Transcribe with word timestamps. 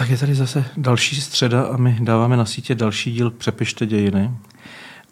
Tak 0.00 0.10
je 0.10 0.18
tady 0.18 0.34
zase 0.34 0.64
další 0.76 1.20
středa 1.20 1.62
a 1.62 1.76
my 1.76 1.98
dáváme 2.00 2.36
na 2.36 2.44
sítě 2.44 2.74
další 2.74 3.12
díl 3.12 3.30
Přepište 3.30 3.86
dějiny. 3.86 4.30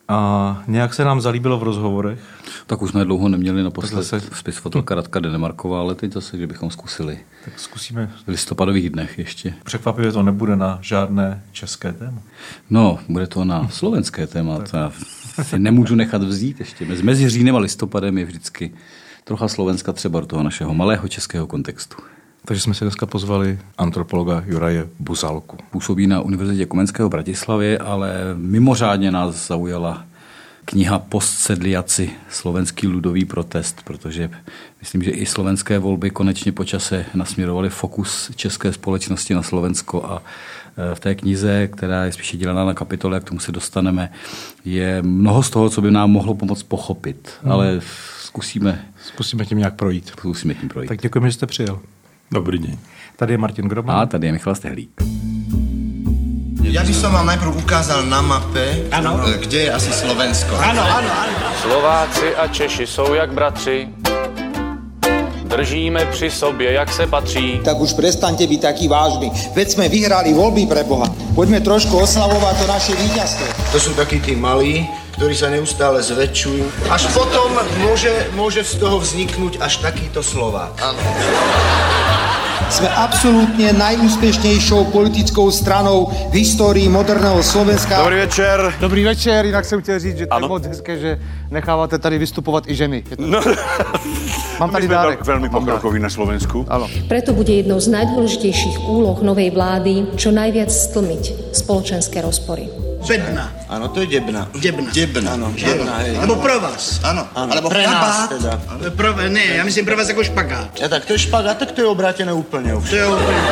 A 0.08 0.62
nějak 0.66 0.94
se 0.94 1.04
nám 1.04 1.20
zalíbilo 1.20 1.58
v 1.58 1.62
rozhovorech. 1.62 2.20
Tak 2.66 2.82
už 2.82 2.90
jsme 2.90 3.04
dlouho 3.04 3.28
neměli 3.28 3.62
naposled 3.62 4.04
se... 4.04 4.20
spis 4.20 4.56
fotelka 4.56 4.94
Radka 4.94 5.20
Denemarková, 5.20 5.80
ale 5.80 5.94
teď 5.94 6.12
zase, 6.12 6.36
kdybychom 6.36 6.70
zkusili. 6.70 7.18
Tak 7.44 7.60
zkusíme. 7.60 8.10
V 8.26 8.28
listopadových 8.28 8.90
dnech 8.90 9.18
ještě. 9.18 9.54
Překvapivě 9.64 10.12
to 10.12 10.22
nebude 10.22 10.56
na 10.56 10.78
žádné 10.82 11.42
české 11.52 11.92
téma. 11.92 12.22
No, 12.70 12.98
bude 13.08 13.26
to 13.26 13.44
na 13.44 13.68
slovenské 13.68 14.26
téma. 14.26 14.58
Já 14.72 14.92
si 15.42 15.58
nemůžu 15.58 15.94
nechat 15.94 16.22
vzít 16.22 16.60
ještě. 16.60 16.86
Mezi 17.02 17.28
říjnem 17.28 17.56
a 17.56 17.58
listopadem 17.58 18.18
je 18.18 18.24
vždycky 18.24 18.74
trocha 19.24 19.48
Slovenska 19.48 19.92
třeba 19.92 20.20
do 20.20 20.26
toho 20.26 20.42
našeho 20.42 20.74
malého 20.74 21.08
českého 21.08 21.46
kontextu. 21.46 21.96
Takže 22.44 22.62
jsme 22.62 22.74
si 22.74 22.84
dneska 22.84 23.06
pozvali 23.06 23.58
antropologa 23.78 24.42
Juraje 24.46 24.88
Buzalku. 24.98 25.56
Působí 25.70 26.06
na 26.06 26.20
Univerzitě 26.20 26.66
Komenského 26.66 27.08
v 27.08 27.12
Bratislavě, 27.12 27.78
ale 27.78 28.14
mimořádně 28.34 29.10
nás 29.10 29.46
zaujala 29.48 30.04
kniha 30.70 30.98
Postsedliaci, 30.98 32.10
slovenský 32.30 32.86
ludový 32.86 33.24
protest, 33.24 33.82
protože 33.84 34.30
myslím, 34.80 35.02
že 35.02 35.10
i 35.10 35.26
slovenské 35.26 35.78
volby 35.78 36.10
konečně 36.10 36.52
počase 36.52 37.04
nasměrovaly 37.14 37.70
fokus 37.70 38.30
české 38.36 38.72
společnosti 38.72 39.34
na 39.34 39.42
Slovensko 39.42 40.04
a 40.04 40.22
e, 40.92 40.94
v 40.94 41.00
té 41.00 41.14
knize, 41.14 41.68
která 41.68 42.04
je 42.04 42.12
spíše 42.12 42.36
dělaná 42.36 42.64
na 42.64 42.74
kapitole, 42.74 43.16
jak 43.16 43.24
tomu 43.24 43.40
se 43.40 43.52
dostaneme, 43.52 44.12
je 44.64 45.02
mnoho 45.02 45.42
z 45.42 45.50
toho, 45.50 45.70
co 45.70 45.80
by 45.82 45.90
nám 45.90 46.10
mohlo 46.10 46.34
pomoct 46.34 46.62
pochopit, 46.62 47.30
hmm. 47.42 47.52
ale 47.52 47.80
zkusíme... 48.20 48.84
Zkusíme 49.04 49.46
tím 49.46 49.58
nějak 49.58 49.74
projít. 49.74 50.08
Zkusíme 50.08 50.54
tím 50.54 50.68
projít. 50.68 50.88
Tak 50.88 51.00
děkujeme, 51.00 51.28
že 51.28 51.32
jste 51.32 51.46
přijel. 51.46 51.80
Dobrý 52.28 52.60
deň. 52.60 52.76
Tady 53.16 53.32
je 53.32 53.38
Martin 53.38 53.68
Groban. 53.68 53.96
A 53.96 54.06
tady 54.06 54.26
je 54.26 54.32
Michal 54.32 54.54
Stehlík. 54.54 54.90
Ja 56.68 56.84
by 56.84 56.92
som 56.92 57.16
vám 57.16 57.24
najprv 57.32 57.64
ukázal 57.64 58.04
na 58.04 58.20
mape, 58.20 58.92
ano. 58.92 59.16
kde 59.40 59.58
je 59.66 59.70
asi 59.72 59.88
Slovensko. 59.88 60.52
Ano, 60.60 60.84
ano, 60.84 61.08
ano. 61.08 61.32
Slováci 61.64 62.36
a 62.36 62.44
Češi 62.52 62.84
jsou 62.86 63.14
jak 63.16 63.32
bratři, 63.32 63.88
držíme 65.48 66.04
při 66.06 66.30
sobě, 66.30 66.72
jak 66.72 66.92
se 66.92 67.06
patří. 67.06 67.60
Tak 67.64 67.80
už 67.80 67.96
prestaňte 67.96 68.44
byť 68.44 68.60
taký 68.60 68.84
vážny. 68.84 69.32
Veď 69.56 69.80
sme 69.80 69.88
vyhrali 69.88 70.36
voľby 70.36 70.68
pre 70.68 70.84
Boha. 70.84 71.08
Poďme 71.32 71.64
trošku 71.64 71.96
oslavovať 71.96 72.54
to 72.60 72.66
naše 72.68 72.92
víťazstvo. 73.00 73.46
To 73.72 73.78
sú 73.80 73.96
takí 73.96 74.20
tí 74.20 74.36
malí, 74.36 74.84
ktorí 75.16 75.32
sa 75.32 75.48
neustále 75.48 76.04
zväčšujú. 76.04 76.92
Až 76.92 77.08
potom 77.16 77.48
môže, 77.80 78.12
môže 78.36 78.60
z 78.60 78.76
toho 78.76 79.00
vzniknúť 79.00 79.64
až 79.64 79.80
takýto 79.80 80.20
slova. 80.20 80.68
Áno. 80.84 81.00
Sme 82.66 82.90
absolútne 82.90 83.70
najúspešnejšou 83.70 84.90
politickou 84.90 85.46
stranou 85.54 86.10
v 86.34 86.42
histórii 86.42 86.90
moderného 86.90 87.38
Slovenska. 87.38 88.02
Dobrý 88.02 88.26
večer. 88.26 88.58
Dobrý 88.82 89.02
večer, 89.06 89.46
jinak 89.46 89.64
jsem 89.64 89.82
chtěl 89.82 89.98
říct, 89.98 90.18
že 90.18 90.26
to 90.26 90.38
je 90.42 90.48
moc 90.48 90.66
hezké, 90.66 90.98
že 90.98 91.18
necháváte 91.50 91.98
tady 91.98 92.18
vystupovat 92.18 92.64
i 92.66 92.74
ženy. 92.74 93.02
To... 93.02 93.14
No. 93.18 93.40
Mám 94.60 94.70
tady 94.70 94.88
dárek. 94.88 95.22
Veľmi 95.22 95.48
pokrokový 95.54 96.02
na 96.02 96.10
Slovensku. 96.10 96.66
Áno. 96.66 96.90
Preto 97.06 97.30
bude 97.30 97.54
jednou 97.54 97.78
z 97.78 97.94
najdôležitejších 97.94 98.90
úloh 98.90 99.22
novej 99.22 99.54
vlády 99.54 100.18
čo 100.18 100.34
najviac 100.34 100.66
stlmiť 100.66 101.54
spoločenské 101.54 102.18
rozpory. 102.18 102.66
Debna. 102.98 103.54
Áno, 103.70 103.88
to 103.94 104.02
je 104.02 104.18
debna. 104.18 104.50
Debna. 104.58 104.90
Debna. 104.90 105.38
Áno, 105.38 105.54
debna, 105.54 106.02
hej. 106.02 106.18
Alebo 106.18 106.42
pro 106.42 106.58
vás. 106.58 106.98
Áno. 107.06 107.22
Alebo 107.30 107.70
pre 107.70 107.86
nás 107.86 108.26
teda. 108.26 108.58
Pro, 108.92 109.14
ne, 109.30 109.60
ja 109.60 109.62
myslím 109.62 109.86
pro 109.86 109.94
vás 109.94 110.10
ako 110.10 110.26
špagát. 110.26 110.74
Ja 110.82 110.90
tak 110.90 111.06
to 111.06 111.14
je 111.14 111.22
špagát, 111.22 111.56
tak 111.62 111.72
to 111.72 111.86
je 111.86 111.88
obrátené 111.88 112.34
úplne. 112.34 112.74
To 112.74 112.96
je 112.96 113.06
úplne. 113.06 113.42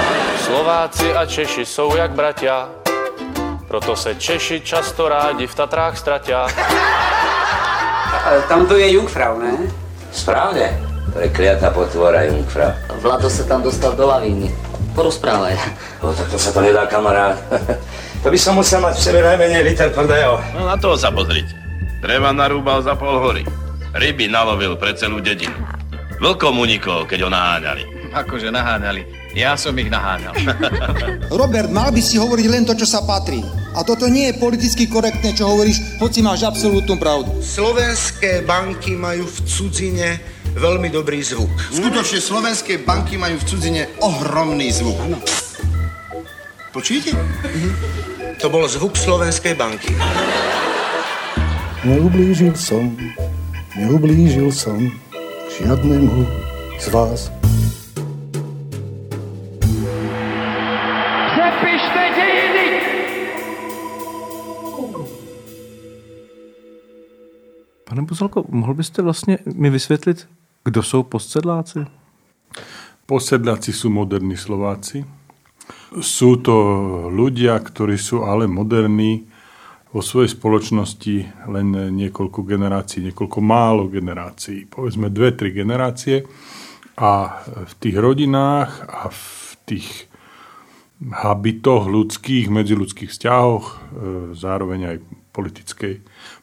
Slováci 0.42 1.06
a 1.14 1.27
Češi 1.27 1.62
jsou 1.66 1.97
jak 1.97 2.11
bratia, 2.11 2.69
proto 3.69 3.97
se 3.97 4.14
Češi 4.14 4.61
často 4.61 5.08
rádi 5.08 5.47
v 5.47 5.55
Tatrách 5.55 5.98
ztratia. 5.98 6.47
Tam 8.48 8.66
to 8.66 8.77
je 8.77 8.92
Jungfrau, 8.92 9.38
ne? 9.38 9.54
Správne. 10.10 10.75
Prekliatá 11.15 11.70
potvora 11.70 12.26
Jungfrau. 12.26 12.75
Vlado 12.99 13.31
sa 13.31 13.47
tam 13.47 13.62
dostal 13.62 13.94
do 13.94 14.06
lavíny. 14.10 14.50
Porozprávaj. 14.93 15.54
No 16.03 16.10
tak 16.12 16.28
to 16.34 16.38
sa 16.38 16.50
to 16.50 16.60
nedá, 16.60 16.87
kamarát. 16.91 17.38
to 18.26 18.34
by 18.34 18.42
som 18.42 18.59
musel 18.59 18.82
mať 18.82 18.98
v 18.98 19.04
sebe 19.06 19.22
najmenej 19.22 19.62
liter 19.62 19.87
tvrdého. 19.94 20.34
No 20.59 20.66
na 20.66 20.75
to 20.75 20.98
sa 20.98 21.14
pozrite. 21.14 21.54
Dreva 22.03 22.34
narúbal 22.34 22.82
za 22.82 22.98
pol 22.98 23.22
hory. 23.22 23.47
Ryby 23.94 24.26
nalovil 24.26 24.75
pre 24.75 24.98
celú 24.98 25.22
dedinu. 25.22 25.54
Vlkom 26.19 26.59
unikol, 26.59 27.06
keď 27.06 27.22
ho 27.22 27.31
naháňali. 27.31 28.10
Akože 28.10 28.50
naháňali. 28.50 29.31
Ja 29.31 29.54
som 29.54 29.78
ich 29.78 29.87
naháňal. 29.87 30.34
Robert, 31.38 31.70
mal 31.70 31.94
by 31.94 32.03
si 32.03 32.19
hovoriť 32.19 32.47
len 32.50 32.66
to, 32.66 32.75
čo 32.75 32.82
sa 32.82 33.06
patrí. 33.06 33.47
A 33.78 33.87
toto 33.87 34.10
nie 34.10 34.34
je 34.34 34.43
politicky 34.43 34.91
korektné, 34.91 35.31
čo 35.31 35.47
hovoríš, 35.47 36.03
hoci 36.03 36.19
máš 36.19 36.43
absolútnu 36.50 36.98
pravdu. 36.98 37.31
Slovenské 37.38 38.43
banky 38.43 38.98
majú 38.98 39.22
v 39.22 39.38
cudzine 39.47 40.19
veľmi 40.58 40.91
dobrý 40.91 41.22
zvuk. 41.22 41.54
Skutočne 41.70 42.19
slovenské 42.19 42.82
banky 42.82 43.22
majú 43.22 43.38
v 43.38 43.44
cudzine 43.47 43.87
ohromný 44.03 44.75
zvuk. 44.75 44.98
Ano. 44.98 45.22
Počujete? 46.75 47.14
Mhm. 47.14 48.16
To 48.36 48.52
bol 48.52 48.69
zvuk 48.69 48.92
slovenskej 48.97 49.56
banky. 49.56 49.97
Neublížil 51.88 52.52
som, 52.52 52.92
neublížil 53.72 54.52
som 54.52 54.76
žiadnemu 55.56 56.26
z 56.76 56.86
vás. 56.92 57.32
Přepište! 61.32 62.02
Pane 67.84 68.02
Buzalko, 68.02 68.44
mohl 68.48 68.75
byste 68.75 69.02
vlastně 69.02 69.38
mi 69.54 69.70
vysvětlit, 69.70 70.28
kdo 70.64 70.82
jsou 70.82 71.02
postsedláci? 71.02 71.78
Postsedláci 73.06 73.72
sú 73.72 73.86
moderní 73.86 74.36
Slováci. 74.36 75.06
Sú 76.03 76.41
to 76.43 76.56
ľudia, 77.09 77.56
ktorí 77.62 77.97
sú 77.97 78.27
ale 78.27 78.50
moderní 78.50 79.27
vo 79.94 80.04
svojej 80.04 80.28
spoločnosti 80.28 81.49
len 81.49 81.69
niekoľko 81.72 82.44
generácií, 82.44 83.09
niekoľko 83.09 83.38
málo 83.41 83.88
generácií, 83.88 84.69
povedzme 84.69 85.09
dve, 85.09 85.32
tri 85.32 85.56
generácie 85.56 86.26
a 87.00 87.41
v 87.47 87.72
tých 87.81 87.97
rodinách 87.97 88.84
a 88.84 89.09
v 89.09 89.25
tých 89.65 89.88
habitoch 91.00 91.88
ľudských, 91.88 92.49
medziludských 92.49 93.12
vzťahoch, 93.12 93.65
e, 93.69 93.75
zároveň 94.32 94.81
aj 94.97 94.97
politickej 95.32 95.94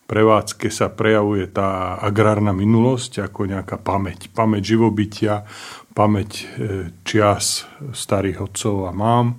prevádzke 0.06 0.70
sa 0.70 0.94
prejavuje 0.94 1.50
tá 1.50 1.98
agrárna 1.98 2.54
minulosť 2.54 3.26
ako 3.26 3.50
nejaká 3.50 3.82
pamäť. 3.82 4.30
Pamäť 4.30 4.78
živobytia, 4.78 5.50
pamäť 5.94 6.30
e, 6.42 6.44
čias 7.06 7.70
starých 7.94 8.50
otcov 8.50 8.90
a 8.90 8.92
mám 8.92 9.38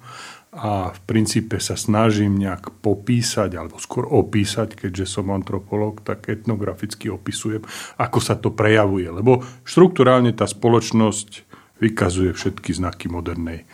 a 0.54 0.94
v 0.94 1.00
princípe 1.02 1.58
sa 1.58 1.74
snažím 1.74 2.38
nejak 2.38 2.78
popísať, 2.78 3.58
alebo 3.58 3.82
skôr 3.82 4.06
opísať, 4.06 4.78
keďže 4.78 5.18
som 5.18 5.34
antropolog, 5.34 5.98
tak 6.06 6.30
etnograficky 6.30 7.10
opisujem, 7.10 7.66
ako 7.98 8.18
sa 8.22 8.38
to 8.38 8.54
prejavuje. 8.54 9.10
Lebo 9.10 9.42
štruktúrálne 9.66 10.30
tá 10.30 10.46
spoločnosť 10.46 11.42
vykazuje 11.82 12.30
všetky 12.30 12.70
znaky 12.70 13.10
modernej 13.10 13.66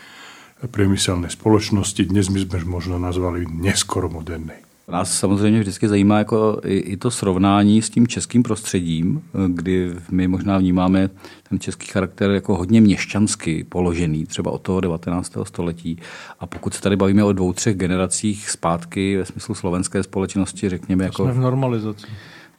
priemyselnej 0.65 1.29
spoločnosti. 1.29 2.01
Dnes 2.09 2.33
my 2.33 2.49
sme 2.49 2.65
možno 2.65 2.97
nazvali 2.97 3.45
neskoro 3.45 4.09
modernej. 4.09 4.70
Nás 4.91 5.19
samozřejmě 5.19 5.59
vždycky 5.59 5.87
zajímá 5.87 6.17
jako 6.17 6.61
i, 6.65 6.77
i 6.77 6.97
to 6.97 7.11
srovnání 7.11 7.81
s 7.81 7.89
tím 7.89 8.07
českým 8.07 8.43
prostředím, 8.43 9.21
kdy 9.47 9.95
my 10.11 10.27
možná 10.27 10.57
vnímáme 10.57 11.09
ten 11.49 11.59
český 11.59 11.87
charakter 11.87 12.31
jako 12.31 12.55
hodně 12.55 12.81
měšťansky 12.81 13.63
položený, 13.63 14.25
třeba 14.25 14.51
od 14.51 14.61
toho 14.61 14.79
19. 14.81 15.37
století. 15.43 15.97
A 16.39 16.45
pokud 16.45 16.73
se 16.73 16.81
tady 16.81 16.95
bavíme 16.95 17.23
o 17.23 17.33
dvou, 17.33 17.53
třech 17.53 17.75
generacích 17.75 18.49
zpátky 18.49 19.17
ve 19.17 19.25
smyslu 19.25 19.55
slovenské 19.55 20.03
společnosti, 20.03 20.69
řekněme 20.69 21.03
jako... 21.03 21.23
Jsme 21.23 21.33
v 21.33 21.39
normalizaci. 21.39 22.07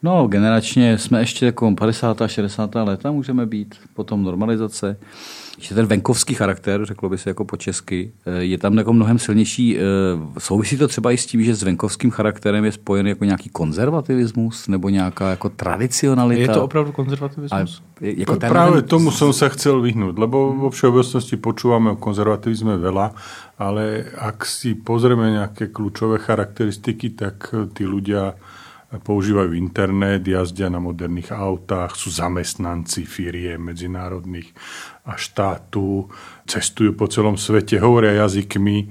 No, 0.03 0.27
generačně 0.29 0.99
jsme 0.99 1.21
ještě 1.21 1.47
jako 1.47 1.75
50. 1.75 2.23
a 2.23 2.29
60. 2.29 2.75
léta 2.75 3.11
můžeme 3.11 3.47
být, 3.47 3.75
potom 3.95 4.23
normalizace 4.23 4.97
že 5.63 5.75
ten 5.75 5.87
venkovský 5.87 6.35
charakter, 6.35 6.85
řeklo 6.85 7.09
by 7.09 7.19
se 7.19 7.31
jako 7.31 7.45
po 7.45 7.57
česky, 7.57 8.13
je 8.39 8.59
tam 8.59 8.79
jako 8.79 8.93
mnohem 8.93 9.19
silnější. 9.19 9.79
Souvisí 10.39 10.77
to 10.77 10.89
třeba 10.89 11.13
i 11.13 11.17
s 11.17 11.27
tím, 11.27 11.43
že 11.43 11.55
s 11.55 11.63
venkovským 11.63 12.11
charakterem 12.11 12.65
je 12.65 12.73
spojen 12.73 13.07
jako 13.07 13.25
nějaký 13.25 13.49
konzervativismus 13.49 14.69
nebo 14.69 14.89
nějaká 14.89 15.31
jako 15.31 15.49
tradicionalita? 15.49 16.41
Je 16.41 16.49
to 16.49 16.65
opravdu 16.65 16.93
konzervativismus? 16.93 17.83
A 18.01 18.05
jako 18.05 18.37
ten 18.37 18.51
Práve 18.51 18.83
tomu 18.83 19.15
som 19.15 19.31
sa 19.31 19.47
chcel 19.49 19.79
vyhnúť, 19.79 20.19
lebo 20.19 20.51
vo 20.51 20.69
všeobecnosti 20.75 21.39
počúvame 21.39 21.95
o 21.95 22.01
konzervativizme 22.01 22.75
veľa, 22.77 23.15
ale 23.63 24.11
ak 24.19 24.43
si 24.43 24.75
pozrieme 24.75 25.39
nejaké 25.39 25.71
kľúčové 25.71 26.19
charakteristiky, 26.19 27.15
tak 27.15 27.55
tí 27.73 27.87
ľudia 27.87 28.35
používajú 28.93 29.57
internet, 29.57 30.27
jazdia 30.27 30.69
na 30.69 30.77
moderných 30.77 31.33
autách, 31.33 31.97
sú 31.97 32.13
zamestnanci 32.13 33.09
firie 33.09 33.57
medzinárodných, 33.57 34.53
a 35.03 35.19
štátu, 35.19 36.07
cestujú 36.47 36.95
po 36.95 37.11
celom 37.11 37.35
svete, 37.35 37.83
hovoria 37.83 38.23
jazykmi, 38.23 38.87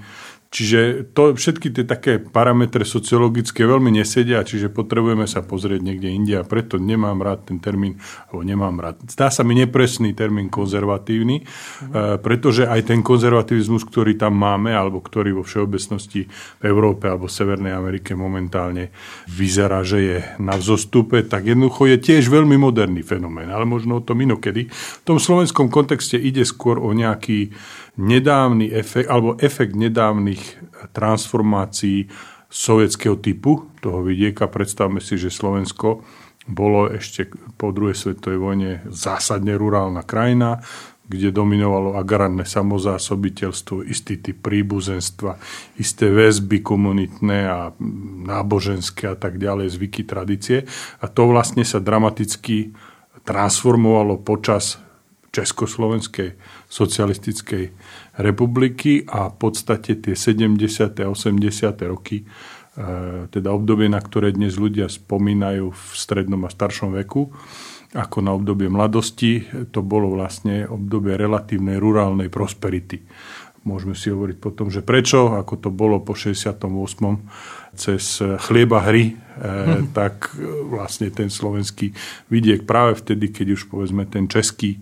Čiže 0.52 1.08
to, 1.16 1.32
všetky 1.32 1.72
tie 1.72 1.88
také 1.88 2.20
parametre 2.20 2.84
sociologické 2.84 3.64
veľmi 3.64 3.88
nesedia, 3.88 4.44
čiže 4.44 4.68
potrebujeme 4.68 5.24
sa 5.24 5.40
pozrieť 5.40 5.80
niekde 5.80 6.12
inde 6.12 6.36
a 6.36 6.44
preto 6.44 6.76
nemám 6.76 7.24
rád 7.24 7.48
ten 7.48 7.64
termín, 7.64 7.96
alebo 8.28 8.44
nemám 8.44 8.76
rád. 8.84 9.00
Zdá 9.08 9.32
sa 9.32 9.48
mi 9.48 9.56
nepresný 9.56 10.12
termín 10.12 10.52
konzervatívny, 10.52 11.48
mm. 11.48 12.20
pretože 12.20 12.68
aj 12.68 12.84
ten 12.84 13.00
konzervativizmus, 13.00 13.88
ktorý 13.88 14.20
tam 14.20 14.36
máme, 14.36 14.76
alebo 14.76 15.00
ktorý 15.00 15.40
vo 15.40 15.48
všeobecnosti 15.48 16.28
v 16.60 16.64
Európe 16.68 17.08
alebo 17.08 17.32
v 17.32 17.38
Severnej 17.40 17.72
Amerike 17.72 18.12
momentálne 18.20 18.92
vyzerá, 19.32 19.88
že 19.88 20.00
je 20.04 20.18
na 20.36 20.60
vzostupe, 20.60 21.24
tak 21.32 21.48
jednoducho 21.48 21.88
je 21.96 21.96
tiež 21.96 22.28
veľmi 22.28 22.60
moderný 22.60 23.08
fenomén, 23.08 23.48
ale 23.48 23.64
možno 23.64 24.04
o 24.04 24.06
tom 24.06 24.20
inokedy. 24.20 24.68
V 24.68 25.04
tom 25.08 25.16
slovenskom 25.16 25.72
kontexte 25.72 26.20
ide 26.20 26.44
skôr 26.44 26.76
o 26.76 26.92
nejaký 26.92 27.56
nedávny 28.00 28.72
efekt, 28.72 29.08
alebo 29.12 29.36
efekt 29.40 29.76
nedávnych 29.76 30.40
transformácií 30.96 32.08
sovietského 32.52 33.16
typu 33.20 33.72
toho 33.80 34.04
vidieka. 34.04 34.52
Predstavme 34.52 35.00
si, 35.00 35.16
že 35.16 35.32
Slovensko 35.32 36.04
bolo 36.50 36.92
ešte 36.92 37.32
po 37.56 37.72
druhej 37.72 37.96
svetovej 37.96 38.40
vojne 38.40 38.72
zásadne 38.92 39.56
rurálna 39.56 40.04
krajina, 40.04 40.60
kde 41.12 41.36
dominovalo 41.36 42.00
agrárne 42.00 42.48
samozásobiteľstvo, 42.48 43.84
istý 43.84 44.24
typ 44.24 44.40
príbuzenstva, 44.48 45.36
isté 45.76 46.08
väzby 46.08 46.64
komunitné 46.64 47.40
a 47.52 47.76
náboženské 48.26 49.12
a 49.12 49.18
tak 49.20 49.36
ďalej, 49.36 49.76
zvyky, 49.76 50.08
tradície. 50.08 50.64
A 51.04 51.12
to 51.12 51.28
vlastne 51.28 51.68
sa 51.68 51.84
dramaticky 51.84 52.72
transformovalo 53.28 54.24
počas 54.24 54.80
Československej 55.36 56.36
socialistickej 56.72 57.76
republiky 58.24 59.04
a 59.04 59.28
v 59.28 59.36
podstate 59.36 60.00
tie 60.00 60.16
70. 60.16 61.04
a 61.04 61.12
80. 61.12 61.92
roky, 61.92 62.24
e, 62.24 62.26
teda 63.28 63.52
obdobie, 63.52 63.92
na 63.92 64.00
ktoré 64.00 64.32
dnes 64.32 64.56
ľudia 64.56 64.88
spomínajú 64.88 65.68
v 65.68 65.84
strednom 65.92 66.48
a 66.48 66.50
staršom 66.50 66.96
veku, 67.04 67.28
ako 67.92 68.18
na 68.24 68.32
obdobie 68.32 68.72
mladosti, 68.72 69.44
to 69.76 69.84
bolo 69.84 70.16
vlastne 70.16 70.64
obdobie 70.64 71.20
relatívnej 71.20 71.76
rurálnej 71.76 72.32
prosperity. 72.32 73.04
Môžeme 73.68 73.94
si 73.94 74.10
hovoriť 74.10 74.38
potom, 74.40 74.72
že 74.72 74.82
prečo, 74.82 75.38
ako 75.38 75.54
to 75.60 75.70
bolo 75.70 76.00
po 76.02 76.16
68. 76.16 76.66
cez 77.78 78.18
chlieba 78.48 78.80
hry, 78.90 79.14
hmm. 79.14 79.94
tak 79.94 80.34
vlastne 80.66 81.14
ten 81.14 81.30
slovenský 81.30 81.94
vidiek 82.32 82.66
práve 82.66 82.98
vtedy, 82.98 83.30
keď 83.30 83.60
už 83.60 83.70
povedzme 83.70 84.10
ten 84.10 84.26
český 84.26 84.82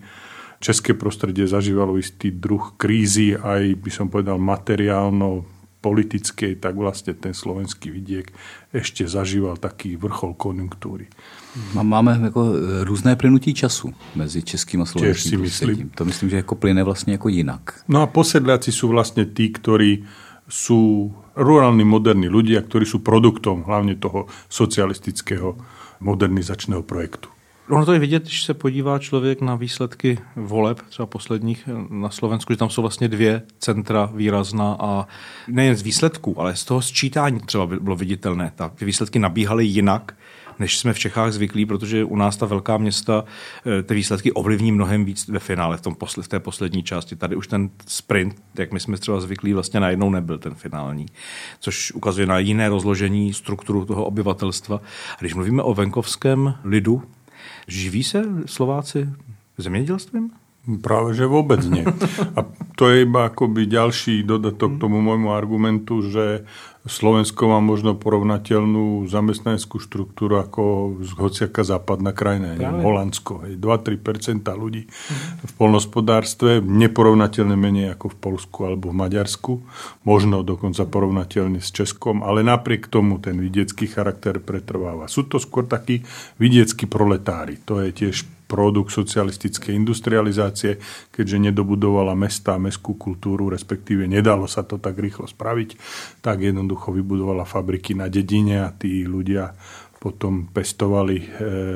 české 0.60 0.94
prostredie 0.94 1.48
zažívalo 1.48 1.98
istý 1.98 2.32
druh 2.32 2.76
krízy, 2.78 3.36
aj 3.36 3.76
by 3.80 3.92
som 3.92 4.12
povedal 4.12 4.38
materiálno 4.38 5.48
politickej, 5.80 6.60
tak 6.60 6.76
vlastne 6.76 7.16
ten 7.16 7.32
slovenský 7.32 7.88
vidiek 7.88 8.28
ešte 8.76 9.08
zažíval 9.08 9.56
taký 9.56 9.96
vrchol 9.96 10.36
konjunktúry. 10.36 11.08
Máme 11.74 12.20
jako 12.24 12.54
e, 12.54 12.84
různé 12.84 13.16
plynutí 13.16 13.54
času 13.54 13.94
mezi 14.16 14.44
českým 14.44 14.82
a 14.82 14.86
slovenským 14.86 15.40
prostředím. 15.40 15.90
To 15.96 16.06
myslím, 16.06 16.30
že 16.30 16.36
jako 16.36 16.56
plyne 16.56 16.84
vlastně 16.84 17.14
jako 17.14 17.30
jinak. 17.30 17.84
No 17.88 18.02
a 18.02 18.08
posedliaci 18.08 18.72
sú 18.72 18.88
vlastne 18.92 19.26
tí, 19.26 19.50
ktorí 19.50 20.04
sú 20.50 21.14
rurálni 21.36 21.86
moderní 21.86 22.28
ľudia, 22.28 22.62
ktorí 22.62 22.86
sú 22.86 23.00
produktom 23.00 23.64
hlavne 23.64 23.96
toho 23.96 24.28
socialistického 24.50 25.56
modernizačného 26.00 26.84
projektu. 26.84 27.30
Ono 27.70 27.86
to 27.86 27.94
je 27.94 28.00
vidět, 28.00 28.24
když 28.24 28.44
se 28.44 28.54
podívá 28.54 29.00
člověk 29.00 29.42
na 29.42 29.56
výsledky 29.56 30.20
voleb, 30.36 30.82
třeba 30.90 31.06
posledních 31.06 31.70
na 31.90 32.10
Slovensku, 32.10 32.54
že 32.54 32.58
tam 32.58 32.70
jsou 32.70 32.82
vlastně 32.82 33.08
dvě 33.08 33.42
centra 33.60 34.10
výrazná 34.14 34.78
a 34.80 35.08
nejen 35.48 35.76
z 35.76 35.82
výsledků, 35.82 36.40
ale 36.40 36.56
z 36.56 36.64
toho 36.66 36.82
sčítání 36.82 37.40
třeba 37.40 37.68
bylo 37.68 37.96
viditelné. 37.96 38.52
Ta, 38.56 38.70
ty 38.70 38.86
výsledky 38.86 39.20
nabíhaly 39.20 39.66
jinak, 39.66 40.16
než 40.60 40.78
jsme 40.78 40.94
v 40.94 41.00
Čechách 41.00 41.32
zvyklí, 41.32 41.66
protože 41.66 42.04
u 42.04 42.16
nás 42.16 42.38
ta 42.38 42.46
velká 42.46 42.78
města 42.78 43.24
eh, 43.80 43.84
ty 43.84 43.94
výsledky 43.94 44.32
ovlivní 44.32 44.72
mnohem 44.72 45.06
víc 45.06 45.28
ve 45.28 45.40
finále, 45.40 45.78
v, 45.78 45.82
tom 45.82 45.96
posle, 45.96 46.24
v 46.24 46.28
té 46.28 46.40
poslední 46.40 46.84
části. 46.84 47.16
Tady 47.16 47.36
už 47.36 47.48
ten 47.48 47.70
sprint, 47.88 48.36
jak 48.58 48.72
my 48.72 48.80
jsme 48.80 48.98
třeba 48.98 49.22
zvyklí, 49.22 49.54
vlastně 49.54 49.80
najednou 49.80 50.10
nebyl 50.10 50.38
ten 50.38 50.56
finální, 50.56 51.06
což 51.60 51.92
ukazuje 51.92 52.28
na 52.28 52.40
jiné 52.40 52.70
rozložení 52.70 53.34
strukturu 53.34 53.86
toho 53.86 54.06
obyvatelstva. 54.06 54.82
A 55.16 55.18
když 55.20 55.34
mluvíme 55.34 55.64
o 55.64 55.74
venkovském 55.74 56.56
lidu, 56.64 57.04
Živí 57.70 58.04
se 58.04 58.26
Slováci 58.46 59.10
zemědělstvím? 59.58 60.34
Práve, 60.82 61.18
že 61.18 61.26
vôbec 61.26 61.66
nie. 61.66 61.82
A 62.38 62.46
to 62.78 62.94
je 62.94 63.08
iba 63.08 63.26
akoby 63.32 63.66
ďalší 63.66 64.22
dodatok 64.22 64.78
k 64.78 64.82
tomu 64.86 65.02
môjmu 65.02 65.34
argumentu, 65.34 66.06
že 66.06 66.46
Slovensko 66.90 67.46
má 67.46 67.62
možno 67.62 67.94
porovnateľnú 67.94 69.06
zamestnaneckú 69.06 69.78
štruktúru 69.78 70.42
ako 70.42 70.98
hociaká 71.22 71.62
západná 71.62 72.10
krajina, 72.18 72.58
neviem, 72.58 72.82
Holandsko. 72.82 73.46
2-3% 73.54 74.42
ľudí 74.58 74.90
v 75.46 75.52
polnospodárstve, 75.54 76.66
neporovnateľne 76.66 77.54
menej 77.54 77.94
ako 77.94 78.10
v 78.10 78.18
Polsku 78.18 78.58
alebo 78.66 78.90
v 78.90 78.98
Maďarsku, 79.06 79.62
možno 80.02 80.42
dokonca 80.42 80.90
porovnateľne 80.90 81.62
s 81.62 81.70
Českom, 81.70 82.26
ale 82.26 82.42
napriek 82.42 82.90
tomu 82.90 83.22
ten 83.22 83.38
vidiecký 83.38 83.86
charakter 83.86 84.42
pretrváva. 84.42 85.06
Sú 85.06 85.30
to 85.30 85.38
skôr 85.38 85.70
takí 85.70 86.02
vidieckí 86.42 86.90
proletári. 86.90 87.62
To 87.70 87.86
je 87.86 87.94
tiež 87.94 88.39
produkt 88.50 88.90
socialistickej 88.90 89.78
industrializácie, 89.78 90.82
keďže 91.14 91.38
nedobudovala 91.54 92.18
mesta 92.18 92.58
a 92.58 92.62
mestskú 92.62 92.98
kultúru, 92.98 93.54
respektíve 93.54 94.10
nedalo 94.10 94.50
sa 94.50 94.66
to 94.66 94.82
tak 94.82 94.98
rýchlo 94.98 95.30
spraviť, 95.30 95.78
tak 96.26 96.42
jednoducho 96.42 96.90
vybudovala 96.90 97.46
fabriky 97.46 97.94
na 97.94 98.10
dedine 98.10 98.66
a 98.66 98.74
tí 98.74 99.06
ľudia 99.06 99.54
potom 100.02 100.50
pestovali 100.50 101.18
e, 101.22 101.28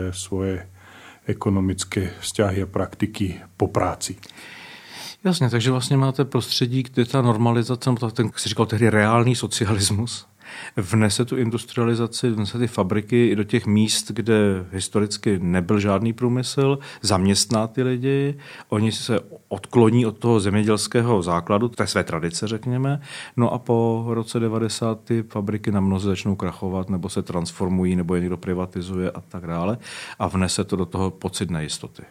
svoje 0.09 0.65
ekonomické 1.29 2.17
vzťahy 2.19 2.65
a 2.65 2.67
praktiky 2.67 3.37
po 3.53 3.69
práci. 3.69 4.17
Jasně, 5.23 5.49
takže 5.49 5.71
vlastně 5.71 5.97
máte 5.97 6.25
prostředí, 6.25 6.83
kde 6.83 7.05
ta 7.05 7.21
normalizace, 7.21 7.89
ten, 8.13 8.25
jak 8.25 8.39
si 8.39 8.49
říkal 8.49 8.65
tehdy, 8.65 8.89
reálný 8.89 9.35
socialismus, 9.35 10.25
vnese 10.77 11.25
tu 11.25 11.37
industrializaci, 11.37 12.29
vnese 12.29 12.59
ty 12.59 12.67
fabriky 12.67 13.27
i 13.27 13.35
do 13.35 13.43
těch 13.43 13.65
míst, 13.65 14.11
kde 14.11 14.65
historicky 14.71 15.39
nebyl 15.41 15.79
žádný 15.79 16.13
průmysl, 16.13 16.79
zaměstná 17.01 17.67
ty 17.67 17.83
lidi, 17.83 18.37
oni 18.69 18.91
se 18.91 19.19
odkloní 19.47 20.05
od 20.05 20.17
toho 20.17 20.39
zemědělského 20.39 21.21
základu, 21.21 21.69
té 21.69 21.87
své 21.87 22.03
tradice, 22.03 22.47
řekněme, 22.47 23.01
no 23.37 23.53
a 23.53 23.59
po 23.59 24.05
roce 24.07 24.39
90 24.39 25.03
ty 25.03 25.23
fabriky 25.29 25.71
na 25.71 25.81
mnoze 25.81 26.09
začnou 26.09 26.35
krachovat, 26.35 26.89
nebo 26.89 27.09
se 27.09 27.21
transformují, 27.21 27.95
nebo 27.95 28.15
je 28.15 28.21
někdo 28.21 28.37
privatizuje 28.37 29.11
a 29.11 29.21
tak 29.21 29.47
dále 29.47 29.77
a 30.19 30.27
vnese 30.27 30.63
to 30.63 30.75
do 30.75 30.85
toho 30.85 31.11
pocit 31.11 31.51
nejistoty. 31.51 32.03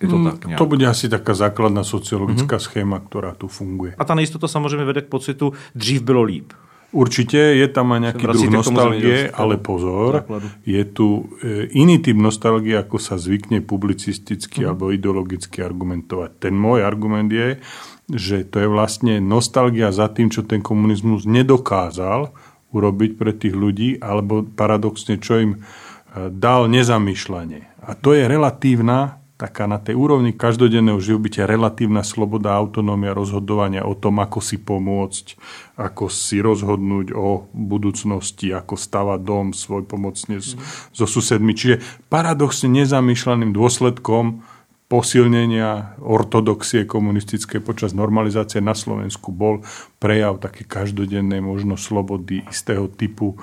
Je 0.00 0.08
to, 0.08 0.24
tak 0.24 0.44
nějak. 0.44 0.58
to 0.58 0.66
bude 0.66 0.86
asi 0.86 1.08
taká 1.08 1.34
základná 1.34 1.84
sociologická 1.84 2.56
mm-hmm. 2.56 2.60
schéma, 2.60 2.98
která 2.98 3.34
tu 3.34 3.48
funguje. 3.48 3.94
A 3.98 4.04
ta 4.04 4.14
nejistota 4.14 4.48
samozřejmě 4.48 4.84
vede 4.84 5.02
k 5.02 5.06
pocitu, 5.06 5.52
dřív 5.74 6.02
bylo 6.02 6.22
líp. 6.22 6.52
Určite 6.96 7.60
je 7.60 7.68
tam 7.68 7.92
aj 7.92 8.00
nejaký 8.08 8.24
druh 8.24 8.48
nostalgie, 8.48 9.28
ale 9.28 9.60
pozor, 9.60 10.24
základu. 10.24 10.48
je 10.64 10.82
tu 10.88 11.28
e, 11.44 11.68
iný 11.76 12.00
typ 12.00 12.16
nostalgie, 12.16 12.72
ako 12.72 12.96
sa 12.96 13.20
zvykne 13.20 13.60
publicisticky 13.60 14.64
uh-huh. 14.64 14.72
alebo 14.72 14.88
ideologicky 14.88 15.60
argumentovať. 15.60 16.40
Ten 16.40 16.56
môj 16.56 16.80
argument 16.80 17.28
je, 17.28 17.60
že 18.08 18.48
to 18.48 18.64
je 18.64 18.68
vlastne 18.72 19.20
nostalgia 19.20 19.92
za 19.92 20.08
tým, 20.08 20.32
čo 20.32 20.48
ten 20.48 20.64
komunizmus 20.64 21.28
nedokázal 21.28 22.32
urobiť 22.72 23.10
pre 23.20 23.36
tých 23.36 23.52
ľudí, 23.52 24.00
alebo 24.00 24.40
paradoxne, 24.48 25.20
čo 25.20 25.36
im 25.36 25.52
e, 25.52 25.58
dal 26.32 26.72
nezamýšľanie. 26.72 27.84
A 27.84 27.92
to 27.92 28.16
je 28.16 28.24
relatívna 28.24 29.20
taká 29.36 29.68
na 29.68 29.76
tej 29.76 30.00
úrovni 30.00 30.32
každodenného 30.32 30.96
živobytia 30.96 31.44
relatívna 31.44 32.00
sloboda 32.00 32.56
a 32.56 32.60
autonómia 32.60 33.12
rozhodovania 33.12 33.84
o 33.84 33.92
tom, 33.92 34.16
ako 34.24 34.40
si 34.40 34.56
pomôcť, 34.56 35.36
ako 35.76 36.08
si 36.08 36.40
rozhodnúť 36.40 37.12
o 37.12 37.44
budúcnosti, 37.52 38.56
ako 38.56 38.80
stavať 38.80 39.20
dom 39.20 39.52
svoj 39.52 39.84
pomocne 39.84 40.40
mm. 40.40 40.56
so 40.96 41.04
susedmi. 41.04 41.52
Čiže 41.52 41.84
paradoxne 42.08 42.72
nezamýšľaným 42.72 43.52
dôsledkom 43.52 44.40
posilnenia 44.86 45.98
ortodoxie 45.98 46.86
komunistické 46.86 47.58
počas 47.58 47.90
normalizácie 47.90 48.62
na 48.62 48.70
Slovensku 48.70 49.34
bol 49.34 49.66
prejav 49.98 50.38
také 50.38 50.62
každodennej 50.62 51.42
možno 51.42 51.74
slobody 51.74 52.46
istého 52.46 52.86
typu 52.86 53.34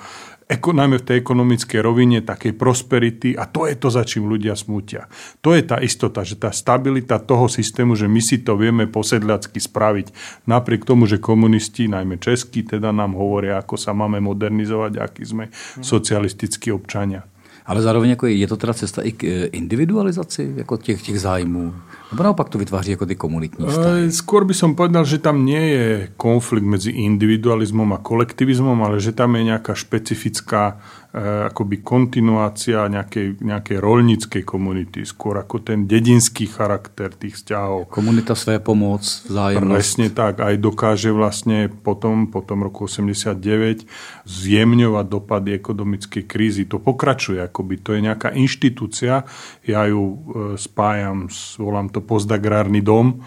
najmä 0.50 1.00
v 1.00 1.06
tej 1.08 1.16
ekonomickej 1.24 1.80
rovine, 1.80 2.20
takej 2.20 2.52
prosperity 2.52 3.32
a 3.32 3.48
to 3.48 3.64
je 3.64 3.74
to, 3.80 3.88
za 3.88 4.04
čím 4.04 4.28
ľudia 4.28 4.52
smútia. 4.52 5.08
To 5.40 5.56
je 5.56 5.64
tá 5.64 5.80
istota, 5.80 6.20
že 6.20 6.36
tá 6.36 6.52
stabilita 6.52 7.16
toho 7.16 7.48
systému, 7.48 7.96
že 7.96 8.08
my 8.08 8.20
si 8.20 8.44
to 8.44 8.56
vieme 8.60 8.84
posedľacky 8.84 9.56
spraviť, 9.56 10.06
napriek 10.44 10.84
tomu, 10.84 11.08
že 11.08 11.22
komunisti, 11.22 11.88
najmä 11.88 12.20
českí, 12.20 12.62
teda 12.62 12.92
nám 12.92 13.16
hovoria, 13.16 13.60
ako 13.60 13.80
sa 13.80 13.96
máme 13.96 14.20
modernizovať, 14.20 15.00
aký 15.00 15.22
sme 15.24 15.44
socialistickí 15.80 16.68
občania. 16.72 17.24
Ale 17.64 17.80
zároveň 17.80 18.10
jako 18.10 18.26
je 18.26 18.46
to 18.46 18.56
teda 18.56 18.74
cesta 18.74 19.02
i 19.02 19.12
k 19.12 19.24
eh, 19.24 19.46
individualizaci 19.56 20.52
jako 20.56 20.76
těch, 20.76 21.02
těch 21.02 21.20
zájmů 21.20 21.74
Nebo 22.14 22.22
naopak 22.22 22.48
to 22.48 22.58
vytváří 22.58 22.90
jako 22.90 23.06
ty 23.06 23.16
komunitní 23.16 23.66
vztahy? 23.66 24.12
Skôr 24.12 24.46
by 24.46 24.54
som 24.54 24.78
povedal, 24.78 25.02
že 25.02 25.18
tam 25.18 25.42
nie 25.42 25.58
je 25.58 26.14
konflikt 26.14 26.62
medzi 26.62 26.94
individualizmom 26.94 27.90
a 27.90 27.98
kolektivizmom, 27.98 28.78
ale 28.86 29.02
že 29.02 29.10
tam 29.10 29.34
je 29.34 29.50
nejaká 29.50 29.74
špecifická 29.74 30.78
Eh, 31.14 31.46
akoby 31.46 31.78
kontinuácia 31.78 32.90
nejakej, 32.90 33.38
nejakej 33.38 33.78
rolníckej 33.78 34.42
komunity, 34.42 35.06
skôr 35.06 35.38
ako 35.38 35.62
ten 35.62 35.86
dedinský 35.86 36.50
charakter 36.50 37.14
tých 37.14 37.38
vzťahov. 37.38 37.86
Komunita 37.86 38.34
své 38.34 38.58
pomoc, 38.58 39.06
vzájemnosť. 39.06 39.70
Presne 39.78 40.06
tak, 40.10 40.42
aj 40.42 40.58
dokáže 40.58 41.14
vlastne 41.14 41.70
potom, 41.70 42.26
po 42.26 42.42
tom 42.42 42.66
roku 42.66 42.90
89 42.90 43.86
zjemňovať 44.26 45.06
dopady 45.06 45.54
ekonomickej 45.54 46.26
krízy. 46.26 46.66
To 46.66 46.82
pokračuje, 46.82 47.46
akoby 47.46 47.78
to 47.78 47.94
je 47.94 48.00
nejaká 48.02 48.34
inštitúcia, 48.34 49.22
ja 49.62 49.80
ju 49.86 50.02
eh, 50.02 50.18
spájam, 50.58 51.30
volám 51.62 51.94
to 51.94 52.02
postagrárny 52.04 52.84
dom, 52.84 53.24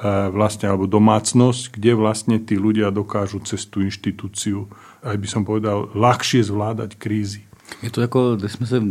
eh, 0.00 0.30
vlastne, 0.30 0.70
alebo 0.70 0.86
domácnosť, 0.86 1.74
kde 1.74 1.92
vlastne 1.98 2.38
tí 2.38 2.54
ľudia 2.54 2.94
dokážu 2.94 3.42
cez 3.42 3.66
tú 3.66 3.82
inštitúciu 3.82 4.70
aj 5.00 5.16
by 5.16 5.28
som 5.28 5.42
povedal, 5.48 5.88
ľahšie 5.96 6.44
zvládať 6.44 7.00
krízy. 7.00 7.49
Je 7.82 7.90
to 7.90 8.00
jako, 8.00 8.36
když 8.36 8.52
jsme 8.52 8.66
se 8.66 8.82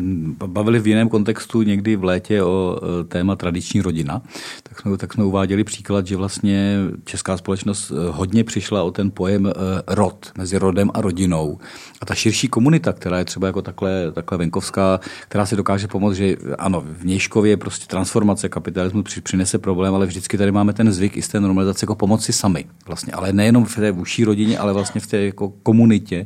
bavili 0.48 0.80
v 0.80 0.88
jiném 0.88 1.10
kontextu 1.10 1.62
někdy 1.62 1.96
v 1.96 2.04
létě 2.04 2.44
o 2.44 2.80
e, 3.02 3.04
téma 3.04 3.36
tradiční 3.36 3.82
rodina, 3.82 4.22
tak 4.64 4.82
jsme, 4.82 4.98
tak 4.98 5.14
jsme 5.14 5.24
uváděli 5.24 5.64
příklad, 5.64 6.08
že 6.08 6.18
vlastně 6.18 6.78
česká 7.06 7.38
společnost 7.38 7.92
e, 7.92 8.12
hodně 8.12 8.44
přišla 8.44 8.84
o 8.84 8.92
ten 8.92 9.12
pojem 9.12 9.48
e, 9.48 9.52
rod, 9.88 10.32
mezi 10.38 10.58
rodem 10.58 10.92
a 10.94 11.02
rodinou. 11.02 11.60
A 12.02 12.06
ta 12.06 12.16
širší 12.16 12.48
komunita, 12.48 12.94
která 12.94 13.18
je 13.20 13.26
třeba 13.26 13.48
jako 13.48 13.62
takhle, 13.62 14.12
takhle 14.12 14.38
venkovská, 14.38 15.00
která 15.24 15.46
si 15.46 15.56
dokáže 15.56 15.88
pomoct, 15.88 16.16
že 16.16 16.36
ano, 16.58 16.84
v 16.86 17.06
Nějškově 17.06 17.58
prostě 17.58 17.86
transformace 17.88 18.50
kapitalismu 18.50 19.04
přinese 19.24 19.58
problém, 19.58 19.96
ale 19.96 20.06
vždycky 20.06 20.38
tady 20.38 20.52
máme 20.52 20.74
ten 20.74 20.92
zvyk 20.92 21.18
i 21.18 21.22
z 21.22 21.28
té 21.28 21.40
normalizace 21.40 21.84
jako 21.84 21.96
pomoci 21.96 22.34
sami. 22.34 22.66
Vlastně, 22.88 23.14
ale 23.14 23.34
nejenom 23.34 23.66
v 23.66 23.76
té 23.76 23.92
užší 23.92 24.26
rodině, 24.26 24.60
ale 24.60 24.74
vlastně 24.74 25.02
v 25.02 25.08
té 25.08 25.18
jako 25.18 25.50
komunitě 25.64 26.26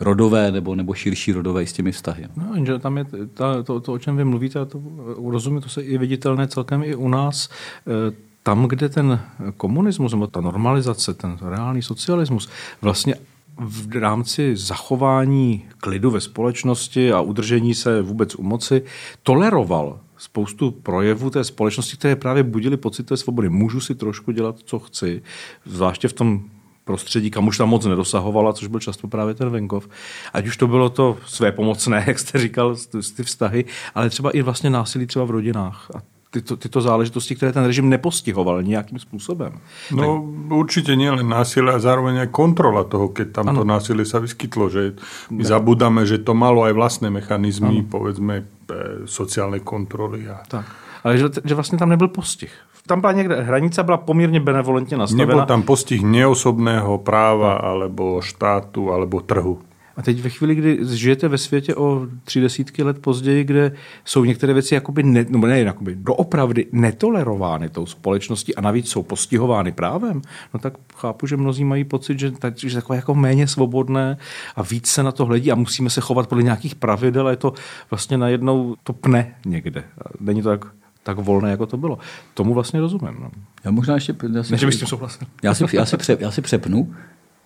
rodové 0.00 0.52
nebo, 0.52 0.74
nebo 0.74 0.94
širší 0.94 1.32
rodové 1.32 1.66
s 1.66 1.72
těmi 1.72 1.92
vztahy. 1.94 2.28
No, 2.36 2.54
jenže 2.54 2.78
tam 2.78 2.98
je 2.98 3.04
ta, 3.34 3.62
to, 3.62 3.80
to, 3.80 3.92
o 3.92 3.98
čem 3.98 4.16
vy 4.16 4.24
mluvíte, 4.24 4.66
to 4.66 4.82
rozumím, 5.16 5.60
to 5.60 5.68
se 5.68 5.82
i 5.82 5.98
viditelné 5.98 6.48
celkem 6.48 6.82
i 6.82 6.94
u 6.94 7.08
nás. 7.08 7.48
E, 7.48 8.14
tam, 8.42 8.68
kde 8.68 8.88
ten 8.88 9.20
komunismus, 9.56 10.12
nebo 10.12 10.26
ta 10.26 10.40
normalizace, 10.40 11.14
ten 11.14 11.38
reálný 11.40 11.82
socialismus 11.82 12.48
vlastně 12.82 13.14
v 13.58 13.96
rámci 13.96 14.56
zachování 14.56 15.64
klidu 15.78 16.10
ve 16.10 16.20
společnosti 16.20 17.12
a 17.12 17.20
udržení 17.20 17.74
se 17.74 18.02
vůbec 18.02 18.34
u 18.34 18.42
moci 18.42 18.82
toleroval 19.22 20.00
spoustu 20.16 20.70
projevů 20.70 21.30
té 21.30 21.44
společnosti, 21.44 21.96
které 21.96 22.16
právě 22.16 22.42
budili 22.42 22.76
pocit 22.76 23.02
té 23.02 23.16
svobody. 23.16 23.48
Můžu 23.48 23.80
si 23.80 23.94
trošku 23.94 24.32
dělat, 24.32 24.56
co 24.64 24.78
chci, 24.78 25.22
zvláště 25.64 26.08
v 26.08 26.12
tom 26.12 26.44
prostředí, 26.84 27.30
kam 27.30 27.46
už 27.46 27.58
tam 27.58 27.68
moc 27.68 27.86
nedosahovala, 27.86 28.52
což 28.52 28.68
byl 28.68 28.80
často 28.80 29.08
právě 29.08 29.34
ten 29.34 29.50
venkov. 29.50 29.88
Ať 30.32 30.46
už 30.46 30.56
to 30.56 30.66
bylo 30.66 30.88
to 30.88 31.16
své 31.26 31.52
pomocné, 31.52 32.04
jak 32.06 32.18
jste 32.18 32.38
říkal, 32.38 32.76
ty 33.16 33.22
vztahy, 33.22 33.64
ale 33.94 34.10
třeba 34.10 34.30
i 34.30 34.42
vlastně 34.42 34.70
násilí 34.70 35.06
třeba 35.06 35.24
v 35.24 35.30
rodinách. 35.30 35.90
A 35.94 36.02
tyto, 36.34 36.56
tyto 36.56 36.80
záležitosti, 36.80 37.34
které 37.34 37.52
ten 37.52 37.64
režim 37.64 37.88
nepostihoval 37.88 38.62
nějakým 38.62 38.98
způsobem. 38.98 39.52
No 39.94 40.02
tak... 40.02 40.52
určitě 40.52 40.96
nie 40.96 41.10
len 41.10 41.28
násilie 41.28 41.70
a 41.70 41.78
zároveň 41.78 42.26
aj 42.26 42.34
kontrola 42.34 42.82
toho, 42.84 43.08
keď 43.08 43.38
tam 43.38 43.54
ano. 43.54 43.62
to 43.62 43.64
násilie 43.64 44.02
sa 44.02 44.18
vyskytlo. 44.18 44.66
Že 44.66 44.98
my 45.30 45.42
ne. 45.42 45.48
zabudáme, 45.48 46.02
že 46.02 46.18
to 46.18 46.34
malo 46.34 46.66
aj 46.66 46.74
vlastné 46.74 47.06
mechanizmy, 47.14 47.86
ano. 47.86 47.90
povedzme, 47.90 48.34
e, 48.42 49.06
sociálnej 49.06 49.62
kontroly. 49.62 50.26
A... 50.26 50.42
Tak. 50.50 50.66
Ale 51.04 51.18
že, 51.18 51.28
že 51.44 51.54
vlastně 51.54 51.78
tam 51.78 51.88
nebyl 51.88 52.08
postih 52.08 52.50
tam 52.86 53.00
byla 53.00 53.12
někde, 53.12 53.42
hranice 53.42 53.82
byla 53.82 53.96
poměrně 53.96 54.40
benevolentně 54.40 54.96
nastavená. 54.96 55.26
Nebol 55.26 55.46
tam 55.46 55.62
postih 55.62 56.02
neosobného 56.02 56.98
práva, 56.98 57.52
alebo 57.52 58.20
štátu, 58.20 58.92
alebo 58.92 59.20
trhu. 59.20 59.58
A 59.96 60.02
teď 60.02 60.20
ve 60.20 60.30
chvíli, 60.30 60.54
kdy 60.54 60.78
žijete 60.82 61.28
ve 61.28 61.38
světě 61.38 61.74
o 61.74 62.06
tři 62.24 62.40
desítky 62.40 62.82
let 62.82 62.98
později, 62.98 63.44
kde 63.44 63.72
jsou 64.04 64.24
některé 64.24 64.52
věci 64.52 64.74
jakoby, 64.74 65.02
ne, 65.02 65.26
no 65.28 65.38
ne, 65.38 65.60
jakoby 65.60 65.94
doopravdy 65.94 66.66
netolerovány 66.72 67.68
tou 67.68 67.86
společností 67.86 68.54
a 68.54 68.60
navíc 68.60 68.88
jsou 68.88 69.02
postihovány 69.02 69.72
právem, 69.72 70.22
no 70.54 70.60
tak 70.60 70.74
chápu, 70.96 71.26
že 71.26 71.36
mnozí 71.36 71.64
mají 71.64 71.84
pocit, 71.84 72.18
že, 72.18 72.30
tak, 72.30 72.58
že 72.58 72.74
takové 72.74 72.96
jako 72.96 73.14
méně 73.14 73.48
svobodné 73.48 74.16
a 74.56 74.62
víc 74.62 74.86
se 74.86 75.02
na 75.02 75.12
to 75.12 75.24
hledí 75.24 75.52
a 75.52 75.54
musíme 75.54 75.90
se 75.90 76.00
chovat 76.00 76.26
podle 76.26 76.44
nějakých 76.44 76.74
pravidel 76.74 77.26
a 77.26 77.30
je 77.30 77.36
to 77.36 77.52
vlastně 77.90 78.18
najednou 78.18 78.74
to 78.82 78.92
pne 78.92 79.34
někde. 79.46 79.84
Není 80.20 80.42
to 80.42 80.48
tak 80.48 80.64
tak 81.04 81.18
volné, 81.18 81.50
jako 81.50 81.66
to 81.66 81.76
bylo. 81.76 81.98
Tomu 82.34 82.54
vlastně 82.54 82.80
rozumím. 82.80 83.16
No. 83.20 83.30
Já 83.64 83.70
možná 83.70 83.94
ještě... 83.94 84.14
Já 84.34 84.42
si, 84.42 84.52
Než 84.52 84.64
bych 84.64 84.74
s 84.74 84.78
tím 84.78 84.88
souhlasil. 84.88 85.26
Já 85.42 85.54
si, 85.54 85.64
já 85.72 85.86
si, 85.86 85.96
pře, 85.96 86.16
já 86.20 86.30
si 86.30 86.42
přepnu. 86.42 86.94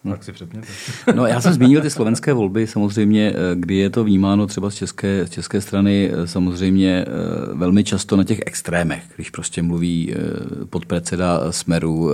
No. 0.04 0.12
Tak 0.12 0.24
si 0.24 0.32
přepněte. 0.32 0.66
No, 1.14 1.26
já 1.26 1.40
jsem 1.40 1.52
zmínil 1.52 1.80
ty 1.80 1.90
slovenské 1.90 2.32
volby, 2.32 2.66
samozřejmě, 2.66 3.32
eh, 3.32 3.34
kdy 3.54 3.74
je 3.74 3.90
to 3.90 4.04
vnímáno 4.04 4.46
třeba 4.46 4.70
z 4.70 4.74
české, 4.74 5.26
z 5.26 5.30
české 5.30 5.60
strany 5.60 6.10
eh, 6.12 6.26
samozřejmě 6.26 7.04
eh, 7.04 7.54
velmi 7.54 7.84
často 7.84 8.16
na 8.16 8.24
těch 8.24 8.40
extrémech, 8.46 9.02
když 9.16 9.30
prostě 9.30 9.62
mluví 9.62 10.14
podpredseda 10.70 11.52
Smeru 11.52 12.10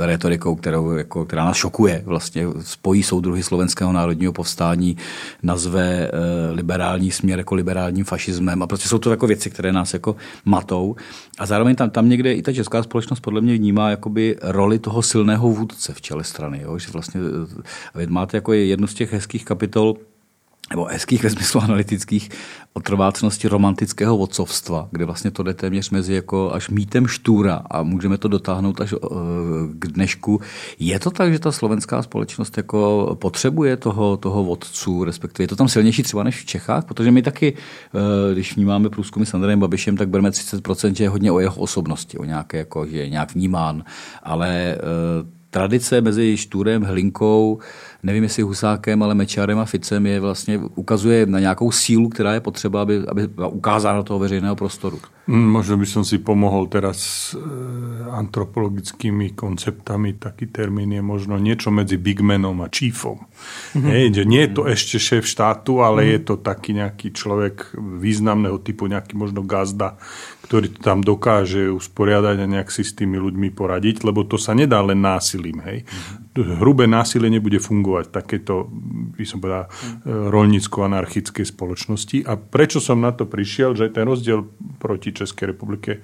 retorikou, 0.00 0.56
kterou, 0.56 0.90
jako, 0.90 1.24
která 1.24 1.44
nás 1.44 1.56
šokuje, 1.56 2.02
vlastně 2.06 2.46
spojí 2.60 3.02
soudruhy 3.02 3.42
slovenského 3.42 3.92
národního 3.92 4.32
povstání, 4.32 4.96
nazve 5.42 6.10
liberální 6.52 7.10
směr 7.10 7.38
jako 7.38 7.54
liberálním 7.54 8.04
fašismem 8.04 8.62
a 8.62 8.66
prostě 8.66 8.88
jsou 8.88 8.98
to 8.98 9.10
jako 9.10 9.26
věci, 9.26 9.50
které 9.50 9.72
nás 9.72 9.92
jako 9.92 10.16
matou 10.44 10.96
a 11.38 11.46
zároveň 11.46 11.76
tam, 11.76 11.90
tam 11.90 12.08
někde 12.08 12.34
i 12.34 12.42
ta 12.42 12.52
česká 12.52 12.82
společnost 12.82 13.20
podle 13.20 13.40
mě 13.40 13.54
vnímá 13.54 13.90
jakoby 13.90 14.36
roli 14.42 14.78
toho 14.78 15.02
silného 15.02 15.48
vůdce 15.48 15.94
v 15.94 16.00
čele 16.00 16.24
strany, 16.24 16.60
jo? 16.62 16.78
že 16.78 16.90
vlastně 16.92 17.20
vy 17.94 18.06
máte 18.06 18.36
jako 18.36 18.52
jednu 18.52 18.86
z 18.86 18.94
těch 18.94 19.12
hezkých 19.12 19.44
kapitol, 19.44 19.96
nebo 20.70 20.84
hezkých 20.84 21.22
ve 21.22 21.30
smyslu 21.30 21.60
analytických, 21.60 22.30
o 22.72 22.80
trvácnosti 22.80 23.48
romantického 23.48 24.18
vodcovstva, 24.18 24.88
kde 24.90 25.04
vlastně 25.04 25.30
to 25.30 25.42
jde 25.42 25.54
téměř 25.54 25.90
mezi 25.90 26.14
jako 26.14 26.52
až 26.52 26.70
mítem 26.70 27.06
štůra 27.06 27.62
a 27.70 27.82
můžeme 27.82 28.18
to 28.18 28.28
dotáhnout 28.28 28.80
až 28.80 28.92
eh, 28.92 28.98
k 29.78 29.86
dnešku. 29.86 30.40
Je 30.78 30.98
to 30.98 31.10
tak, 31.10 31.32
že 31.32 31.38
ta 31.38 31.52
slovenská 31.52 32.02
společnost 32.02 32.56
jako 32.56 33.10
potřebuje 33.20 33.76
toho, 33.76 34.16
toho 34.16 34.44
vodcu, 34.44 35.04
respektive 35.04 35.44
je 35.44 35.48
to 35.48 35.56
tam 35.56 35.68
silnější 35.68 36.02
třeba 36.02 36.22
než 36.22 36.42
v 36.42 36.46
Čechách, 36.46 36.84
protože 36.84 37.10
my 37.10 37.22
taky, 37.22 37.54
eh, 37.54 38.34
když 38.34 38.56
vnímáme 38.56 38.88
průzkumy 38.88 39.26
s 39.26 39.34
Andrejem 39.34 39.60
Babišem, 39.60 39.96
tak 39.96 40.08
bereme 40.08 40.30
30%, 40.30 40.94
že 40.94 41.04
je 41.04 41.08
hodně 41.08 41.32
o 41.32 41.40
jeho 41.40 41.56
osobnosti, 41.56 42.18
o 42.18 42.24
nějaké, 42.24 42.58
jako, 42.58 42.86
že 42.86 42.96
je 42.96 43.08
nějak 43.08 43.34
vnímán, 43.34 43.84
ale 44.22 44.74
eh, 44.74 45.37
tradice 45.50 46.00
mezi 46.00 46.36
Štůrem, 46.36 46.82
Hlinkou, 46.82 47.58
nevím 48.02 48.22
jestli 48.22 48.42
Husákem, 48.42 49.02
ale 49.02 49.14
Mečarem 49.14 49.58
a 49.58 49.64
Ficem 49.64 50.06
je 50.06 50.20
vlastně, 50.20 50.58
ukazuje 50.58 51.26
na 51.26 51.40
nějakou 51.40 51.72
sílu, 51.72 52.08
která 52.08 52.34
je 52.34 52.40
potřeba, 52.40 52.82
aby, 52.82 53.02
aby 53.08 53.28
ukázala 53.50 53.96
do 53.96 54.02
toho 54.02 54.18
veřejného 54.18 54.56
prostoru. 54.56 55.00
Mm, 55.28 55.60
možno 55.60 55.76
by 55.76 55.84
som 55.84 56.08
si 56.08 56.16
pomohol 56.24 56.72
teraz 56.72 56.96
s 56.96 57.36
e, 57.36 57.40
antropologickými 58.16 59.36
konceptami. 59.36 60.16
Taký 60.16 60.48
termín 60.48 60.88
je 60.96 61.04
možno 61.04 61.36
niečo 61.36 61.68
medzi 61.68 62.00
bigmanom 62.00 62.64
a 62.64 62.72
chiefom. 62.72 63.28
Mm-hmm. 63.76 63.92
Hej, 63.92 64.04
že 64.16 64.24
nie 64.24 64.42
je 64.48 64.50
to 64.56 64.62
ešte 64.64 64.96
šéf 64.96 65.28
štátu, 65.28 65.84
ale 65.84 66.00
mm-hmm. 66.00 66.14
je 66.16 66.20
to 66.24 66.34
taký 66.40 66.70
nejaký 66.72 67.08
človek 67.12 67.76
významného 67.76 68.56
typu, 68.64 68.88
nejaký 68.88 69.20
možno 69.20 69.44
gazda, 69.44 70.00
ktorý 70.48 70.72
to 70.72 70.80
tam 70.80 71.04
dokáže 71.04 71.68
usporiadať 71.68 72.40
a 72.40 72.46
nejak 72.48 72.72
si 72.72 72.80
s 72.80 72.96
tými 72.96 73.20
ľuďmi 73.20 73.52
poradiť, 73.52 74.00
lebo 74.00 74.24
to 74.24 74.40
sa 74.40 74.56
nedá 74.56 74.80
len 74.80 74.96
násilím. 74.96 75.60
Hej. 75.60 75.84
Hrubé 76.32 76.88
násilie 76.88 77.28
nebude 77.28 77.60
fungovať 77.60 78.08
v 78.08 78.14
takéto, 78.16 78.54
by 79.12 79.24
som 79.28 79.44
povedal, 79.44 79.68
mm-hmm. 79.68 80.32
rolnícko-anarchickej 80.32 81.44
spoločnosti. 81.52 82.24
A 82.24 82.40
prečo 82.40 82.80
som 82.80 82.96
na 82.96 83.12
to 83.12 83.28
prišiel, 83.28 83.76
že 83.76 83.92
ten 83.92 84.08
rozdiel 84.08 84.48
proti 84.80 85.12
Českej 85.12 85.52
republike 85.52 86.00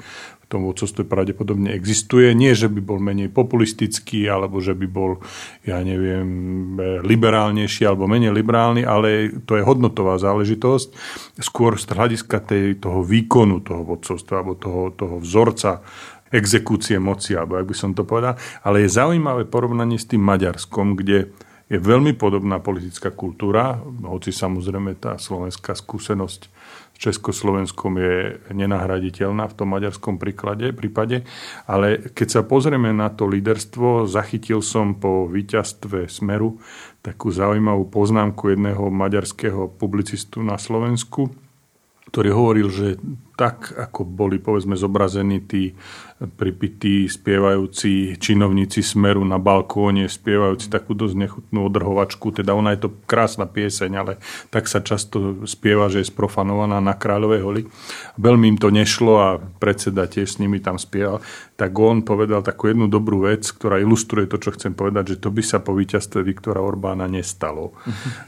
tom 0.55 0.71
vodcovstve 0.71 1.03
pravdepodobne 1.03 1.75
existuje. 1.75 2.31
Nie, 2.31 2.55
že 2.55 2.71
by 2.71 2.79
bol 2.79 3.03
menej 3.03 3.35
populistický, 3.35 4.31
alebo 4.31 4.63
že 4.63 4.79
by 4.79 4.87
bol, 4.87 5.19
ja 5.67 5.83
neviem, 5.83 6.79
liberálnejší 7.03 7.83
alebo 7.83 8.07
menej 8.07 8.31
liberálny, 8.31 8.87
ale 8.87 9.35
to 9.43 9.59
je 9.59 9.67
hodnotová 9.67 10.23
záležitosť. 10.23 10.95
Skôr 11.43 11.75
z 11.75 11.91
hľadiska 11.91 12.39
tej, 12.47 12.79
toho 12.79 13.03
výkonu 13.03 13.59
toho 13.67 13.83
vodcovstva 13.83 14.47
alebo 14.47 14.55
toho, 14.55 14.95
toho 14.95 15.19
vzorca 15.19 15.83
exekúcie 16.31 17.03
moci, 17.03 17.35
alebo 17.35 17.59
ak 17.59 17.67
by 17.67 17.75
som 17.75 17.91
to 17.95 18.07
povedal. 18.07 18.39
Ale 18.63 18.87
je 18.87 18.95
zaujímavé 18.95 19.47
porovnanie 19.51 19.99
s 19.99 20.07
tým 20.07 20.23
Maďarskom, 20.23 20.95
kde 20.95 21.35
je 21.65 21.79
veľmi 21.81 22.13
podobná 22.15 22.61
politická 22.61 23.09
kultúra, 23.09 23.81
hoci 24.05 24.31
samozrejme 24.31 25.01
tá 25.01 25.17
slovenská 25.17 25.73
skúsenosť 25.73 26.53
Československom 27.05 28.01
je 28.01 28.41
nenahraditeľná 28.49 29.45
v 29.53 29.57
tom 29.61 29.77
maďarskom 29.77 30.17
príklade, 30.17 30.73
prípade. 30.73 31.29
Ale 31.69 32.01
keď 32.17 32.41
sa 32.41 32.41
pozrieme 32.41 32.97
na 32.97 33.13
to 33.13 33.29
líderstvo, 33.29 34.09
zachytil 34.09 34.65
som 34.65 34.97
po 34.97 35.29
víťazstve 35.29 36.09
Smeru 36.09 36.57
takú 37.05 37.29
zaujímavú 37.29 37.93
poznámku 37.93 38.57
jedného 38.57 38.89
maďarského 38.89 39.69
publicistu 39.77 40.41
na 40.41 40.57
Slovensku, 40.57 41.29
ktorý 42.09 42.33
hovoril, 42.33 42.69
že 42.73 42.97
tak, 43.35 43.75
ako 43.75 44.07
boli 44.07 44.39
povedzme 44.39 44.79
zobrazení 44.79 45.43
tí 45.43 45.75
pripití, 46.23 47.11
spievajúci 47.11 48.17
činovníci 48.17 48.81
Smeru 48.81 49.27
na 49.27 49.43
balkóne, 49.43 50.07
spievajúci 50.07 50.71
takú 50.71 50.95
dosť 50.95 51.15
nechutnú 51.19 51.67
odrhovačku. 51.67 52.31
Teda 52.31 52.55
ona 52.55 52.73
je 52.73 52.87
to 52.87 52.95
krásna 53.11 53.51
pieseň, 53.51 53.91
ale 53.99 54.13
tak 54.49 54.71
sa 54.71 54.79
často 54.79 55.43
spieva, 55.45 55.91
že 55.91 56.07
je 56.07 56.11
sprofanovaná 56.15 56.79
na 56.79 56.95
Kráľovej 56.95 57.41
holi. 57.43 57.63
Veľmi 58.17 58.55
im 58.55 58.59
to 58.63 58.71
nešlo 58.71 59.13
a 59.19 59.29
predseda 59.59 60.07
tiež 60.07 60.39
s 60.39 60.41
nimi 60.41 60.63
tam 60.63 60.79
spieval. 60.79 61.19
Tak 61.59 61.71
on 61.79 62.07
povedal 62.07 62.47
takú 62.47 62.71
jednu 62.71 62.87
dobrú 62.87 63.27
vec, 63.27 63.47
ktorá 63.51 63.83
ilustruje 63.83 64.31
to, 64.31 64.39
čo 64.39 64.55
chcem 64.55 64.75
povedať, 64.75 65.19
že 65.19 65.23
to 65.23 65.35
by 65.35 65.43
sa 65.43 65.59
po 65.59 65.75
víťazstve 65.75 66.23
Viktora 66.23 66.63
Orbána 66.63 67.11
nestalo. 67.11 67.75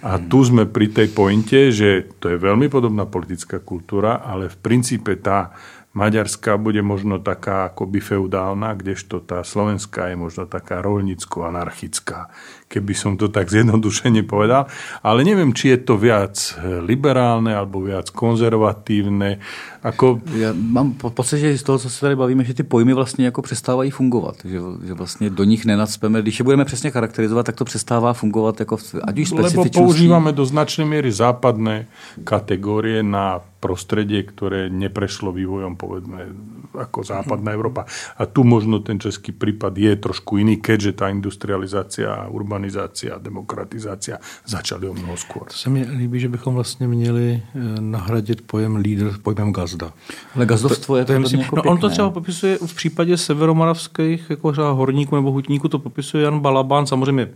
A 0.03 0.19
tu 0.19 0.43
sme 0.43 0.67
pri 0.67 0.91
tej 0.91 1.09
pointe, 1.15 1.71
že 1.71 2.07
to 2.19 2.35
je 2.35 2.39
veľmi 2.39 2.67
podobná 2.67 3.07
politická 3.07 3.63
kultúra, 3.63 4.23
ale 4.23 4.51
v 4.51 4.57
princípe 4.59 4.96
tá 5.19 5.53
Maďarská 5.97 6.61
bude 6.61 6.85
možno 6.85 7.17
taká 7.25 7.73
akoby 7.73 8.05
feudálna, 8.05 8.77
kdežto 8.77 9.25
tá 9.25 9.41
slovenská 9.41 10.13
je 10.13 10.17
možno 10.21 10.45
taká 10.45 10.85
rolnicko-anarchická, 10.85 12.29
keby 12.67 12.93
som 12.99 13.15
to 13.15 13.31
tak 13.31 13.47
zjednodušene 13.47 14.27
povedal. 14.27 14.67
Ale 15.07 15.23
neviem, 15.23 15.55
či 15.55 15.71
je 15.75 15.79
to 15.87 15.95
viac 15.95 16.35
liberálne 16.83 17.55
alebo 17.55 17.79
viac 17.83 18.11
konzervatívne. 18.11 19.39
Ako... 19.87 20.21
Já 20.35 20.51
mám 20.53 20.99
pocit, 20.99 21.39
že 21.39 21.59
z 21.59 21.63
toho, 21.63 21.79
co 21.79 21.91
se 21.91 22.01
tady 22.01 22.17
bavíme, 22.17 22.45
že 22.45 22.55
ty 22.55 22.63
pojmy 22.63 22.93
vlastně 22.93 23.25
jako 23.25 23.43
přestávají 23.43 23.91
fungovat. 23.91 24.37
Že, 24.45 24.59
že 24.87 24.95
vlastně 24.95 25.31
do 25.31 25.45
nich 25.45 25.65
nenacpeme. 25.65 26.23
Když 26.23 26.39
je 26.39 26.45
budeme 26.45 26.65
přesně 26.65 26.91
charakterizovat, 26.91 27.47
tak 27.47 27.57
to 27.57 27.65
přestává 27.65 28.13
fungovat 28.13 28.61
jako 28.61 28.77
ať 29.05 29.19
už 29.19 29.31
Lebo 29.31 29.65
používame 29.71 30.33
do 30.33 30.43
značnej 30.43 30.87
miery 30.89 31.13
západné 31.13 31.87
kategórie 32.27 33.03
na 33.07 33.39
prostredie, 33.67 34.23
ktoré 34.23 34.71
neprešlo 34.71 35.35
vývojom, 35.35 35.75
povedzme, 35.75 36.31
ako 36.77 37.03
západná 37.03 37.51
Európa. 37.51 37.89
A 38.15 38.29
tu 38.29 38.47
možno 38.47 38.79
ten 38.79 39.01
český 39.01 39.33
prípad 39.35 39.75
je 39.75 39.93
trošku 39.97 40.39
iný, 40.39 40.61
keďže 40.61 41.03
tá 41.03 41.11
industrializácia, 41.11 42.31
urbanizácia, 42.57 43.21
demokratizácia 43.21 44.17
začali 44.49 44.89
o 44.89 44.95
mnoho 44.97 45.17
skôr. 45.17 45.45
To 45.53 45.57
se 45.57 45.71
mi 45.71 45.85
líbí, 45.85 46.21
že 46.21 46.29
bychom 46.29 46.55
vlastně 46.55 46.89
měli 46.89 47.43
eh, 47.43 47.81
nahradit 47.81 48.41
pojem 48.41 48.77
lídr 48.77 49.19
pojmem 49.23 49.53
gazda. 49.53 49.93
Ale 50.35 50.47
gazdovstvo 50.47 50.97
je 50.97 51.05
to, 51.05 51.13
je 51.13 51.19
to 51.19 51.21
myslím, 51.21 51.41
jako 51.41 51.57
no, 51.57 51.63
on 51.63 51.79
to 51.79 51.89
třeba 51.89 52.11
popisuje 52.11 52.59
v 52.67 52.75
případě 52.75 53.17
severomoravských 53.17 54.31
jako 54.31 54.53
třeba 54.53 54.71
horníků 54.71 55.17
nebo 55.17 55.33
hutníků, 55.33 55.69
to 55.69 55.79
popisuje 55.79 56.25
Jan 56.25 56.41
Balabán, 56.41 56.87
samozřejmě 56.87 57.29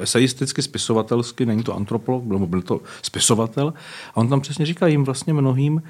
eseisticky, 0.00 0.62
spisovatelsky, 0.62 1.46
není 1.46 1.62
to 1.62 1.76
antropolog, 1.76 2.22
byl, 2.24 2.38
byl 2.38 2.62
to 2.62 2.80
spisovatel. 3.02 3.74
A 4.14 4.16
on 4.16 4.28
tam 4.28 4.40
přesně 4.40 4.66
říká 4.66 4.86
jim 4.86 5.04
vlastně 5.04 5.34
mnohým, 5.34 5.82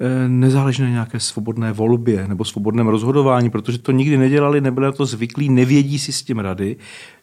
eh, 0.00 0.28
nezáleží 0.28 0.82
na 0.82 0.88
nějaké 0.88 1.20
svobodné 1.20 1.72
volbě 1.72 2.28
nebo 2.28 2.44
svobodném 2.44 2.88
rozhodování, 2.88 3.50
protože 3.50 3.78
to 3.78 3.92
nikdy 3.92 4.16
nedělali, 4.16 4.60
nebyli 4.60 4.86
na 4.86 4.92
to 4.92 5.06
zvyklí, 5.06 5.48
nevědí 5.48 5.98
si 5.98 6.12
s 6.12 6.22
tím 6.22 6.38
rady. 6.38 6.76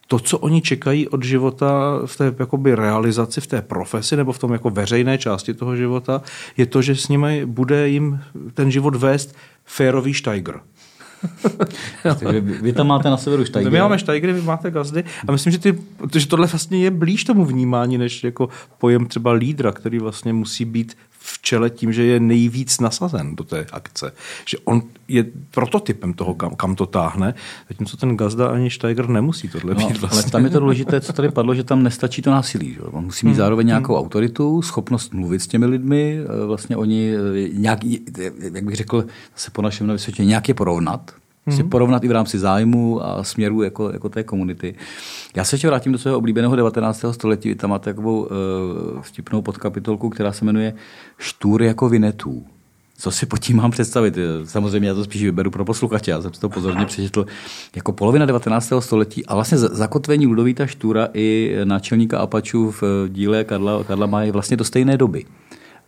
To, 0.08 0.20
co 0.20 0.38
oni 0.38 0.62
čekají 0.62 1.08
od 1.08 1.24
života 1.24 2.02
v 2.06 2.18
té 2.18 2.36
jakoby 2.40 2.76
realizaci, 2.76 3.42
v 3.42 3.48
té 3.48 3.62
profesi 3.62 4.16
nebo 4.16 4.32
v 4.32 4.40
tom 4.40 4.54
jako 4.54 4.70
veřejné 4.70 5.18
části 5.18 5.54
toho 5.54 5.76
života, 5.76 6.22
je 6.58 6.66
to, 6.66 6.82
že 6.82 6.96
s 6.96 7.08
nimi 7.08 7.46
bude 7.46 7.90
jim 7.90 8.20
ten 8.54 8.72
život 8.72 8.96
vést 8.96 9.36
férový 9.66 10.14
Steiger. 10.14 10.60
Takže 12.20 12.42
vy, 12.42 12.74
tam 12.74 12.88
máte 12.88 13.10
na 13.10 13.18
severu 13.18 13.46
Steiger. 13.46 13.72
My 13.72 13.80
máme 13.80 14.00
Steigery, 14.00 14.34
vy 14.34 14.42
máte 14.42 14.72
gazdy 14.72 15.04
a 15.28 15.32
myslím, 15.32 15.52
že, 15.52 15.60
ty, 15.60 15.78
že 16.16 16.28
tohle 16.28 16.48
vlastně 16.48 16.84
je 16.84 16.92
blíž 16.92 17.24
tomu 17.24 17.46
vnímání, 17.46 17.98
než 17.98 18.24
jako 18.24 18.50
pojem 18.78 19.06
třeba 19.06 19.32
lídra, 19.32 19.72
který 19.72 20.00
vlastně 20.00 20.34
musí 20.34 20.66
být 20.66 20.98
v 21.30 21.42
čele 21.42 21.70
tím, 21.70 21.94
že 21.94 22.04
je 22.04 22.20
nejvíc 22.20 22.80
nasazen 22.80 23.36
do 23.36 23.44
té 23.44 23.66
akce. 23.72 24.12
Že 24.46 24.58
on 24.66 24.82
je 25.08 25.26
prototypem 25.52 26.14
toho, 26.14 26.34
kam, 26.36 26.56
kam 26.56 26.76
to 26.76 26.86
táhne, 26.86 27.34
zatímco 27.70 27.98
ten 27.98 28.18
gazda 28.18 28.48
ani 28.48 28.70
Steiger 28.72 29.10
nemusí 29.10 29.48
tohle 29.50 29.74
No, 29.74 29.88
být 29.88 30.00
vlastně. 30.00 30.22
ale 30.24 30.32
tam 30.32 30.44
je 30.46 30.50
to 30.50 30.60
důležité, 30.60 31.02
co 31.02 31.14
tady 31.14 31.30
padlo, 31.30 31.56
že 31.56 31.64
tam 31.64 31.84
nestačí 31.84 32.22
to 32.22 32.32
násilí. 32.32 32.74
Že? 32.74 32.80
On 32.82 33.04
musí 33.04 33.26
mít 33.26 33.32
Hmm. 33.32 33.38
zároveň 33.38 33.68
nějakou 33.68 33.96
autoritu, 33.98 34.62
schopnost 34.62 35.14
mluvit 35.14 35.40
s 35.40 35.48
těmi 35.48 35.66
lidmi, 35.66 36.20
eh, 36.24 36.46
vlastně 36.46 36.78
oni 36.78 37.14
eh, 37.16 37.50
nějak, 37.54 37.80
jak 38.54 38.64
bych 38.64 38.76
řekl, 38.76 39.06
se 39.36 39.52
po 39.52 39.62
našem 39.62 39.88
vysvětě 39.92 40.26
nějak 40.26 40.48
je 40.48 40.54
porovnat, 40.54 41.12
Prostě 41.48 41.64
Mhm. 41.64 41.70
porovnat 41.70 42.04
i 42.04 42.08
v 42.08 42.12
rámci 42.12 42.40
zájmu 42.40 43.06
a 43.06 43.24
směru 43.24 43.62
jako, 43.64 43.90
jako 43.90 44.10
té 44.10 44.24
komunity. 44.24 44.76
Já 45.36 45.44
se 45.44 45.56
ještě 45.56 45.68
vrátím 45.68 45.92
do 45.92 45.98
svého 45.98 46.18
oblíbeného 46.18 46.56
19. 46.56 47.14
století. 47.14 47.56
Tam 47.56 47.70
máte 47.70 47.94
takovou 47.94 48.22
uh, 48.22 48.28
vtipnou 49.02 49.42
podkapitolku, 49.42 50.10
která 50.10 50.32
se 50.32 50.46
jmenuje 50.46 50.74
Štůr 51.18 51.64
jako 51.64 51.90
vinetů. 51.90 52.46
Co 52.98 53.12
si 53.12 53.26
pod 53.26 53.38
tím 53.40 53.58
mám 53.58 53.72
představit? 53.72 54.18
Samozřejmě 54.46 54.90
já 54.90 54.96
to 54.96 55.04
spíš 55.04 55.24
vyberu 55.24 55.52
pro 55.52 55.66
posluchače, 55.66 56.12
já 56.12 56.22
jsem 56.22 56.34
si 56.34 56.42
to 56.42 56.50
pozorně 56.50 56.86
přečetl. 56.86 57.26
Jako 57.76 57.92
polovina 57.92 58.26
19. 58.26 58.74
století 58.80 59.26
a 59.26 59.36
vlastně 59.36 59.58
za- 59.58 59.70
zakotvení 59.76 60.28
Ludovíta 60.28 60.66
Štůra 60.66 61.08
i 61.14 61.56
náčelníka 61.64 62.20
Apačů 62.20 62.72
v 62.72 62.84
díle 63.10 63.44
Karla, 63.44 63.84
Karla 63.84 64.06
Máje 64.06 64.32
vlastně 64.32 64.58
do 64.58 64.64
stejné 64.64 64.98
doby. 64.98 65.26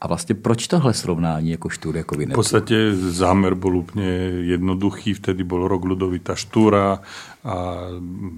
A 0.02 0.08
vlastně 0.08 0.36
proč 0.36 0.68
tohle 0.68 0.94
srovnání 0.94 1.52
jako 1.52 1.70
Štůr 1.70 1.96
jako 1.98 2.16
V 2.16 2.18
Vinetu? 2.18 2.36
podstate 2.40 2.96
zámer 2.96 3.52
bol 3.52 3.84
úplne 3.84 4.08
jednoduchý. 4.48 5.12
Vtedy 5.20 5.44
bol 5.44 5.68
rok 5.68 5.84
Ludovita 5.84 6.40
Štúra 6.40 7.04
a 7.44 7.56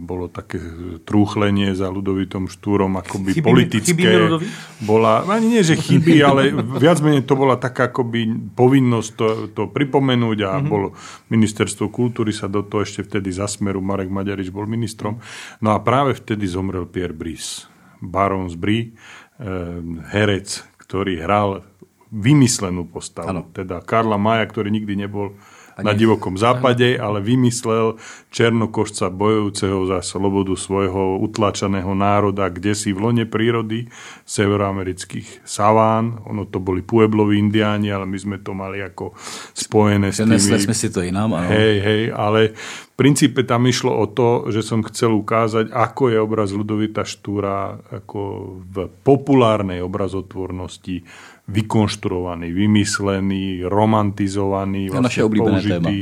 bolo 0.02 0.26
také 0.26 0.58
trúchlenie 1.06 1.74
za 1.78 1.90
Ludovitom 1.90 2.50
Štúrom 2.50 2.98
akoby 2.98 3.34
Chybí 3.34 3.46
politické. 3.46 3.94
chybí 3.94 4.42
bola, 4.82 5.22
ani 5.30 5.58
nie, 5.58 5.62
že 5.62 5.78
chybí, 5.78 6.18
ale 6.30 6.50
viac 6.82 6.98
menej 7.02 7.30
to 7.30 7.38
bola 7.38 7.62
taká 7.62 7.94
akoby 7.94 8.26
povinnosť 8.58 9.10
to, 9.14 9.28
to 9.54 9.62
pripomenúť 9.70 10.40
a 10.42 10.52
mm-hmm. 10.58 10.70
bol 10.70 10.98
ministerstvo 11.30 11.94
kultúry 11.94 12.34
sa 12.34 12.50
do 12.50 12.66
toho 12.66 12.82
ešte 12.82 13.06
vtedy 13.06 13.30
za 13.30 13.46
smeru, 13.46 13.86
Marek 13.86 14.10
Maďarič 14.10 14.50
bol 14.50 14.66
ministrom. 14.66 15.22
No 15.62 15.74
a 15.74 15.82
práve 15.82 16.18
vtedy 16.18 16.50
zomrel 16.50 16.90
Pierre 16.90 17.14
Brice, 17.14 17.70
barón 18.02 18.50
z 18.50 18.58
Brie, 18.58 18.84
eh, 18.86 19.82
herec, 20.14 20.71
ktorý 20.92 21.24
hral 21.24 21.64
vymyslenú 22.12 22.84
postavu. 22.84 23.32
Ano. 23.32 23.42
Teda 23.56 23.80
Karla 23.80 24.20
Maja, 24.20 24.44
ktorý 24.44 24.68
nikdy 24.68 25.00
nebol. 25.00 25.40
Na 25.84 25.94
divokom 25.94 26.38
západe, 26.38 26.98
ale 26.98 27.22
vymyslel 27.22 28.00
černokošca 28.32 29.12
bojujúceho 29.12 29.86
za 29.90 30.00
slobodu 30.00 30.56
svojho 30.56 31.20
utlačaného 31.20 31.92
národa, 31.92 32.48
kde 32.48 32.72
si 32.78 32.96
v 32.96 33.12
lone 33.12 33.26
prírody 33.28 33.92
severoamerických 34.24 35.44
saván. 35.44 36.24
Ono 36.30 36.48
to 36.48 36.64
boli 36.64 36.80
puebloví 36.80 37.36
indiáni, 37.38 37.92
ale 37.92 38.08
my 38.08 38.18
sme 38.18 38.38
to 38.40 38.56
mali 38.56 38.80
ako 38.80 39.12
spojené 39.52 40.16
s 40.16 40.24
Přenesli 40.24 40.56
tými... 40.56 40.64
jsme 40.64 40.74
si 40.74 40.90
to 40.90 41.02
jinam, 41.02 41.34
ano. 41.34 41.50
Hej, 41.50 41.76
hej, 41.82 42.04
ale 42.16 42.56
v 42.92 42.94
princípe 42.96 43.44
tam 43.44 43.68
išlo 43.68 43.92
o 43.98 44.06
to, 44.08 44.48
že 44.54 44.62
som 44.62 44.86
chcel 44.86 45.12
ukázať, 45.18 45.74
ako 45.74 46.04
je 46.14 46.18
obraz 46.22 46.54
Ludovita 46.54 47.02
Štúra 47.02 47.82
ako 47.90 48.20
v 48.62 48.76
populárnej 49.04 49.82
obrazotvornosti 49.82 51.04
vykonštruovaný, 51.50 52.54
vymyslený, 52.54 53.66
romantizovaný, 53.66 54.94
oblíbené 54.94 55.82
použitý, 55.82 55.98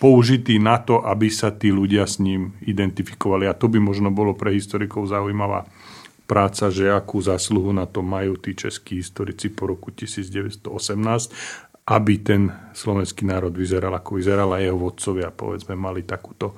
použitý 0.00 0.54
na 0.58 0.80
to, 0.80 1.04
aby 1.04 1.28
sa 1.28 1.52
tí 1.52 1.68
ľudia 1.68 2.08
s 2.08 2.18
ním 2.18 2.56
identifikovali. 2.64 3.46
A 3.46 3.54
to 3.54 3.68
by 3.68 3.78
možno 3.78 4.08
bolo 4.08 4.32
pre 4.32 4.56
historikov 4.56 5.06
zaujímavá 5.12 5.68
práca, 6.28 6.68
že 6.68 6.92
akú 6.92 7.24
zásluhu 7.24 7.72
na 7.72 7.88
to 7.88 8.04
majú 8.04 8.36
tí 8.36 8.52
českí 8.52 9.00
historici 9.00 9.48
po 9.48 9.70
roku 9.70 9.88
1918, 9.94 10.60
aby 11.88 12.14
ten 12.20 12.52
slovenský 12.76 13.24
národ 13.24 13.56
vyzeral, 13.56 13.96
ako 13.96 14.20
vyzeral 14.20 14.52
a 14.52 14.60
jeho 14.60 14.76
vodcovia, 14.76 15.32
povedzme, 15.32 15.72
mali 15.72 16.04
takúto 16.04 16.52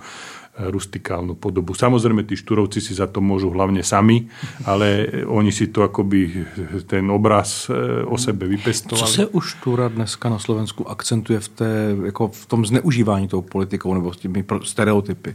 rustikálnu 0.69 1.35
podobu. 1.35 1.73
Samozrejme, 1.73 2.29
tí 2.29 2.37
štúrovci 2.37 2.85
si 2.85 2.93
za 2.93 3.09
to 3.09 3.25
môžu 3.25 3.49
hlavne 3.49 3.81
sami, 3.81 4.29
ale 4.69 5.09
oni 5.25 5.49
si 5.49 5.73
to 5.73 5.81
akoby 5.87 6.45
ten 6.85 7.09
obraz 7.09 7.73
e, 7.73 8.05
o 8.05 8.19
sebe 8.19 8.45
Co 8.45 8.51
vypestovali. 8.51 9.13
se 9.13 9.27
už 9.27 9.55
Tura 9.65 9.89
dneska 9.89 10.29
na 10.29 10.39
Slovensku 10.39 10.91
akcentuje 10.91 11.41
v, 11.41 11.49
té, 11.49 11.97
jako 12.05 12.29
v 12.29 12.47
tom 12.47 12.67
zneužívání 12.67 13.29
tou 13.29 13.43
politikou 13.43 13.95
nebo 13.95 14.13
s 14.13 14.17
těmi 14.17 14.45
stereotypy? 14.63 15.35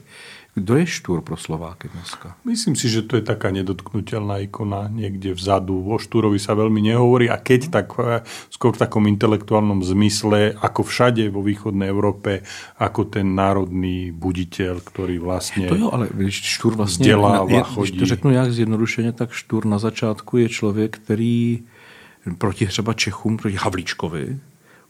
Kdo 0.55 0.79
je 0.79 0.87
Štúr 0.87 1.19
pro 1.19 1.35
Slováky 1.35 1.91
dneska? 1.91 2.39
Myslím 2.47 2.79
si, 2.79 2.87
že 2.87 3.03
to 3.03 3.19
je 3.19 3.27
taká 3.27 3.51
nedotknutelná 3.51 4.39
ikona 4.47 4.87
niekde 4.87 5.35
vzadu. 5.35 5.83
O 5.83 5.99
Štúrovi 5.99 6.39
sa 6.39 6.55
veľmi 6.55 6.79
nehovorí 6.79 7.27
a 7.27 7.35
keď 7.35 7.75
tak 7.75 7.91
eh, 7.99 8.23
skôr 8.47 8.71
v 8.71 8.79
takom 8.87 9.03
intelektuálnom 9.03 9.83
zmysle, 9.83 10.55
ako 10.55 10.87
všade 10.87 11.27
vo 11.27 11.43
východnej 11.43 11.91
Európe, 11.91 12.47
ako 12.79 13.03
ten 13.03 13.35
národný 13.35 14.15
buditeľ, 14.15 14.79
ktorý 14.79 15.19
vlastne 15.19 15.67
To 15.67 15.75
jo, 15.75 15.91
ale 15.91 16.07
Štúr 16.31 16.75
vlastně, 16.75 17.03
vzdělává, 17.03 17.51
je, 17.51 17.59
když 17.59 17.75
chodí. 17.75 17.99
to 17.99 18.05
řeknu 18.05 18.31
nějak 18.31 18.51
zjednodušeně, 18.51 19.11
tak 19.11 19.31
Štúr 19.31 19.65
na 19.65 19.79
začátku 19.79 20.37
je 20.37 20.49
člověk, 20.49 20.97
který 20.97 21.63
proti 22.37 22.67
třeba 22.67 22.93
Čechům, 22.93 23.37
proti 23.37 23.55
Havlíčkovi, 23.59 24.39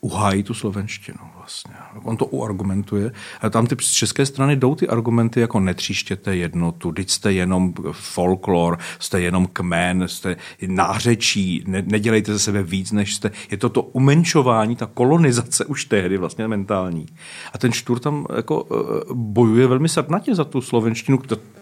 uhájí 0.01 0.43
tu 0.43 0.53
slovenštinu. 0.53 1.34
Vlastně. 1.45 1.73
On 2.03 2.17
to 2.17 2.25
uargumentuje. 2.25 3.11
A 3.41 3.49
tam 3.49 3.67
ty 3.67 3.75
z 3.81 3.91
české 3.91 4.25
strany 4.25 4.55
jdou 4.55 4.75
ty 4.75 4.87
argumenty 4.87 5.39
jako 5.39 5.59
netříštěte 5.59 6.35
jednotu, 6.35 6.91
teď 6.91 7.09
jste 7.09 7.33
jenom 7.33 7.73
folklor, 7.91 8.77
jste 8.99 9.21
jenom 9.21 9.47
kmen, 9.53 10.03
jste 10.07 10.35
nářečí, 10.67 11.63
ne, 11.67 11.83
nedělejte 11.85 12.33
ze 12.33 12.39
sebe 12.39 12.63
víc, 12.63 12.91
než 12.91 13.15
jste. 13.15 13.31
Je 13.51 13.57
to 13.57 13.69
to 13.69 13.81
umenšování, 13.81 14.75
ta 14.75 14.85
kolonizace 14.85 15.65
už 15.65 15.85
tehdy 15.85 16.17
vlastně 16.17 16.47
mentální. 16.47 17.05
A 17.53 17.57
ten 17.57 17.71
Štur 17.71 17.99
tam 17.99 18.25
jako 18.35 18.67
eh, 18.71 19.13
bojuje 19.13 19.67
velmi 19.67 19.89
srdnatě 19.89 20.35
za 20.35 20.43
tu 20.43 20.61
slovenštinu, 20.61 21.17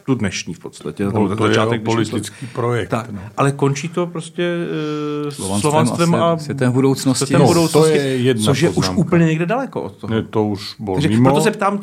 tu 0.05 0.15
dnešní 0.15 0.53
v 0.53 0.59
podstatě. 0.59 1.05
No, 1.05 1.11
to, 1.11 1.35
to 1.35 1.47
je 1.47 1.79
politický 1.79 2.47
projekt. 2.47 2.89
Tak, 2.89 3.11
no. 3.11 3.19
Ale 3.37 3.51
končí 3.51 3.87
to 3.89 4.07
prostě 4.07 4.55
uh, 5.25 5.59
slovanstvem 5.59 6.15
a 6.15 6.37
světem 6.37 6.71
budoucnosti. 6.71 7.25
Světem 7.25 7.41
no, 7.41 7.47
budoucnosti, 7.47 7.93
to 7.93 7.99
je 7.99 8.17
jedna 8.17 8.43
což 8.43 8.61
je 8.61 8.69
poznámka. 8.69 8.91
už 8.91 9.05
úplně 9.05 9.25
někde 9.25 9.45
daleko 9.45 9.72
od 9.81 9.93
toho. 9.97 10.09
Ne, 10.13 10.21
to 10.27 10.53
už 10.53 10.77
bol 10.77 10.95
Takže 11.01 11.09
mimo. 11.09 11.29
proto 11.29 11.41
se 11.41 11.51
ptám, 11.51 11.79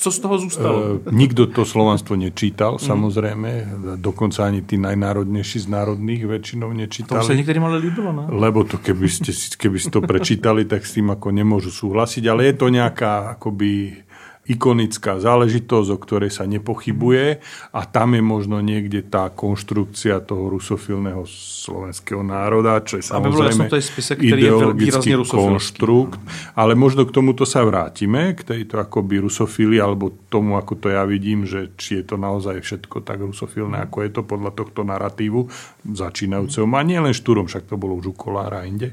co 0.00 0.08
z 0.12 0.18
toho 0.18 0.38
zůstalo. 0.38 0.78
Uh, 0.78 1.12
nikto 1.12 1.46
to 1.46 1.64
slovanstvo 1.64 2.16
nečítal, 2.16 2.78
samozrejme. 2.78 3.76
Dokonca 4.00 4.46
ani 4.46 4.62
tí 4.62 4.80
najnárodnejší 4.80 5.66
z 5.66 5.68
národných 5.68 6.22
väčšinou 6.24 6.72
nečítali. 6.72 7.20
To 7.20 7.26
sa 7.26 7.36
niektorým 7.36 7.64
ale 7.66 7.82
ľúbilo, 7.82 8.14
no? 8.14 8.30
Lebo 8.30 8.64
to, 8.64 8.78
keby, 8.78 9.10
ste, 9.10 9.34
keby 9.34 9.76
si 9.76 9.88
to 9.90 10.00
prečítali, 10.00 10.64
tak 10.64 10.86
s 10.86 10.96
tým 10.96 11.12
ako 11.12 11.34
nemôžu 11.34 11.74
súhlasiť. 11.74 12.24
Ale 12.30 12.48
je 12.48 12.54
to 12.56 12.66
nejaká 12.70 13.36
akoby 13.36 14.05
ikonická 14.46 15.18
záležitosť, 15.18 15.88
o 15.90 15.98
ktorej 15.98 16.30
sa 16.30 16.46
nepochybuje 16.46 17.42
a 17.74 17.80
tam 17.86 18.14
je 18.14 18.22
možno 18.22 18.62
niekde 18.62 19.02
tá 19.02 19.30
konštrukcia 19.30 20.22
toho 20.22 20.50
rusofilného 20.54 21.26
slovenského 21.26 22.22
národa, 22.22 22.78
čo 22.86 23.02
je 23.02 23.04
samozrejme 23.10 23.66
to 23.66 23.78
je 23.78 23.84
spisek, 23.84 24.16
je 24.22 24.30
ideologický 24.38 25.18
rusofilský. 25.18 25.34
konštrukt, 25.34 26.20
ale 26.54 26.78
možno 26.78 27.02
k 27.02 27.14
tomuto 27.14 27.42
sa 27.42 27.66
vrátime, 27.66 28.38
k 28.38 28.46
tejto 28.46 28.78
akoby 28.78 29.18
rusofílii, 29.26 29.82
alebo 29.82 30.14
tomu, 30.30 30.54
ako 30.54 30.78
to 30.78 30.88
ja 30.94 31.02
vidím, 31.02 31.42
že 31.42 31.74
či 31.74 32.02
je 32.02 32.04
to 32.06 32.16
naozaj 32.20 32.62
všetko 32.62 33.02
tak 33.02 33.18
rusofilné, 33.18 33.82
ako 33.90 33.96
je 34.06 34.10
to 34.14 34.22
podľa 34.22 34.50
tohto 34.54 34.86
narratívu 34.86 35.50
začínajúceho. 35.82 36.68
A 36.76 36.84
nie 36.84 37.00
len 37.00 37.16
štúrom, 37.16 37.48
však 37.48 37.72
to 37.72 37.80
bolo 37.80 37.96
už 37.96 38.12
u 38.12 38.14
Kolára 38.14 38.68
inde. 38.68 38.92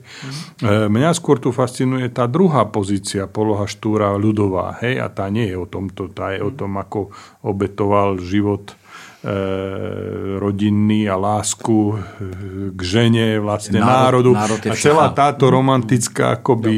E, 0.64 0.88
Mňa 0.88 1.12
skôr 1.12 1.36
tu 1.36 1.52
fascinuje 1.52 2.08
tá 2.08 2.32
druhá 2.32 2.64
pozícia, 2.64 3.28
poloha 3.28 3.68
štúra 3.68 4.16
ľudová, 4.16 4.80
hej, 4.80 5.04
a 5.04 5.12
tá 5.12 5.28
nie 5.28 5.43
je 5.46 5.56
o 5.56 5.66
tomto, 5.66 6.08
tá 6.08 6.32
je 6.32 6.40
o 6.40 6.50
tom, 6.50 6.76
ako 6.76 7.12
obetoval 7.42 8.18
život 8.18 8.74
e, 9.22 9.28
rodinný 10.36 11.06
a 11.06 11.16
lásku 11.16 11.78
e, 11.90 11.96
k 12.70 12.80
žene, 12.82 13.28
vlastne 13.38 13.78
Národ- 13.78 14.24
národu. 14.26 14.32
národ 14.34 14.60
a 14.62 14.74
celá 14.74 15.08
všetko. 15.10 15.16
táto 15.16 15.46
romantická 15.48 16.26
akoby 16.36 16.74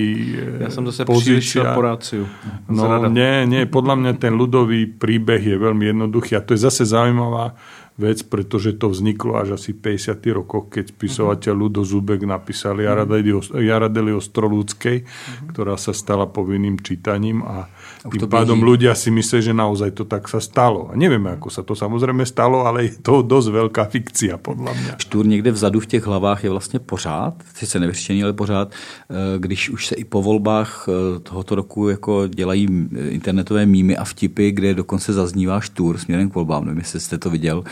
Ja 0.59 0.69
som 0.69 0.83
zase 0.83 1.03
pozícia. 1.03 1.35
príliš 1.35 1.53
korporáciu. 1.55 2.23
No 2.67 2.81
Zrada. 2.83 3.07
nie, 3.07 3.33
nie, 3.45 3.63
podľa 3.65 3.95
mňa 3.95 4.11
ten 4.15 4.33
ľudový 4.33 4.87
príbeh 4.87 5.41
je 5.41 5.55
veľmi 5.55 5.85
jednoduchý 5.87 6.35
a 6.35 6.41
to 6.41 6.53
je 6.53 6.61
zase 6.61 6.83
zaujímavá 6.83 7.55
vec, 7.95 8.27
pretože 8.27 8.75
to 8.75 8.91
vzniklo 8.91 9.39
až 9.39 9.55
asi 9.55 9.71
v 9.71 9.95
50. 9.95 10.19
rokoch, 10.35 10.67
keď 10.69 10.91
spisovateľ 10.91 11.53
Ludo 11.55 11.79
Zubek 11.81 12.27
napísal 12.27 12.75
Jaradeli, 12.77 13.31
Jaradeli 13.55 14.11
Ostrolúckej, 14.11 15.07
ktorá 15.47 15.79
sa 15.79 15.95
stala 15.95 16.27
povinným 16.27 16.75
čítaním 16.77 17.39
a 17.41 17.71
Už 18.05 18.21
tým 18.21 18.29
pádom 18.29 18.59
běží. 18.59 18.69
ľudia 18.69 18.93
si 18.93 19.09
myslí, 19.09 19.41
že 19.41 19.53
naozaj 19.53 19.91
to 19.97 20.05
tak 20.05 20.29
sa 20.29 20.37
stalo. 20.37 20.93
A 20.93 20.95
nevieme, 20.95 21.33
ako 21.33 21.49
sa 21.49 21.65
to 21.65 21.73
samozrejme 21.73 22.21
stalo, 22.25 22.61
ale 22.61 22.85
je 22.85 23.01
to 23.01 23.25
dosť 23.25 23.49
veľká 23.49 23.83
fikcia, 23.89 24.37
podľa 24.37 24.73
mňa. 24.77 24.93
Štůr 24.97 25.25
někde 25.27 25.51
vzadu 25.51 25.79
v 25.79 25.85
těch 25.85 26.05
hlavách 26.05 26.43
je 26.43 26.49
vlastně 26.49 26.79
pořád, 26.79 27.33
sice 27.53 27.79
nevyřešený, 27.79 28.23
ale 28.23 28.33
pořád, 28.33 28.71
eh, 28.71 29.13
když 29.39 29.69
už 29.69 29.87
se 29.87 29.95
i 29.95 30.03
po 30.03 30.21
volbách 30.21 30.85
eh, 30.89 31.19
tohoto 31.19 31.55
roku 31.55 31.89
jako 31.89 32.27
dělají 32.27 32.67
internetové 33.09 33.65
mýmy 33.65 33.97
a 33.97 34.03
vtipy, 34.03 34.51
kde 34.51 34.73
dokonce 34.73 35.13
zaznívá 35.13 35.59
Štůr 35.59 35.97
směrem 35.97 36.29
k 36.29 36.35
volbám. 36.35 36.65
Nevím, 36.65 36.79
jestli 36.79 36.99
jste 36.99 37.17
to 37.17 37.29
viděl. 37.29 37.63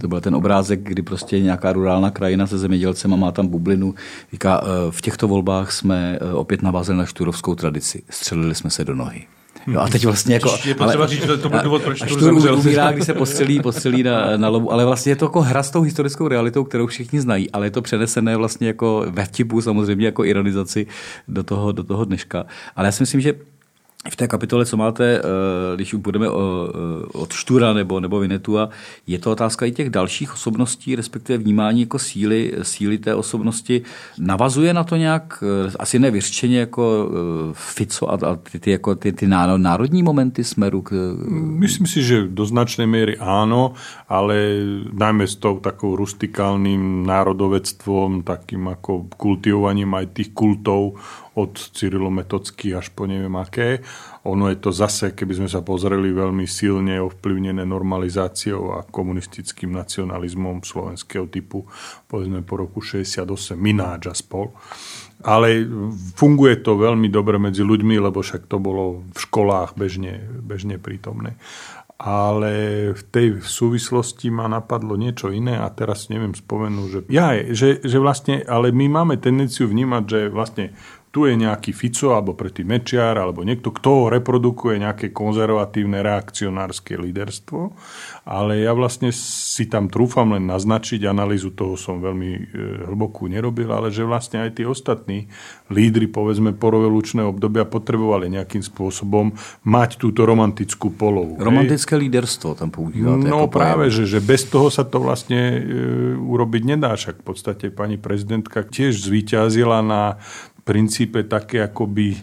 To 0.00 0.08
byl 0.08 0.20
ten 0.20 0.34
obrázek, 0.34 0.80
kdy 0.82 1.02
prostě 1.02 1.40
nějaká 1.40 1.72
rurální 1.72 2.10
krajina 2.10 2.46
se 2.46 2.58
zemědělcem 2.58 3.12
a 3.14 3.16
má 3.16 3.32
tam 3.32 3.48
bublinu. 3.48 3.94
Říká, 4.32 4.60
eh, 4.62 4.66
v 4.90 5.00
těchto 5.00 5.28
volbách 5.28 5.72
jsme 5.72 6.18
opět 6.32 6.62
navázali 6.62 6.98
na 6.98 7.06
štůrovskou 7.06 7.54
tradici. 7.54 8.02
Střelili 8.10 8.54
jsme 8.54 8.70
se 8.70 8.84
do 8.84 8.94
nohy. 8.94 9.26
Jo, 9.66 9.80
a 9.80 9.88
teď 9.88 10.04
vlastně 10.04 10.34
jako... 10.34 10.56
Je 10.64 10.74
potřeba 10.74 11.06
říct, 11.06 11.20
že 11.20 11.36
to 11.36 11.48
byl 11.48 11.60
důvod, 11.62 11.82
proč 11.82 12.02
umírá, 12.52 12.92
když 12.92 13.06
se 13.06 13.14
postřelí, 13.14 13.60
postřelí 13.60 14.02
na, 14.02 14.36
na 14.36 14.48
lovu, 14.48 14.72
ale 14.72 14.84
vlastně 14.84 15.12
je 15.12 15.16
to 15.16 15.24
jako 15.24 15.40
hra 15.40 15.62
s 15.62 15.70
tou 15.70 15.82
historickou 15.82 16.28
realitou, 16.28 16.64
kterou 16.64 16.86
všichni 16.86 17.20
znají, 17.20 17.50
ale 17.50 17.66
je 17.66 17.70
to 17.70 17.82
přenesené 17.82 18.36
vlastně 18.36 18.66
jako 18.66 19.04
ve 19.08 19.24
vtipu, 19.24 19.60
samozřejmě 19.60 20.06
jako 20.06 20.24
ironizaci 20.24 20.86
do 21.28 21.42
toho, 21.42 21.72
do 21.72 21.84
toho 21.84 22.04
dneška. 22.04 22.44
Ale 22.76 22.88
já 22.88 22.92
si 22.92 23.02
myslím, 23.02 23.20
že 23.20 23.34
v 24.10 24.16
té 24.16 24.28
kapitole, 24.28 24.66
co 24.66 24.76
máte, 24.76 25.18
eh, 25.18 25.22
když 25.76 25.94
budeme 25.94 26.28
o- 26.30 26.68
eh, 26.68 27.06
od 27.12 27.32
Štura 27.32 27.72
nebo, 27.72 28.00
nebo 28.00 28.18
Vinetua, 28.18 28.68
je 29.06 29.18
to 29.18 29.30
otázka 29.30 29.66
i 29.66 29.72
těch 29.72 29.90
dalších 29.90 30.34
osobností, 30.34 30.96
respektive 30.96 31.38
vnímání 31.38 31.80
jako 31.80 31.98
síly, 31.98 32.52
síly 32.62 32.98
té 32.98 33.14
osobnosti. 33.14 33.82
Navazuje 34.18 34.74
na 34.74 34.84
to 34.84 34.96
nějak, 34.96 35.44
eh, 35.66 35.72
asi 35.78 35.98
ne 35.98 36.10
vyřčeně 36.10 36.58
jako 36.58 36.82
eh, 37.10 37.54
Fico 37.54 38.10
a, 38.10 38.14
a 38.26 38.36
ty, 38.36 38.58
ty, 38.58 38.70
jako 38.70 38.94
ty, 38.94 39.12
ty 39.12 39.26
náro- 39.26 39.58
národní 39.58 40.02
momenty 40.02 40.44
smeru 40.44 40.82
k, 40.82 40.92
Myslím 41.62 41.86
si, 41.86 42.02
že 42.02 42.26
do 42.28 42.42
značnej 42.46 42.86
miery 42.90 43.14
áno, 43.22 43.72
ale 44.10 44.34
najmä 44.92 45.24
s 45.30 45.38
tou 45.38 45.62
takou 45.62 45.94
rustikálnym 45.96 47.06
národovectvom, 47.06 48.22
takým 48.26 48.66
ako 48.68 49.06
kultivovaním 49.16 49.94
aj 49.94 50.06
tých 50.12 50.30
kultov 50.34 50.98
od 51.32 51.56
Cyrilometockých 51.56 52.76
až 52.76 52.86
po 52.92 53.08
neviem 53.08 53.32
aké. 53.40 53.80
Ono 54.28 54.52
je 54.52 54.58
to 54.60 54.68
zase, 54.68 55.16
keby 55.16 55.42
sme 55.42 55.48
sa 55.48 55.64
pozreli, 55.64 56.12
veľmi 56.12 56.44
silne 56.44 57.00
ovplyvnené 57.00 57.64
normalizáciou 57.64 58.76
a 58.76 58.84
komunistickým 58.84 59.72
nacionalizmom 59.72 60.60
slovenského 60.60 61.26
typu, 61.32 61.64
povedzme 62.04 62.44
po 62.44 62.60
roku 62.60 62.84
68, 62.84 63.56
Mináč 63.56 64.12
a 64.12 64.14
spol. 64.14 64.52
Ale 65.24 65.64
funguje 66.18 66.60
to 66.60 66.76
veľmi 66.76 67.08
dobre 67.08 67.40
medzi 67.40 67.64
ľuďmi, 67.64 67.96
lebo 67.96 68.20
však 68.20 68.50
to 68.50 68.60
bolo 68.60 69.06
v 69.14 69.18
školách 69.18 69.78
bežne, 69.78 70.20
bežne 70.42 70.76
prítomné. 70.76 71.40
Ale 72.02 72.52
v 72.98 73.02
tej 73.14 73.28
súvislosti 73.46 74.26
ma 74.34 74.50
napadlo 74.50 74.98
niečo 74.98 75.30
iné 75.30 75.54
a 75.54 75.70
teraz 75.70 76.10
neviem 76.10 76.34
spomenúť, 76.34 76.88
že, 76.90 77.00
ja, 77.06 77.38
že, 77.54 77.78
že 77.78 77.98
vlastne, 78.02 78.42
ale 78.42 78.74
my 78.74 78.90
máme 78.90 79.14
tendenciu 79.22 79.70
vnímať, 79.70 80.02
že 80.10 80.20
vlastne 80.26 80.74
tu 81.12 81.28
je 81.28 81.36
nejaký 81.36 81.76
Fico 81.76 82.16
alebo 82.16 82.32
predtým 82.32 82.72
Mečiar 82.72 83.20
alebo 83.20 83.44
niekto, 83.44 83.68
kto 83.68 84.08
reprodukuje 84.08 84.80
nejaké 84.80 85.12
konzervatívne 85.12 86.00
reakcionárske 86.00 86.96
líderstvo, 86.96 87.76
ale 88.24 88.64
ja 88.64 88.72
vlastne 88.72 89.12
si 89.12 89.68
tam 89.68 89.92
trúfam 89.92 90.32
len 90.32 90.48
naznačiť, 90.48 91.04
analýzu 91.04 91.52
toho 91.52 91.76
som 91.76 92.00
veľmi 92.00 92.30
e, 92.32 92.42
hlbokú 92.88 93.28
nerobil, 93.28 93.68
ale 93.68 93.92
že 93.92 94.08
vlastne 94.08 94.40
aj 94.40 94.56
tí 94.56 94.64
ostatní 94.64 95.28
lídry, 95.68 96.08
povedzme, 96.08 96.56
porovelučného 96.56 97.28
obdobia 97.28 97.68
potrebovali 97.68 98.32
nejakým 98.32 98.64
spôsobom 98.64 99.36
mať 99.68 100.00
túto 100.00 100.24
romantickú 100.24 100.96
polohu. 100.96 101.36
hej. 101.36 101.44
romantické 101.44 101.92
líderstvo 101.92 102.56
tam 102.56 102.72
používáte. 102.72 103.28
No 103.28 103.52
práve, 103.52 103.92
že, 103.92 104.08
že 104.08 104.24
bez 104.24 104.48
toho 104.48 104.72
sa 104.72 104.88
to 104.88 104.96
vlastne 104.96 105.60
e, 105.60 105.60
urobiť 106.16 106.62
nedá. 106.72 106.96
Však 106.96 107.20
v 107.20 107.24
podstate 107.28 107.68
pani 107.68 108.00
prezidentka 108.00 108.64
tiež 108.64 108.96
zvíťazila 108.96 109.84
na 109.84 110.16
princípe 110.64 111.22
také 111.22 111.62
akoby 111.62 112.16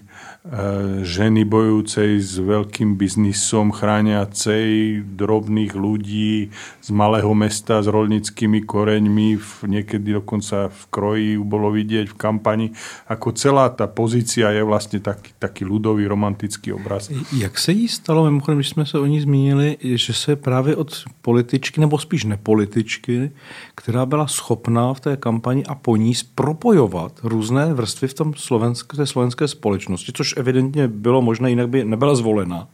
ženy 1.06 1.46
bojujúcej 1.46 2.18
s 2.18 2.42
veľkým 2.42 2.98
biznisom, 2.98 3.70
chrániacej 3.70 5.02
drobných 5.14 5.78
ľudí 5.78 6.50
z 6.82 6.90
malého 6.90 7.30
mesta 7.38 7.86
s 7.86 7.88
rolnickými 7.88 8.66
koreňmi, 8.66 9.38
v, 9.38 9.50
niekedy 9.70 10.18
dokonca 10.18 10.74
v 10.74 10.82
kroji 10.90 11.32
bolo 11.38 11.70
vidieť 11.70 12.10
v 12.10 12.18
kampani. 12.18 12.68
Ako 13.06 13.38
celá 13.38 13.70
tá 13.70 13.86
pozícia 13.86 14.50
je 14.50 14.66
vlastne 14.66 14.98
taký, 14.98 15.38
taký 15.38 15.70
ľudový 15.70 16.10
romantický 16.10 16.74
obraz. 16.74 17.14
Jak 17.38 17.58
se 17.58 17.72
jí 17.72 17.88
stalo, 17.88 18.26
mimochodem, 18.26 18.58
když 18.58 18.70
jsme 18.70 18.86
se 18.86 19.00
o 19.00 19.06
ní 19.06 19.22
zmínili, 19.22 19.78
že 19.82 20.14
se 20.14 20.36
právě 20.36 20.76
od 20.76 21.04
političky, 21.22 21.82
nebo 21.82 21.98
spíš 21.98 22.24
nepolitičky, 22.24 23.32
která 23.76 24.06
byla 24.06 24.28
schopná 24.28 24.94
v 24.94 25.00
té 25.00 25.18
kampani 25.18 25.66
a 25.66 25.76
po 25.76 25.96
ní 25.96 26.14
propojovat 26.36 27.20
různé 27.24 27.74
vrstvy 27.74 28.08
v 28.08 28.14
tom 28.14 28.34
slovenské, 28.34 29.06
slovenské 29.06 29.48
společnosti, 29.48 30.12
což 30.16 30.39
evidentně 30.40 30.88
bylo 30.88 31.22
možné, 31.22 31.50
jinak 31.50 31.70
by 31.70 31.84
nebyla 31.84 32.16
zvolena. 32.16 32.68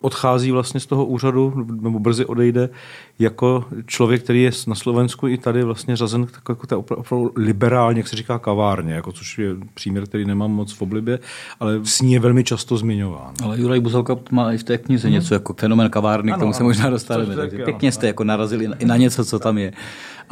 Odchází 0.00 0.50
vlastně 0.50 0.80
z 0.80 0.86
toho 0.86 1.06
úřadu, 1.06 1.66
nebo 1.80 1.98
brzy 1.98 2.24
odejde, 2.24 2.68
jako 3.18 3.64
člověk, 3.86 4.22
který 4.22 4.42
je 4.42 4.50
na 4.66 4.74
Slovensku 4.74 5.28
i 5.28 5.38
tady 5.38 5.62
vlastně 5.64 5.96
řazen 5.96 6.26
tak 6.26 6.42
jako 6.48 6.66
opra- 6.66 6.98
opravdu 6.98 7.32
liberálně, 7.36 8.00
jak 8.00 8.08
se 8.08 8.16
říká, 8.16 8.38
kavárně, 8.38 8.94
jako 8.94 9.12
což 9.12 9.38
je 9.38 9.48
příměr, 9.74 10.06
který 10.06 10.24
nemám 10.24 10.50
moc 10.50 10.72
v 10.72 10.82
oblibě, 10.82 11.18
ale 11.60 11.80
s 11.84 12.00
ní 12.00 12.12
je 12.12 12.20
velmi 12.20 12.44
často 12.44 12.76
zmiňován. 12.76 13.34
Ale 13.44 13.60
Juraj 13.60 13.80
Buzelka 13.80 14.16
má 14.30 14.52
i 14.52 14.58
v 14.58 14.64
té 14.64 14.78
knize 14.78 15.10
něco 15.10 15.34
jako 15.34 15.54
fenomen 15.54 15.90
kavárny, 15.90 16.32
k 16.32 16.34
Ano, 16.34 16.40
tomu 16.40 16.52
se 16.52 16.62
možná 16.62 16.90
dostaneme. 16.90 17.36
Takže 17.36 17.58
pěkně 17.58 17.92
jste 17.92 18.06
jako 18.06 18.24
narazili 18.24 18.68
i 18.78 18.84
na 18.84 18.96
něco, 18.96 19.24
co 19.24 19.38
tam 19.38 19.58
je. 19.58 19.72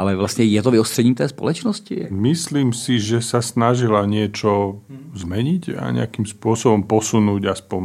Ale 0.01 0.17
vlastně 0.17 0.45
je 0.45 0.63
to 0.63 0.71
vyostřením 0.71 1.15
té 1.15 1.29
společnosti? 1.29 2.09
Myslím 2.11 2.73
si, 2.73 2.97
že 2.97 3.21
sa 3.21 3.45
snažila 3.45 4.09
niečo 4.09 4.81
zmeniť 5.13 5.77
a 5.77 5.93
nejakým 5.93 6.25
spôsobom 6.25 6.89
posunúť 6.89 7.53
aspoň 7.53 7.83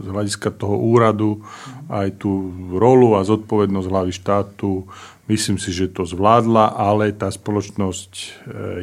z 0.00 0.06
hľadiska 0.08 0.48
toho 0.56 0.80
úradu 0.80 1.44
aj 1.92 2.16
tú 2.16 2.48
rolu 2.72 3.20
a 3.20 3.26
zodpovednosť 3.28 3.88
hlavy 3.90 4.12
štátu 4.16 4.88
Myslím 5.30 5.54
si, 5.54 5.70
že 5.70 5.86
to 5.86 6.02
zvládla, 6.02 6.74
ale 6.74 7.14
tá 7.14 7.30
spoločnosť 7.30 8.12
e, 8.12 8.24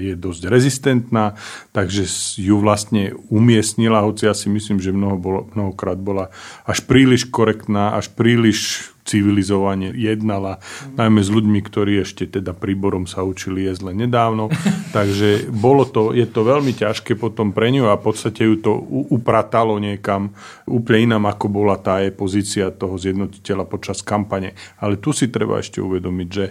je 0.07 0.13
dosť 0.15 0.41
rezistentná, 0.47 1.35
takže 1.75 2.07
ju 2.39 2.55
vlastne 2.63 3.11
umiestnila, 3.27 4.07
hoci 4.07 4.23
ja 4.23 4.31
si 4.31 4.47
myslím, 4.47 4.79
že 4.79 4.95
mnoho 4.95 5.17
bolo, 5.19 5.39
mnohokrát 5.51 5.99
bola 5.99 6.31
až 6.63 6.81
príliš 6.87 7.27
korektná, 7.27 7.91
až 7.91 8.15
príliš 8.15 8.89
civilizovane 9.09 9.89
jednala, 9.97 10.61
najmä 10.93 11.25
s 11.25 11.33
ľuďmi, 11.33 11.59
ktorí 11.65 12.05
ešte 12.05 12.29
teda 12.29 12.53
príborom 12.53 13.09
sa 13.09 13.25
učili 13.25 13.65
jesť 13.65 13.89
len 13.89 14.05
nedávno. 14.05 14.53
Takže 14.97 15.49
bolo 15.49 15.89
to, 15.89 16.13
je 16.13 16.29
to 16.29 16.45
veľmi 16.45 16.77
ťažké 16.77 17.17
potom 17.17 17.49
pre 17.49 17.73
ňu 17.73 17.89
a 17.89 17.97
v 17.97 18.05
podstate 18.05 18.45
ju 18.45 18.61
to 18.61 18.77
upratalo 19.09 19.81
niekam 19.81 20.37
úplne 20.69 21.09
inám, 21.09 21.33
ako 21.33 21.45
bola 21.49 21.81
tá 21.81 22.05
jej 22.05 22.13
pozícia 22.13 22.69
toho 22.69 23.01
zjednotiteľa 23.01 23.65
počas 23.65 24.05
kampane. 24.05 24.53
Ale 24.77 25.01
tu 25.01 25.09
si 25.09 25.33
treba 25.33 25.57
ešte 25.57 25.81
uvedomiť, 25.81 26.29
že 26.29 26.45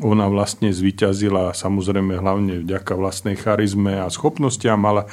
ona 0.00 0.26
vlastne 0.32 0.72
zvíťazila 0.72 1.52
samozrejme 1.52 2.16
hlavne 2.18 2.64
vďaka 2.64 2.96
vlastnej 2.96 3.36
charizme 3.36 4.00
a 4.00 4.08
schopnostiam, 4.08 4.80
ale 4.88 5.06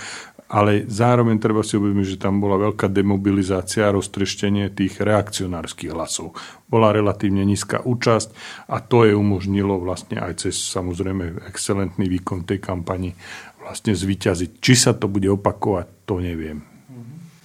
ale 0.48 0.88
zároveň 0.88 1.40
treba 1.44 1.60
si 1.64 1.76
uvedomiť, 1.76 2.16
že 2.16 2.24
tam 2.24 2.40
bola 2.40 2.56
veľká 2.72 2.88
demobilizácia 2.88 3.88
a 3.88 3.96
roztreštenie 3.96 4.72
tých 4.72 5.04
reakcionárskych 5.04 5.92
hlasov. 5.92 6.36
Bola 6.72 6.96
relatívne 6.96 7.44
nízka 7.44 7.84
účasť 7.84 8.32
a 8.72 8.80
to 8.80 9.04
je 9.04 9.14
umožnilo 9.16 9.80
vlastne 9.80 10.24
aj 10.24 10.48
cez 10.48 10.56
samozrejme 10.56 11.48
excelentný 11.52 12.08
výkon 12.08 12.48
tej 12.48 12.64
kampani 12.64 13.12
vlastne 13.60 13.92
zvíťaziť. 13.92 14.64
Či 14.64 14.74
sa 14.76 14.92
to 14.96 15.12
bude 15.12 15.28
opakovať, 15.28 16.08
to 16.08 16.24
neviem. 16.24 16.64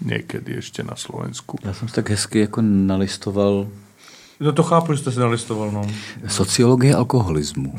Niekedy 0.03 0.59
ešte 0.59 0.83
na 0.83 0.99
Slovensku. 0.99 1.59
Já 1.63 1.75
jsem 1.75 1.89
tak 1.89 2.11
hezky 2.11 2.39
jako 2.39 2.63
nalistoval 2.63 3.69
No 4.43 4.53
to 4.53 4.63
chápu, 4.63 4.93
že 4.93 4.99
jste 4.99 5.13
si 5.13 5.21
nalistoval. 5.21 5.71
No. 5.71 5.87
Sociologie 6.29 6.95
alkoholismu. 6.95 7.75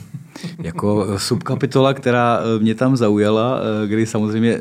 Jako 0.64 1.08
subkapitola, 1.18 1.94
která 1.94 2.40
eh, 2.40 2.60
mě 2.60 2.76
tam 2.76 2.98
zaujala, 2.98 3.60
eh, 3.84 3.88
kdy 3.88 4.06
samozřejmě 4.06 4.54
eh, 4.54 4.60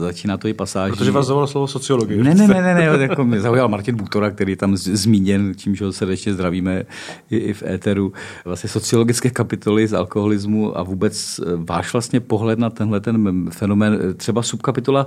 začíná 0.00 0.36
to 0.36 0.48
i 0.48 0.54
pasáž. 0.54 0.90
Protože 0.90 1.10
vás 1.10 1.26
zaujalo 1.26 1.46
slovo 1.46 1.66
sociologie. 1.66 2.24
Ne, 2.24 2.34
ne, 2.34 2.46
ne, 2.46 2.62
ne, 2.62 2.74
ne 2.74 3.02
jako 3.02 3.24
mě 3.24 3.40
zaujal 3.40 3.68
Martin 3.68 3.96
Butora, 3.96 4.30
který 4.30 4.56
tam 4.56 4.76
zmíněn, 4.76 5.52
čímž 5.56 5.80
ho 5.80 5.92
srdečně 5.92 6.34
zdravíme 6.34 6.82
i, 7.30 7.36
i 7.36 7.52
v 7.52 7.62
éteru. 7.62 8.12
Vlastně 8.44 8.70
sociologické 8.70 9.30
kapitoly 9.30 9.88
z 9.88 9.92
alkoholismu 9.92 10.78
a 10.78 10.82
vůbec 10.82 11.40
váš 11.56 11.92
vlastně 11.92 12.20
pohled 12.20 12.58
na 12.58 12.70
tenhle 12.70 13.00
ten 13.00 13.50
fenomén, 13.50 14.14
třeba 14.16 14.42
subkapitola, 14.42 15.06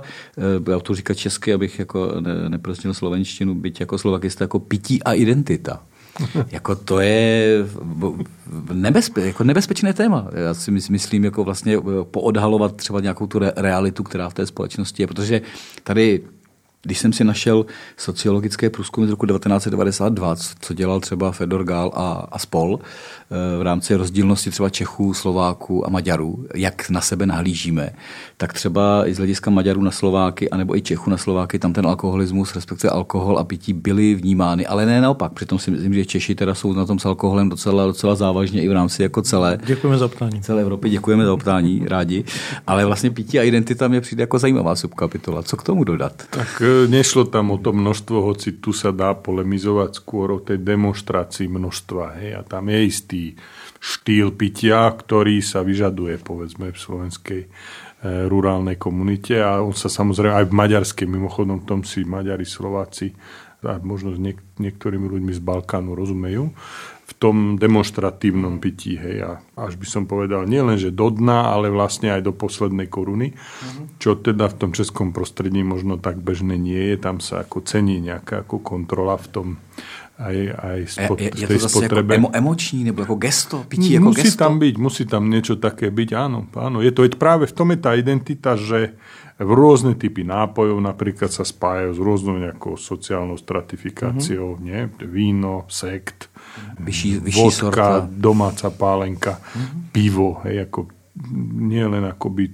já 0.70 0.78
to 0.78 0.94
říkat 0.94 1.16
česky, 1.16 1.52
abych 1.52 1.78
jako 1.78 2.12
ne, 2.20 2.48
neprostil 2.48 2.94
slovenštinu, 2.94 3.54
byť 3.54 3.80
jako 3.80 3.98
slovakista, 3.98 4.44
jako 4.44 4.58
pití 4.58 5.02
a 5.02 5.12
identita. 5.12 5.80
Jako 6.50 6.76
to 6.76 7.00
je 7.00 7.52
nebezpe, 8.72 9.26
jako 9.26 9.44
nebezpečné 9.44 9.92
téma. 9.92 10.28
Já 10.32 10.54
si 10.54 10.70
myslím, 10.70 11.24
jako 11.24 11.44
vlastně 11.44 11.76
eh, 11.76 11.80
poodhalovat 12.04 12.76
třeba 12.76 13.00
nějakou 13.00 13.26
tu 13.26 13.38
realitu, 13.56 14.02
která 14.02 14.28
v 14.28 14.34
té 14.34 14.46
společnosti 14.46 15.02
je, 15.02 15.06
protože 15.06 15.42
tady 15.82 16.22
když 16.82 16.98
jsem 16.98 17.12
si 17.12 17.24
našel 17.24 17.66
sociologické 17.96 18.70
průzkumy 18.70 19.06
z 19.06 19.10
roku 19.10 19.26
1992, 19.26 20.36
co 20.60 20.74
dělal 20.74 21.00
třeba 21.00 21.32
Fedor 21.32 21.64
Gál 21.64 21.92
a, 21.94 22.28
a 22.32 22.38
spol 22.38 22.78
v 23.58 23.62
rámci 23.62 23.94
rozdílnosti 23.94 24.50
třeba 24.50 24.70
Čechů, 24.70 25.14
Slováků 25.14 25.86
a 25.86 25.90
Maďarů, 25.90 26.46
jak 26.54 26.90
na 26.90 27.00
sebe 27.00 27.26
nahlížíme, 27.26 27.90
tak 28.36 28.52
třeba 28.52 29.08
i 29.08 29.14
z 29.14 29.18
hlediska 29.18 29.50
Maďarů 29.50 29.82
na 29.82 29.90
Slováky, 29.90 30.50
anebo 30.50 30.76
i 30.76 30.82
Čechů 30.82 31.10
na 31.10 31.16
Slováky, 31.16 31.58
tam 31.58 31.72
ten 31.72 31.86
alkoholismus, 31.86 32.54
respektive 32.54 32.90
alkohol 32.90 33.38
a 33.38 33.44
pití 33.44 33.72
byly 33.72 34.14
vnímány, 34.14 34.66
ale 34.66 34.86
ne 34.86 35.00
naopak. 35.00 35.32
Přitom 35.32 35.58
si 35.58 35.70
myslím, 35.70 35.94
že 35.94 36.04
Češi 36.04 36.34
teda 36.34 36.54
jsou 36.54 36.72
na 36.72 36.86
tom 36.86 36.98
s 36.98 37.04
alkoholem 37.04 37.48
docela, 37.48 37.86
docela 37.86 38.14
závažně 38.14 38.62
i 38.62 38.68
v 38.68 38.72
rámci 38.72 39.02
jako 39.02 39.22
celé. 39.22 39.58
Děkujeme 39.66 39.98
za 39.98 40.08
ptání. 40.08 40.40
Celé 40.40 40.62
Evropy 40.62 40.90
děkujeme 40.90 41.24
za 41.24 41.36
ptání, 41.36 41.82
rádi. 41.88 42.24
Ale 42.66 42.84
vlastně 42.84 43.10
pití 43.10 43.38
a 43.38 43.42
identita 43.42 43.88
mě 43.88 44.00
přijde 44.00 44.22
jako 44.22 44.38
zajímavá 44.38 44.76
subkapitola. 44.76 45.42
Co 45.42 45.56
k 45.56 45.62
tomu 45.62 45.84
dodat? 45.84 46.22
Tak 46.30 46.62
nešlo 46.88 47.24
tam 47.24 47.50
o 47.50 47.58
to 47.58 47.72
množstvo, 47.72 48.22
hoci 48.22 48.52
tu 48.52 48.72
sa 48.72 48.92
dá 48.92 49.14
polemizovať 49.14 49.98
skôr 49.98 50.30
o 50.30 50.38
tej 50.38 50.58
demonstrácii 50.62 51.48
množstva. 51.48 52.04
Hej. 52.20 52.30
A 52.38 52.42
tam 52.42 52.68
je 52.68 52.78
istý 52.84 53.15
štýl 53.80 54.34
pitia, 54.34 54.90
ktorý 54.90 55.40
sa 55.44 55.62
vyžaduje, 55.62 56.18
povedzme, 56.20 56.72
v 56.72 56.78
slovenskej 56.78 57.40
e, 57.44 57.48
rurálnej 58.26 58.76
komunite 58.80 59.38
a 59.38 59.62
on 59.62 59.76
sa 59.76 59.86
samozrejme 59.86 60.44
aj 60.44 60.46
v 60.48 60.56
maďarskej, 60.56 61.06
mimochodom 61.06 61.62
tom 61.64 61.86
si 61.86 62.02
Maďari, 62.02 62.44
Slováci 62.44 63.14
a 63.64 63.80
možno 63.82 64.14
s 64.14 64.20
niek- 64.20 64.44
niektorými 64.60 65.06
ľuďmi 65.08 65.32
z 65.32 65.40
Balkánu 65.42 65.96
rozumejú, 65.96 66.52
v 67.06 67.12
tom 67.22 67.54
demonstratívnom 67.54 68.58
pití. 68.58 68.98
Hej. 68.98 69.16
A 69.22 69.30
až 69.54 69.78
by 69.78 69.86
som 69.86 70.04
povedal, 70.10 70.42
nielen, 70.42 70.74
že 70.74 70.90
do 70.90 71.06
dna, 71.06 71.54
ale 71.54 71.70
vlastne 71.70 72.10
aj 72.10 72.26
do 72.26 72.34
poslednej 72.34 72.90
koruny, 72.90 73.30
uh-huh. 73.30 73.94
čo 74.02 74.18
teda 74.18 74.50
v 74.50 74.58
tom 74.58 74.70
českom 74.74 75.14
prostredí 75.14 75.62
možno 75.62 76.02
tak 76.02 76.18
bežné 76.18 76.58
nie 76.58 76.94
je. 76.94 76.96
Tam 76.98 77.22
sa 77.22 77.46
ako 77.46 77.62
cení 77.62 78.02
nejaká 78.02 78.42
ako 78.42 78.58
kontrola 78.58 79.14
v 79.22 79.26
tom 79.30 79.48
aj, 80.16 80.36
aj 80.56 80.78
spot, 80.88 81.18
je, 81.20 81.30
je 81.36 81.46
to 81.46 81.58
zase 81.60 81.76
spotrebe. 81.76 82.14
Jako 82.14 82.26
emo, 82.26 82.30
emoční 82.32 82.84
nebo 82.84 83.02
ako 83.02 83.16
gesto? 83.16 83.64
Pití 83.68 83.96
ako 83.96 84.04
musí 84.04 84.28
gesto? 84.32 84.40
tam 84.40 84.52
byť, 84.58 84.74
musí 84.80 85.02
tam 85.04 85.22
niečo 85.28 85.54
také 85.60 85.92
byť, 85.92 86.10
áno. 86.16 86.48
áno. 86.56 86.80
Je 86.80 86.92
to 86.92 87.04
práve 87.20 87.44
v 87.44 87.54
tom 87.54 87.68
je 87.76 87.78
tá 87.78 87.92
identita, 87.92 88.56
že 88.56 88.96
v 89.36 89.52
rôzne 89.52 89.92
typy 89.92 90.24
nápojov 90.24 90.80
napríklad 90.80 91.28
sa 91.28 91.44
spájajú 91.44 91.92
s 91.92 92.00
rôznou 92.00 92.40
nejakou 92.40 92.80
sociálnou 92.80 93.36
stratifikáciou, 93.36 94.56
uh-huh. 94.56 94.64
nie? 94.64 94.88
víno, 95.04 95.68
sekt, 95.68 96.32
vyšší, 96.80 97.20
vyšší 97.20 97.44
vodka, 97.44 98.08
sorta. 98.08 98.08
domáca 98.08 98.72
pálenka, 98.72 99.36
uh-huh. 99.36 99.92
pivo, 99.92 100.40
hej, 100.48 100.64
ako 100.64 100.95
nie 101.56 101.80
len 101.80 102.04
akoby 102.04 102.52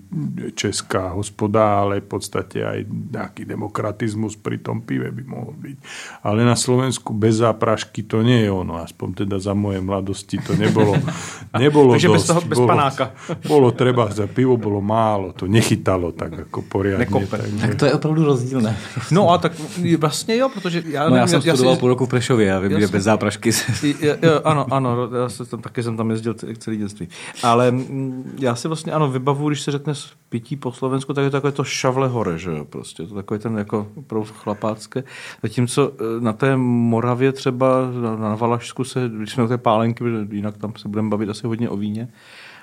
česká 0.55 1.11
hospodá, 1.13 1.83
ale 1.83 1.99
v 1.99 2.09
podstate 2.09 2.63
aj 2.63 2.79
nejaký 2.87 3.43
demokratizmus 3.43 4.39
pri 4.39 4.63
tom 4.63 4.87
pive 4.87 5.11
by 5.11 5.23
mohol 5.27 5.51
byť. 5.59 5.77
Ale 6.23 6.47
na 6.47 6.55
Slovensku 6.55 7.11
bez 7.11 7.43
záprašky 7.43 8.07
to 8.07 8.23
nie 8.23 8.47
je 8.47 8.51
ono. 8.51 8.79
Aspoň 8.79 9.27
teda 9.27 9.43
za 9.43 9.51
moje 9.53 9.83
mladosti 9.83 10.39
to 10.39 10.55
nebolo, 10.55 10.95
nebolo 11.59 11.99
Takže 11.99 12.09
dosť. 12.09 12.15
bez 12.15 12.25
toho, 12.27 12.41
bez 12.47 12.59
bolo, 12.59 12.69
panáka. 12.71 13.05
Bolo 13.43 13.69
treba, 13.75 14.07
za 14.15 14.31
pivo 14.31 14.55
bolo 14.55 14.79
málo, 14.79 15.35
to 15.35 15.51
nechytalo 15.51 16.15
tak 16.15 16.47
ako 16.47 16.63
poriadne. 16.63 17.11
Tak, 17.27 17.43
Tak 17.61 17.73
to 17.75 17.85
je 17.87 17.93
opravdu 17.99 18.25
rozdílné. 18.25 18.77
No 19.11 19.31
a 19.35 19.39
tak 19.43 19.53
vlastně 19.99 20.37
jo, 20.37 20.49
protože 20.55 20.83
já, 20.87 21.09
No 21.09 21.17
já 21.17 21.27
jsem 21.27 21.43
studoval 21.43 21.75
si- 21.75 21.81
půl 21.81 21.89
roku 21.89 22.07
v 22.07 22.09
Prešově 22.09 22.55
a 22.55 22.59
vím, 22.63 22.79
že 22.81 22.87
si- 22.87 22.93
bez 22.93 23.05
záprašky. 23.05 23.51
Jo, 24.01 24.15
jo, 24.23 24.41
ano, 24.45 24.67
ano, 24.71 25.09
já 25.23 25.29
jsem 25.29 25.47
tam, 25.47 25.61
taky 25.61 25.83
jsem 25.83 25.97
tam 25.97 26.11
jezdil 26.11 26.35
celý 26.59 26.77
dětství. 26.77 27.09
Ale 27.43 27.71
mm, 27.71 28.37
já 28.53 28.57
si 28.57 28.69
vlastně, 28.69 28.93
ano, 28.93 29.11
vybavu, 29.11 29.49
když 29.49 29.63
se 29.63 29.71
řekne 29.71 29.93
pití 30.29 30.57
po 30.57 30.73
Slovensku, 30.73 31.15
tak 31.15 31.25
je 31.25 31.31
to 31.31 31.37
takové 31.37 31.53
to 31.53 31.65
šavle 31.65 32.09
hore, 32.09 32.39
že 32.39 32.51
jo, 32.51 32.65
prostě, 32.65 33.07
to 33.07 33.15
takové 33.15 33.39
ten 33.39 33.59
jako 33.59 33.89
opravdu 33.95 34.29
chlapácké. 34.33 35.05
Zatímco 35.43 35.93
eh, 35.93 36.21
na 36.21 36.33
té 36.33 36.57
Moravě 36.57 37.33
třeba, 37.33 37.91
na, 38.19 38.35
Valašsku 38.35 38.85
se, 38.85 39.11
když 39.17 39.31
jsme 39.31 39.43
na 39.43 39.49
té 39.49 39.59
pálenky, 39.59 40.05
jinak 40.31 40.57
tam 40.57 40.73
se 40.77 40.89
budeme 40.89 41.09
bavit 41.09 41.29
asi 41.29 41.47
hodně 41.47 41.69
o 41.69 41.77
víně, 41.77 42.09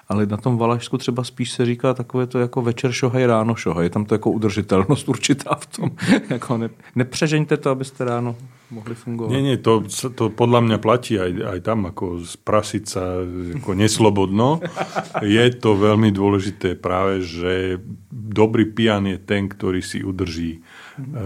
ale 0.10 0.26
na 0.26 0.38
tom 0.38 0.58
Valašsku 0.58 0.98
třeba 0.98 1.24
spíš 1.24 1.52
se 1.52 1.66
říká 1.66 1.94
takové 1.94 2.28
to 2.28 2.40
jako 2.40 2.62
večer 2.62 2.92
šohaj, 2.92 3.26
ráno 3.26 3.56
šohaj. 3.56 3.86
Je 3.86 3.90
tam 3.90 4.06
to 4.06 4.16
jako 4.16 4.32
udržitelnost 4.32 5.10
určitá 5.10 5.56
v 5.56 5.66
tom. 5.66 5.92
jako 6.30 6.58
ne, 6.58 6.70
nepřežeňte 6.96 7.58
to, 7.58 7.70
abyste 7.70 8.06
ráno 8.06 8.36
mohli 8.72 8.96
fungovat. 8.96 9.34
Nie, 9.34 9.42
nie, 9.42 9.58
to, 9.58 9.86
to 9.90 10.30
podľa 10.30 10.62
mňa 10.66 10.78
platí 10.78 11.18
aj, 11.18 11.32
aj 11.58 11.60
tam, 11.66 11.90
ako 11.90 12.22
sprasiť 12.22 12.84
sa 12.86 13.22
ako 13.62 13.72
neslobodno. 13.74 14.62
Je 15.26 15.46
to 15.58 15.74
veľmi 15.76 16.14
dôležité 16.14 16.78
práve, 16.78 17.26
že 17.26 17.82
dobrý 18.10 18.70
pijan 18.70 19.10
je 19.10 19.18
ten, 19.18 19.50
ktorý 19.50 19.82
si 19.82 20.06
udrží 20.06 20.62
e, 21.02 21.20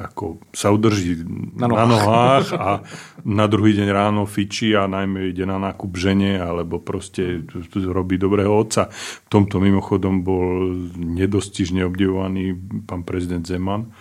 ako 0.00 0.40
sa 0.48 0.72
udrží 0.72 1.20
Na 1.56 1.68
na 1.68 1.84
nohách. 1.84 1.88
nohách. 1.92 2.46
a 2.56 2.70
na 3.40 3.44
druhý 3.44 3.76
deň 3.76 3.88
ráno 3.92 4.24
fičí 4.24 4.72
a 4.72 4.88
najmä 4.88 5.28
ide 5.28 5.44
na 5.44 5.60
nákup 5.60 5.92
žene 5.92 6.40
alebo 6.40 6.80
proste 6.80 7.44
robí 7.76 8.16
dobrého 8.16 8.48
otca. 8.48 8.88
V 9.24 9.28
tomto 9.28 9.60
mimochodom 9.60 10.24
bol 10.24 10.72
nedostižne 10.96 11.84
obdivovaný 11.84 12.56
pán 12.88 13.04
prezident 13.04 13.44
Zeman, 13.44 13.92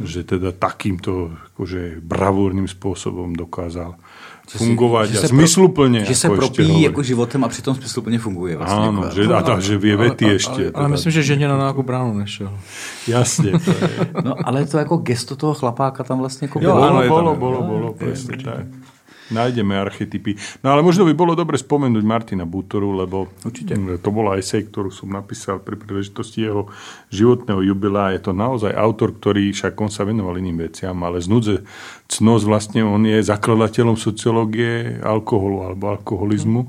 že 0.00 0.24
teda 0.24 0.56
takýmto 0.56 1.36
akože 1.52 2.00
bravúrnym 2.00 2.64
spôsobom 2.64 3.36
dokázal 3.36 4.00
fungovať 4.42 5.08
a 5.16 5.20
pro- 5.20 5.30
zmysluplne. 5.32 6.00
Že 6.04 6.12
ešte 6.12 6.28
propíjí 6.28 6.82
jako 6.82 7.00
životem 7.02 7.44
a 7.44 7.48
přitom 7.48 7.74
smysluplně 7.74 8.18
funguje. 8.18 8.56
Vlastně, 8.56 8.88
Áno, 8.88 9.00
jako, 9.04 9.14
že, 9.14 9.22
a 9.34 9.42
tá, 9.42 9.54
že 9.60 9.74
vie 9.78 9.96
vety 9.96 10.24
ale, 10.24 10.34
ešte. 10.34 10.62
Ale, 10.62 10.72
ale 10.74 10.84
teda. 10.84 10.88
myslím, 10.88 11.12
že 11.12 11.22
ženě 11.22 11.46
na 11.48 11.56
nákup 11.56 11.88
ráno 11.88 12.12
nešel. 12.14 12.52
Jasne. 13.08 13.50
To 13.56 13.70
je. 13.70 13.88
No 14.24 14.34
ale 14.44 14.66
to 14.66 14.78
jako 14.78 14.96
gesto 14.96 15.36
toho 15.36 15.54
chlapáka 15.54 16.04
tam 16.04 16.18
vlastně 16.18 16.48
jako 16.48 16.58
Jo, 16.60 16.72
bolo, 16.74 17.00
ne- 17.00 17.08
bolo, 17.08 17.32
no, 17.32 17.62
bolo, 17.68 17.88
presne 17.92 18.36
tak. 18.36 18.66
Nájdeme 19.30 19.78
archetypy. 19.78 20.34
No 20.66 20.74
ale 20.74 20.82
možno 20.82 21.06
by 21.06 21.14
bolo 21.14 21.38
dobre 21.38 21.54
spomenúť 21.54 22.02
Martina 22.02 22.42
Butoru, 22.42 22.90
lebo 22.98 23.30
Určite. 23.46 23.78
to 24.02 24.10
bola 24.10 24.34
esej, 24.34 24.66
ktorú 24.66 24.90
som 24.90 25.14
napísal 25.14 25.62
pri 25.62 25.78
príležitosti 25.78 26.42
jeho 26.42 26.66
životného 27.14 27.62
jubilea. 27.62 28.18
Je 28.18 28.26
to 28.26 28.32
naozaj 28.34 28.74
autor, 28.74 29.14
ktorý 29.14 29.54
však 29.54 29.78
on 29.78 29.88
sa 29.92 30.02
venoval 30.02 30.42
iným 30.42 30.66
veciam, 30.66 30.98
ale 31.06 31.22
z 31.22 31.30
núdze 31.30 31.54
cnosť 32.10 32.44
vlastne 32.44 32.80
on 32.82 33.06
je 33.06 33.22
zakladateľom 33.22 33.94
sociológie 33.94 34.98
alkoholu 35.00 35.70
alebo 35.70 35.94
alkoholizmu. 35.94 36.66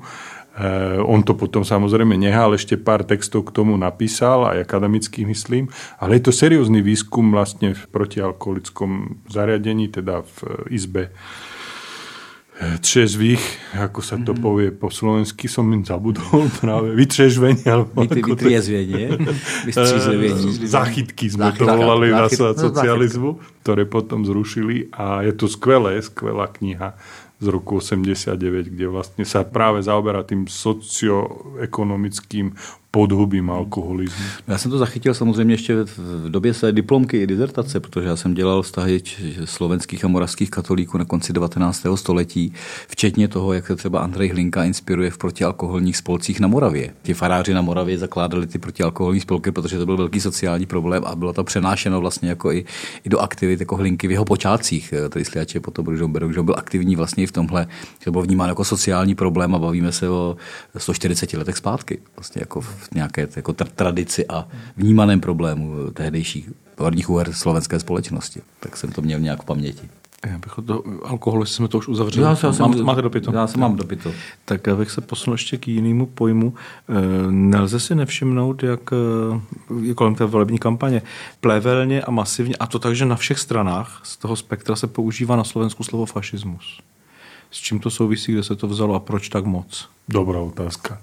Uh, 0.54 1.02
on 1.10 1.26
to 1.26 1.34
potom 1.34 1.66
samozrejme 1.66 2.14
nehal, 2.14 2.54
ešte 2.54 2.78
pár 2.78 3.02
textov 3.02 3.50
k 3.50 3.58
tomu 3.58 3.74
napísal, 3.74 4.54
aj 4.54 4.70
akademických 4.70 5.26
myslím, 5.26 5.66
ale 5.98 6.22
je 6.22 6.30
to 6.30 6.32
seriózny 6.32 6.86
výskum 6.86 7.34
vlastne 7.34 7.74
v 7.74 7.84
protialkoholickom 7.90 9.26
zariadení, 9.34 9.90
teda 9.90 10.22
v 10.22 10.70
izbe 10.70 11.10
třežvých, 12.54 13.42
ako 13.82 14.06
sa 14.06 14.22
to 14.22 14.32
mm-hmm. 14.32 14.46
povie 14.46 14.70
po 14.70 14.94
slovensky, 14.94 15.50
som 15.50 15.66
im 15.74 15.82
zabudol 15.82 16.46
práve, 16.62 16.94
vytrežvenie. 16.94 17.66
Alebo 17.66 18.06
Vy, 18.06 18.22
vytriezvenie, 18.22 19.18
vystřízlivienie. 19.66 20.70
Zachytky 20.70 21.34
sme 21.34 21.50
to 21.58 21.66
volali 21.66 22.14
na 22.14 22.30
socializmu, 22.30 23.42
ktoré 23.66 23.90
potom 23.90 24.22
zrušili 24.22 24.94
a 24.94 25.26
je 25.26 25.34
to 25.34 25.50
skvelé, 25.50 25.98
skvelá 26.06 26.46
kniha 26.54 26.94
z 27.44 27.52
roku 27.52 27.84
89, 27.84 28.72
kde 28.72 28.88
vlastne 28.88 29.28
sa 29.28 29.44
práve 29.44 29.84
zaoberá 29.84 30.24
tým 30.24 30.48
socioekonomickým 30.48 32.56
podhubím 32.96 33.50
alkoholizmu. 33.50 34.26
Já 34.48 34.58
jsem 34.58 34.72
to 34.72 34.78
zachytil 34.78 35.14
samozřejmě 35.14 35.54
ještě 35.54 35.76
v 35.84 36.30
době 36.30 36.54
své 36.54 36.72
diplomky 36.72 37.22
i 37.22 37.28
dizertace, 37.28 37.80
protože 37.80 38.08
já 38.08 38.16
jsem 38.16 38.34
dělal 38.34 38.62
vztahy 38.62 39.02
slovenských 39.46 40.06
a 40.06 40.08
moravských 40.08 40.50
katolíků 40.50 40.98
na 40.98 41.06
konci 41.06 41.34
19. 41.34 41.86
století, 41.96 42.54
včetně 42.88 43.28
toho, 43.28 43.54
jak 43.54 43.68
se 43.68 43.76
třeba 43.76 44.00
Andrej 44.00 44.30
Hlinka 44.30 44.64
inspiruje 44.64 45.12
v 45.12 45.18
protialkoholních 45.18 45.98
spolcích 45.98 46.40
na 46.40 46.48
Moravě. 46.48 46.94
Ti 47.02 47.14
faráři 47.14 47.54
na 47.54 47.62
Moravě 47.62 47.98
zakládali 47.98 48.48
ty 48.48 48.60
protialkoholní 48.60 49.20
spolky, 49.20 49.52
protože 49.52 49.78
to 49.78 49.86
byl 49.86 49.98
velký 49.98 50.22
sociální 50.22 50.66
problém 50.66 51.04
a 51.06 51.16
bylo 51.16 51.34
to 51.34 51.44
přenášeno 51.44 52.02
vlastně 52.02 52.30
jako 52.30 52.52
i, 52.52 52.66
i 53.04 53.10
do 53.10 53.20
aktivit 53.20 53.60
jako 53.60 53.76
Hlinky 53.76 54.08
v 54.08 54.12
jeho 54.12 54.26
počátcích. 54.26 54.94
Tady 55.10 55.26
sliače 55.26 55.60
potom 55.60 55.86
berou, 56.08 56.32
že 56.32 56.42
byl 56.42 56.56
aktivní 56.58 56.96
vlastně 56.96 57.24
i 57.24 57.28
v 57.28 57.32
tomhle, 57.32 57.68
že 58.06 58.12
byl 58.12 58.22
vnímán 58.22 58.50
jako 58.50 58.64
sociální 58.64 59.16
problém 59.16 59.56
a 59.56 59.60
bavíme 59.60 59.92
se 59.92 60.10
o 60.10 60.38
140 60.78 61.34
letech 61.34 61.58
zpátky. 61.58 62.00
Vlastně 62.16 62.42
jako 62.42 62.62
nějaké 62.94 63.28
jako 63.36 63.54
tradici 63.54 64.28
a 64.28 64.48
vnímaném 64.78 65.20
problému 65.20 65.92
tehdejších 65.94 66.50
horních 66.78 67.10
úher 67.10 67.34
slovenské 67.34 67.80
společnosti. 67.80 68.42
Tak 68.60 68.78
jsem 68.78 68.92
to 68.92 69.02
měl 69.02 69.20
nějak 69.20 69.42
v 69.42 69.46
paměti. 69.46 69.90
Já 70.28 70.38
bych 70.38 70.54
to 70.66 70.84
alkoholu, 71.04 71.46
jsme 71.46 71.68
to 71.68 71.78
už 71.78 71.88
uzavřeli. 71.88 72.24
Já, 72.24 72.30
já 72.30 72.54
jsem, 72.54 72.62
Mám, 72.62 72.84
máte 72.84 73.02
dopito? 73.02 73.32
Já 73.32 73.48
jsem 73.48 73.62
mám 73.62 73.76
dopito. 73.76 74.12
Tak 74.46 74.68
abych 74.68 74.92
se 74.92 75.02
posunul 75.02 75.34
ještě 75.34 75.58
k 75.58 75.68
jinému 75.68 76.06
pojmu. 76.06 76.54
Nelze 77.30 77.80
si 77.80 77.96
nevšimnout, 77.96 78.64
jak 78.64 78.80
je 79.82 79.94
kolem 79.94 80.16
té 80.16 80.26
volební 80.26 80.60
kampaně 80.60 81.02
plevelně 81.42 82.02
a 82.02 82.12
masivně, 82.12 82.56
a 82.56 82.68
to 82.68 82.80
takže 82.80 83.06
na 83.06 83.16
všech 83.16 83.40
stranách 83.40 84.02
z 84.04 84.18
toho 84.18 84.36
spektra 84.36 84.76
se 84.76 84.88
používá 84.88 85.36
na 85.36 85.44
Slovensku 85.44 85.84
slovo 85.84 86.06
fašismus. 86.06 86.82
S 87.52 87.58
čím 87.58 87.80
to 87.80 87.90
souvisí, 87.90 88.32
kde 88.32 88.44
se 88.44 88.56
to 88.56 88.68
vzalo 88.68 88.96
a 88.96 89.00
proč 89.00 89.30
tak 89.30 89.46
moc? 89.46 89.90
Dobrá 90.10 90.40
otázka 90.40 91.02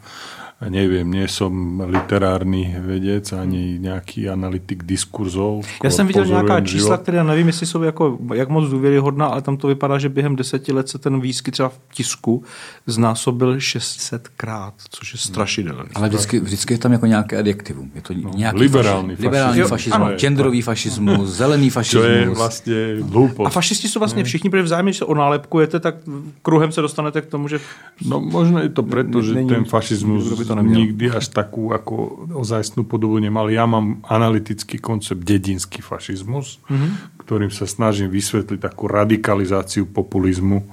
neviem, 0.69 1.09
nie 1.09 1.25
som 1.25 1.81
literárny 1.81 2.77
vedec 2.85 3.33
ani 3.33 3.81
nejaký 3.81 4.29
analytik 4.29 4.85
diskurzov. 4.85 5.65
Já 5.85 5.91
jsem 5.91 6.07
viděl 6.07 6.27
nějaká 6.27 6.61
čísla, 6.61 6.97
které 6.97 7.17
já 7.19 7.25
nevím, 7.25 7.47
jestli 7.47 7.67
jsou 7.67 7.83
jako, 7.83 8.19
jak 8.35 8.49
moc 8.49 8.71
důvěryhodná, 8.71 9.27
ale 9.27 9.43
tam 9.43 9.57
to 9.57 9.69
vypadá, 9.69 9.99
že 9.99 10.09
během 10.09 10.37
deseti 10.37 10.73
let 10.73 10.89
se 10.89 10.99
ten 10.99 11.21
výskyt 11.21 11.53
třeba 11.53 11.69
v 11.69 11.79
tisku 11.93 12.45
znásobil 12.87 13.57
600krát, 13.57 14.73
což 14.91 15.13
je 15.13 15.19
strašidelné. 15.19 15.89
Ale 15.95 16.09
vždycky, 16.09 16.41
vždycky 16.41 16.75
je 16.75 16.79
tam 16.79 16.93
jako 16.93 17.07
nějaké 17.07 17.39
adjektivum. 17.39 17.91
Je 17.95 18.03
to 18.03 18.13
nějaký 18.13 18.59
liberální 18.59 19.17
faši, 19.17 19.23
liberální 19.23 19.63
fašismus, 19.63 20.11
genderový 20.17 20.63
fašismus, 20.63 21.29
zelený 21.41 21.71
fašismus. 21.71 22.05
To 22.05 22.11
je 22.11 22.29
vlastně 22.29 22.97
hloupost. 23.03 23.47
A 23.47 23.51
fašisti 23.51 23.89
jsou 23.89 23.99
vlastně 23.99 24.25
všichni, 24.25 24.51
protože 24.51 24.63
vzájemně, 24.63 24.95
se 24.95 25.05
onálepkujete, 25.05 25.81
tak 25.81 25.95
kruhem 26.43 26.73
se 26.73 26.81
dostanete 26.81 27.21
k 27.21 27.27
tomu, 27.27 27.49
že... 27.49 27.61
No 28.05 28.21
možno 28.21 28.59
je 28.59 28.69
to 28.69 28.83
preto, 28.83 29.23
že 29.23 29.35
ten 29.35 29.65
fašizmus 29.65 30.50
to 30.51 30.59
neměl. 30.59 30.81
nikdy 30.81 31.07
až 31.15 31.31
takú 31.31 31.71
ako 31.71 32.27
ozajstnú 32.35 32.83
podobu 32.83 33.23
nemal. 33.23 33.47
Ja 33.47 33.71
mám 33.71 34.03
analytický 34.11 34.83
koncept 34.83 35.23
dedinský 35.23 35.79
fašizmus, 35.79 36.59
mm-hmm. 36.67 36.91
ktorým 37.23 37.55
sa 37.55 37.71
snažím 37.71 38.11
vysvetliť 38.11 38.59
takú 38.59 38.91
radikalizáciu 38.91 39.87
populizmu 39.87 40.67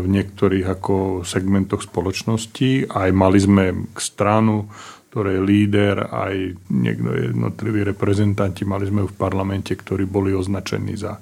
v 0.00 0.06
niektorých 0.08 0.66
ako 0.80 1.24
segmentoch 1.24 1.84
spoločnosti. 1.84 2.88
Aj 2.92 3.12
mali 3.12 3.38
sme 3.40 3.64
k 3.92 3.98
stranu, 4.00 4.68
ktoré 5.12 5.40
je 5.40 5.48
líder, 5.48 5.96
aj 6.12 6.60
niekto 6.68 7.08
jednotliví 7.32 7.88
reprezentanti, 7.88 8.68
mali 8.68 8.84
sme 8.84 9.08
v 9.08 9.16
parlamente, 9.16 9.72
ktorí 9.72 10.04
boli 10.04 10.36
označení 10.36 10.92
za 10.92 11.16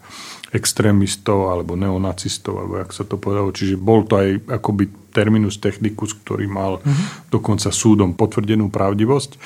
extrémistov 0.55 1.51
alebo 1.51 1.75
neonacistov, 1.75 2.55
alebo 2.63 2.79
jak 2.79 2.95
sa 2.95 3.03
to 3.03 3.19
povedalo. 3.19 3.51
Čiže 3.51 3.75
bol 3.75 4.07
to 4.07 4.23
aj 4.23 4.29
akoby 4.47 4.87
terminus 5.15 5.63
technicus, 5.63 6.11
ktorý 6.15 6.51
mal 6.51 6.83
uh-huh. 6.83 7.31
dokonca 7.31 7.71
súdom 7.71 8.19
potvrdenú 8.19 8.67
pravdivosť. 8.71 9.39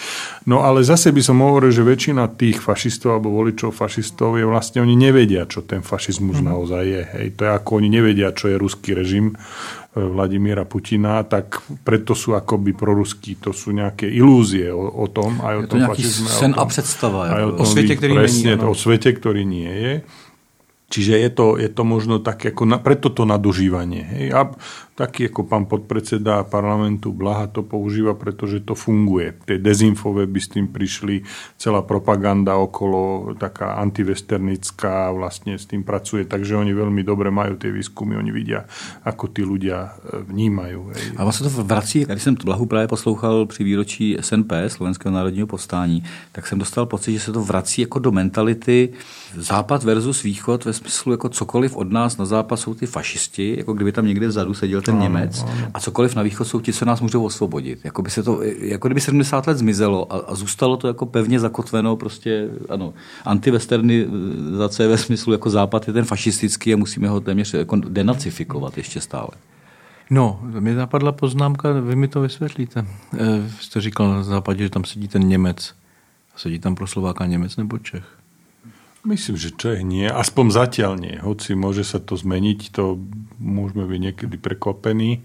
No 0.48 0.64
ale 0.64 0.80
zase 0.80 1.12
by 1.12 1.20
som 1.20 1.44
hovoril, 1.44 1.68
že 1.68 1.84
väčšina 1.84 2.24
tých 2.40 2.64
fašistov 2.64 3.20
alebo 3.20 3.36
voličov 3.36 3.76
fašistov 3.76 4.40
je 4.40 4.48
vlastne, 4.48 4.80
oni 4.80 4.96
nevedia, 4.96 5.44
čo 5.44 5.60
ten 5.60 5.84
fašizmus 5.84 6.40
uh-huh. 6.40 6.48
naozaj 6.56 6.82
je. 6.84 7.02
Hej. 7.04 7.26
To 7.36 7.42
je 7.44 7.50
ako 7.52 7.70
oni 7.84 7.88
nevedia, 7.92 8.32
čo 8.32 8.48
je 8.48 8.56
ruský 8.56 8.96
režim 8.96 9.36
Vladimíra 9.98 10.62
Putina, 10.62 11.24
tak 11.26 11.64
preto 11.82 12.14
sú 12.14 12.36
akoby 12.36 12.76
proruskí. 12.76 13.40
To 13.42 13.50
sú 13.50 13.74
nejaké 13.74 14.06
ilúzie 14.06 14.70
o, 14.70 14.84
o 14.84 15.06
tom, 15.10 15.42
aj 15.42 15.54
o 15.58 15.62
je 15.64 15.68
tom 15.68 15.80
fašizme. 15.90 16.28
sen 16.28 16.52
a 16.54 16.64
predstava. 16.68 17.20
Aj 17.26 17.44
o, 17.44 17.50
tom, 17.56 17.64
o 17.64 17.68
svete, 17.68 17.94
ktorý 17.98 18.12
presne, 18.14 18.52
není. 18.54 18.68
O 18.68 18.74
svete, 18.78 19.10
ktorý 19.10 19.42
nie 19.42 19.72
je. 19.72 19.94
Čiže 20.88 21.20
je 21.20 21.30
to, 21.30 21.46
je 21.60 21.68
to 21.68 21.82
možno 21.84 22.16
také, 22.24 22.48
ako 22.48 22.64
na, 22.64 22.80
preto 22.80 23.12
to 23.12 23.28
nadužívanie. 23.28 24.02
Hej. 24.08 24.26
A 24.32 24.40
taký 24.98 25.30
ako 25.30 25.46
pán 25.46 25.70
podpredseda 25.70 26.42
parlamentu 26.42 27.14
Blaha 27.14 27.46
to 27.46 27.62
používa, 27.62 28.18
pretože 28.18 28.66
to 28.66 28.74
funguje. 28.74 29.38
Tie 29.46 29.62
dezinfové 29.62 30.26
by 30.26 30.40
s 30.42 30.48
tým 30.50 30.66
prišli, 30.66 31.22
celá 31.54 31.86
propaganda 31.86 32.58
okolo, 32.58 33.30
taká 33.38 33.78
antivesternická 33.78 35.14
vlastne 35.14 35.54
s 35.54 35.70
tým 35.70 35.86
pracuje, 35.86 36.26
takže 36.26 36.58
oni 36.58 36.74
veľmi 36.74 37.06
dobre 37.06 37.30
majú 37.30 37.54
tie 37.54 37.70
výskumy, 37.70 38.18
oni 38.18 38.34
vidia, 38.34 38.66
ako 39.06 39.30
tí 39.30 39.46
ľudia 39.46 39.94
vnímajú. 40.26 40.90
Hej. 40.90 41.02
A 41.16 41.22
vlastně 41.22 41.50
to 41.50 41.64
vrací, 41.64 42.04
když 42.04 42.22
jsem 42.22 42.34
Blahu 42.44 42.66
právě 42.66 42.88
poslouchal 42.88 43.46
při 43.46 43.64
výročí 43.64 44.16
SNP, 44.20 44.52
Slovenského 44.68 45.14
národního 45.14 45.46
povstání, 45.46 46.02
tak 46.32 46.46
jsem 46.46 46.58
dostal 46.58 46.86
pocit, 46.86 47.12
že 47.12 47.20
se 47.20 47.32
to 47.32 47.44
vrací 47.44 47.80
jako 47.80 47.98
do 47.98 48.12
mentality 48.12 48.88
západ 49.36 49.84
versus 49.84 50.22
východ 50.22 50.64
ve 50.64 50.72
smyslu 50.72 51.12
jako 51.12 51.28
cokoliv 51.28 51.76
od 51.76 51.92
nás 51.92 52.16
na 52.16 52.24
západ 52.24 52.56
jsou 52.56 52.74
ty 52.74 52.86
fašisti, 52.86 53.54
jako 53.58 53.72
kdyby 53.72 53.92
tam 53.92 54.06
někde 54.06 54.28
vzadu 54.28 54.54
seděl 54.54 54.80
ten 54.92 54.98
Němec 55.00 55.46
a 55.74 55.80
cokoliv 55.80 56.14
na 56.14 56.22
východ 56.22 56.44
jsou 56.44 56.60
ti, 56.60 56.72
co 56.72 56.84
nás 56.84 57.00
můžou 57.00 57.24
osvobodit. 57.24 57.84
Jako, 57.84 58.02
by 58.02 58.10
se 58.10 58.22
to, 58.22 58.42
jako 58.42 58.88
kdyby 58.88 59.00
70 59.00 59.46
let 59.46 59.58
zmizelo 59.58 60.12
a, 60.12 60.16
a 60.16 60.34
zůstalo 60.34 60.76
to 60.76 60.88
jako 60.88 61.06
pevně 61.06 61.40
zakotveno 61.40 61.96
prostě, 61.96 62.48
ano, 62.68 62.94
antiwesternizace 63.24 64.88
ve 64.88 64.98
smyslu 64.98 65.32
jako 65.32 65.50
západ 65.50 65.88
je 65.88 65.92
ten 65.92 66.04
fašistický 66.04 66.74
a 66.74 66.76
musíme 66.76 67.08
ho 67.08 67.20
téměř 67.20 67.54
jako 67.54 67.76
denacifikovat 67.76 68.76
ještě 68.76 69.00
stále. 69.00 69.28
No, 70.10 70.40
mě 70.42 70.74
napadla 70.74 71.12
poznámka, 71.12 71.72
vy 71.72 71.96
mi 71.96 72.08
to 72.08 72.20
vysvětlíte. 72.20 72.86
E, 73.18 73.50
jste 73.60 73.80
říkal 73.80 74.10
na 74.10 74.22
západě, 74.22 74.62
že 74.62 74.70
tam 74.70 74.84
sedí 74.84 75.08
ten 75.08 75.28
Němec. 75.28 75.74
Sedí 76.36 76.58
tam 76.58 76.74
pro 76.74 76.86
Slováka 76.86 77.26
Němec 77.26 77.56
nebo 77.56 77.78
Čech? 77.78 78.17
Myslím, 79.06 79.36
že 79.38 79.54
Čech 79.54 79.86
nie. 79.86 80.10
Aspoň 80.10 80.50
zatiaľ 80.50 80.98
nie. 80.98 81.16
Hoci 81.22 81.54
môže 81.54 81.86
sa 81.86 82.02
to 82.02 82.18
zmeniť, 82.18 82.74
to 82.74 82.98
môžeme 83.38 83.86
byť 83.86 84.00
niekedy 84.10 84.36
prekvapení. 84.40 85.22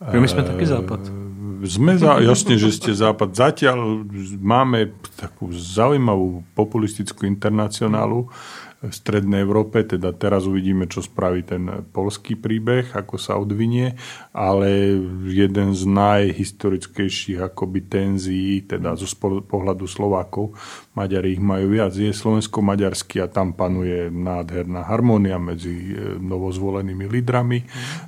My 0.00 0.24
sme 0.24 0.46
taký 0.46 0.64
západ. 0.64 1.12
Sme, 1.60 2.00
za, 2.00 2.24
jasne, 2.24 2.56
že 2.56 2.72
ste 2.72 2.96
západ. 2.96 3.36
Zatiaľ 3.36 4.08
máme 4.40 4.96
takú 5.20 5.52
zaujímavú 5.52 6.40
populistickú 6.56 7.28
internacionálu, 7.28 8.32
v 8.80 8.88
Strednej 8.88 9.44
Európe, 9.44 9.84
teda 9.84 10.16
teraz 10.16 10.48
uvidíme, 10.48 10.88
čo 10.88 11.04
spraví 11.04 11.44
ten 11.44 11.84
polský 11.92 12.32
príbeh, 12.32 12.96
ako 12.96 13.20
sa 13.20 13.36
odvinie, 13.36 13.92
ale 14.32 14.96
jeden 15.28 15.76
z 15.76 15.84
najhistorickejších 15.84 17.44
akoby 17.44 17.80
tenzií, 17.84 18.64
teda 18.64 18.96
zo 18.96 19.04
pohľadu 19.44 19.84
Slovákov, 19.84 20.56
Maďari 20.96 21.36
ich 21.36 21.42
majú 21.44 21.76
viac, 21.76 21.92
je 21.92 22.08
slovensko-maďarský 22.08 23.20
a 23.20 23.28
tam 23.28 23.52
panuje 23.52 24.08
nádherná 24.08 24.88
harmónia 24.88 25.36
medzi 25.36 25.92
novozvolenými 26.18 27.04
lídrami. 27.04 27.62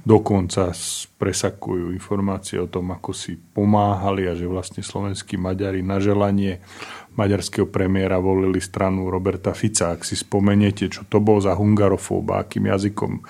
Dokonca 0.08 0.72
presakujú 1.20 1.94
informácie 1.94 2.58
o 2.58 2.66
tom, 2.66 2.90
ako 2.96 3.12
si 3.12 3.36
pomáhali 3.36 4.26
a 4.26 4.34
že 4.34 4.48
vlastne 4.48 4.80
slovenskí 4.80 5.36
Maďari 5.36 5.84
na 5.84 6.00
želanie 6.00 6.64
maďarského 7.12 7.68
premiéra 7.68 8.16
volili 8.16 8.56
stranu 8.60 9.12
Roberta 9.12 9.52
Fica, 9.52 9.92
ak 9.92 10.04
si 10.04 10.16
spomeniete, 10.16 10.88
čo 10.88 11.04
to 11.04 11.20
bol 11.20 11.40
za 11.44 11.52
hungarofóba, 11.52 12.44
akým 12.44 12.72
jazykom 12.72 13.20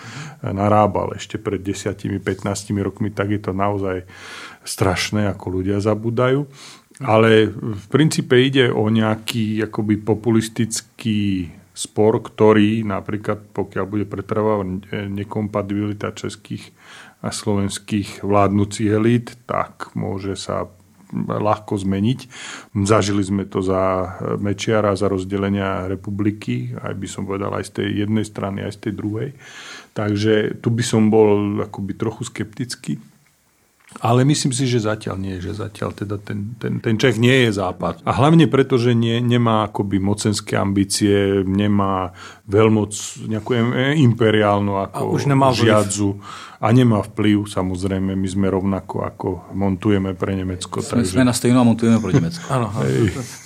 narábal 0.55 1.19
ešte 1.19 1.39
pred 1.43 1.59
10-15 1.59 2.23
rokmi, 2.79 3.11
tak 3.11 3.35
je 3.35 3.41
to 3.43 3.51
naozaj 3.51 4.07
strašné, 4.63 5.27
ako 5.35 5.63
ľudia 5.63 5.83
zabúdajú. 5.83 6.47
Ale 7.03 7.51
v 7.51 7.85
princípe 7.91 8.39
ide 8.39 8.71
o 8.71 8.87
nejaký 8.87 9.67
akoby 9.67 9.99
populistický 9.99 11.51
spor, 11.73 12.21
ktorý 12.21 12.85
napríklad, 12.85 13.51
pokiaľ 13.51 13.85
bude 13.89 14.05
pretrvávať 14.07 14.93
nekompatibilita 15.11 16.15
českých 16.15 16.71
a 17.23 17.31
slovenských 17.31 18.27
vládnúcich 18.27 18.91
elít, 18.93 19.39
tak 19.49 19.95
môže 19.95 20.35
sa 20.35 20.69
ľahko 21.13 21.77
zmeniť. 21.77 22.21
Zažili 22.83 23.23
sme 23.23 23.45
to 23.45 23.61
za 23.61 24.17
Mečiara, 24.41 24.97
za 24.97 25.07
rozdelenia 25.13 25.87
republiky, 25.87 26.73
aj 26.73 26.95
by 26.97 27.07
som 27.07 27.29
povedal 27.29 27.53
aj 27.53 27.69
z 27.69 27.73
tej 27.79 27.89
jednej 28.09 28.25
strany, 28.25 28.65
aj 28.65 28.73
z 28.75 28.81
tej 28.89 28.93
druhej. 28.97 29.29
Takže 29.93 30.65
tu 30.65 30.73
by 30.73 30.85
som 30.85 31.13
bol 31.13 31.61
akoby 31.69 31.93
trochu 31.95 32.25
skeptický. 32.25 32.97
Ale 34.01 34.25
myslím 34.25 34.57
si, 34.57 34.65
že 34.65 34.81
zatiaľ 34.81 35.21
nie, 35.21 35.37
že 35.37 35.53
zatiaľ 35.53 35.93
teda 35.93 36.17
ten, 36.17 36.57
ten, 36.57 36.81
ten 36.81 36.97
Čech 36.97 37.21
nie 37.21 37.45
je 37.45 37.61
západ. 37.61 38.01
A 38.09 38.17
hlavne 38.17 38.49
preto, 38.49 38.81
že 38.81 38.97
nie, 38.97 39.21
nemá 39.21 39.69
akoby 39.69 40.01
mocenské 40.01 40.57
ambície, 40.57 41.45
nemá 41.45 42.17
veľmoc 42.49 42.97
nejakú 43.29 43.53
imperiálnu 44.01 44.81
ako 44.89 44.97
a 44.97 45.13
už 45.13 45.29
nemá 45.29 45.53
žiadzu. 45.53 46.17
Vliv 46.17 46.52
a 46.63 46.71
nemá 46.71 47.03
vplyv, 47.03 47.51
samozrejme, 47.51 48.15
my 48.15 48.29
sme 48.31 48.47
rovnako 48.47 49.03
ako 49.03 49.29
montujeme 49.51 50.15
pre 50.15 50.39
Nemecko. 50.39 50.79
My 50.79 51.03
takže... 51.03 51.19
sme 51.19 51.27
na 51.27 51.35
stejno 51.35 51.59
a 51.59 51.67
montujeme 51.67 51.99
pro 51.99 52.15
Německo. 52.15 52.47
ano, 52.55 52.71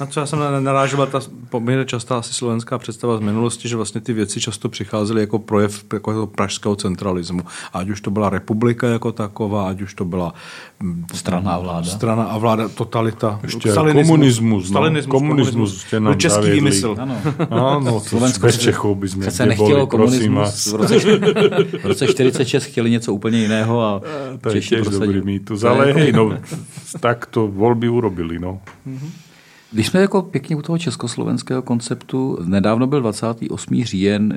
na 0.00 0.06
co 0.06 0.20
já 0.20 0.26
jsem 0.26 0.38
narážoval, 0.60 1.06
ta 1.06 1.20
poměrně 1.48 1.84
častá 1.84 2.18
asi 2.18 2.34
slovenská 2.34 2.78
představa 2.78 3.16
z 3.16 3.20
minulosti, 3.20 3.68
že 3.68 3.76
vlastně 3.76 4.00
ty 4.00 4.12
věci 4.12 4.40
často 4.40 4.68
přicházely 4.68 5.20
jako 5.20 5.38
projev 5.38 5.84
jako 5.92 6.26
pražského 6.26 6.76
centralismu. 6.76 7.40
Ať 7.72 7.88
už 7.88 8.00
to 8.00 8.10
byla 8.10 8.30
republika 8.30 8.88
jako 8.88 9.12
taková, 9.12 9.68
ať 9.68 9.80
už 9.80 9.94
to 9.94 10.04
byla 10.04 10.34
mm, 10.80 11.06
strana 11.14 11.52
a 11.52 11.58
vláda. 11.58 11.90
Strana 11.90 12.24
a 12.24 12.38
vláda, 12.38 12.68
totalita. 12.68 13.40
Ještě 13.42 13.72
stalinismus, 13.72 14.06
komunismus. 14.06 14.64
No, 14.64 14.68
stalinismus, 14.68 15.10
komunismus, 15.10 15.84
komunismus. 15.84 15.94
No, 15.98 16.14
český 16.14 16.34
zaviedli. 16.34 16.60
výmysl. 16.60 16.96
Ano, 17.50 18.00
Slovensko 18.00 18.46
bez 18.46 18.58
Čechov 18.58 18.96
by 18.96 19.08
sme 19.08 19.24
neboli, 19.46 19.86
prosím 19.86 20.34
vás. 20.34 20.66
V 20.66 20.74
roce, 20.74 20.98
v 21.80 21.86
roce 21.86 22.06
46 22.06 22.64
chtěli 22.64 22.90
něco 22.90 23.05
něco 23.07 23.14
úplně 23.14 23.38
jiného 23.38 23.82
a 23.82 24.00
to 24.40 24.48
je 24.50 24.61
tiež 24.61 24.90
dobrý 24.90 25.22
mýtus, 25.22 25.62
ale 25.62 25.94
hej, 25.94 26.11
no, 26.11 26.34
tak 26.98 27.30
to 27.30 27.46
voľby 27.46 27.86
urobili. 27.86 28.42
No. 28.42 28.59
Když 29.70 29.86
jsme 29.86 30.00
jako 30.00 30.22
pěkně 30.22 30.57
u 30.57 30.62
toho 30.62 30.78
československého 30.78 31.62
konceptu, 31.62 32.38
nedávno 32.42 32.86
byl 32.86 33.00
28. 33.00 33.84
říjen, 33.84 34.34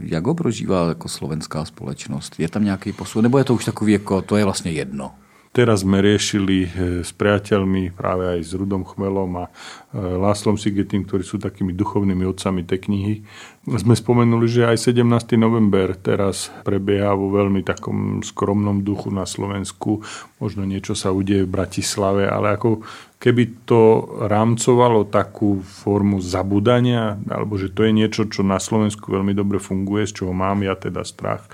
jak 0.00 0.26
ho 0.26 0.34
prožívá 0.34 0.88
jako 0.88 1.08
slovenská 1.08 1.64
společnost? 1.64 2.34
Je 2.38 2.48
tam 2.48 2.64
nějaký 2.64 2.92
posun, 2.92 3.22
nebo 3.22 3.38
je 3.38 3.44
to 3.44 3.54
už 3.54 3.64
takový, 3.64 3.92
jako 3.92 4.22
to 4.22 4.36
je 4.36 4.44
vlastně 4.44 4.70
jedno? 4.70 5.10
Teraz 5.58 5.82
sme 5.82 5.98
riešili 5.98 6.58
eh, 6.62 7.02
s 7.02 7.10
priateľmi, 7.10 7.90
práve 7.90 8.38
aj 8.38 8.46
s 8.46 8.54
Rudom 8.54 8.86
Chmelom 8.86 9.42
a 9.42 9.44
eh, 9.50 9.98
Láslom 9.98 10.54
Sigetým, 10.54 11.02
ktorí 11.02 11.26
sú 11.26 11.42
takými 11.42 11.74
duchovnými 11.74 12.22
otcami 12.30 12.62
tej 12.62 12.86
knihy. 12.86 13.14
Sme 13.66 13.98
spomenuli, 13.98 14.46
že 14.46 14.70
aj 14.70 14.94
17. 14.94 15.34
november 15.34 15.98
teraz 15.98 16.54
prebieha 16.62 17.10
vo 17.18 17.34
veľmi 17.34 17.66
takom 17.66 18.22
skromnom 18.22 18.86
duchu 18.86 19.10
na 19.10 19.26
Slovensku. 19.26 20.06
Možno 20.38 20.62
niečo 20.62 20.94
sa 20.94 21.10
udeje 21.10 21.42
v 21.42 21.50
Bratislave, 21.50 22.30
ale 22.30 22.54
ako 22.54 22.86
keby 23.18 23.66
to 23.66 24.06
rámcovalo 24.30 25.10
takú 25.10 25.60
formu 25.66 26.22
zabudania, 26.22 27.18
alebo 27.26 27.58
že 27.58 27.68
to 27.74 27.82
je 27.82 27.92
niečo, 27.92 28.30
čo 28.30 28.46
na 28.46 28.62
Slovensku 28.62 29.10
veľmi 29.10 29.34
dobre 29.34 29.58
funguje, 29.58 30.06
z 30.06 30.22
čoho 30.22 30.32
mám 30.32 30.62
ja 30.62 30.78
teda 30.78 31.02
strach, 31.02 31.44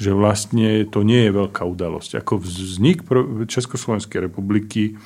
že 0.00 0.16
vlastne 0.16 0.88
to 0.88 1.04
nie 1.04 1.28
je 1.28 1.36
veľká 1.36 1.60
udalosť. 1.60 2.24
Ako 2.24 2.40
vznik 2.40 3.04
Československej 3.44 4.32
republiky 4.32 4.96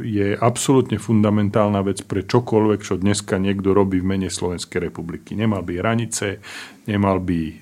je 0.00 0.32
absolútne 0.32 0.96
fundamentálna 0.96 1.84
vec 1.84 2.02
pre 2.08 2.24
čokoľvek, 2.24 2.80
čo 2.82 2.96
dneska 2.96 3.36
niekto 3.36 3.76
robí 3.76 4.00
v 4.00 4.16
mene 4.16 4.28
Slovenskej 4.32 4.90
republiky. 4.90 5.36
Nemal 5.36 5.60
by 5.60 5.72
hranice, 5.76 6.40
nemal 6.88 7.20
by 7.20 7.40
e, 7.40 7.54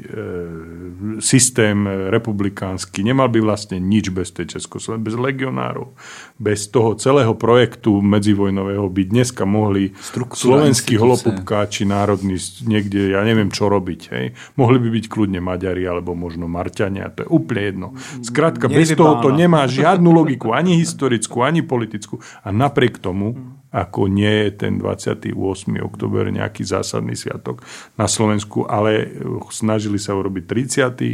systém 1.18 1.84
republikánsky, 1.84 3.02
nemal 3.02 3.28
by 3.28 3.42
vlastne 3.42 3.82
nič 3.82 4.14
bez 4.14 4.30
tej 4.30 4.58
Československej, 4.58 5.06
bez 5.12 5.16
legionárov, 5.18 5.92
bez 6.38 6.70
toho 6.70 6.94
celého 6.94 7.34
projektu 7.34 7.98
medzivojnového 7.98 8.86
by 8.86 9.02
dneska 9.10 9.42
mohli 9.42 9.92
slovenskí 10.14 10.94
holopupkáči 10.94 11.84
národní 11.84 12.38
niekde, 12.64 13.18
ja 13.18 13.26
neviem 13.26 13.50
čo 13.50 13.66
robiť. 13.66 14.00
Hej. 14.14 14.26
Mohli 14.54 14.78
by 14.78 14.88
byť 14.94 15.04
kľudne 15.10 15.40
Maďari 15.42 15.82
alebo 15.84 16.14
možno 16.14 16.46
Marťania, 16.78 17.10
to 17.10 17.26
je 17.26 17.28
úplne 17.28 17.62
jedno. 17.62 17.88
Skrátka, 18.22 18.70
bez 18.70 18.94
toho 18.94 19.18
to 19.18 19.34
nemá 19.34 19.66
žiadnu 19.66 20.14
logiku, 20.14 20.54
ani 20.54 20.78
historickú, 20.78 21.42
ani 21.42 21.66
politickú. 21.66 22.22
A 22.46 22.54
napriek 22.54 23.02
tomu, 23.02 23.34
ako 23.74 24.06
nie 24.06 24.46
je 24.46 24.64
ten 24.64 24.78
28. 24.78 25.34
oktober 25.82 26.30
nejaký 26.30 26.62
zásadný 26.62 27.18
sviatok 27.18 27.66
na 27.98 28.06
Slovensku, 28.06 28.64
ale 28.70 29.10
snažili 29.50 29.98
sa 29.98 30.14
urobiť 30.14 30.44
30. 30.46 30.94
E, 31.02 31.10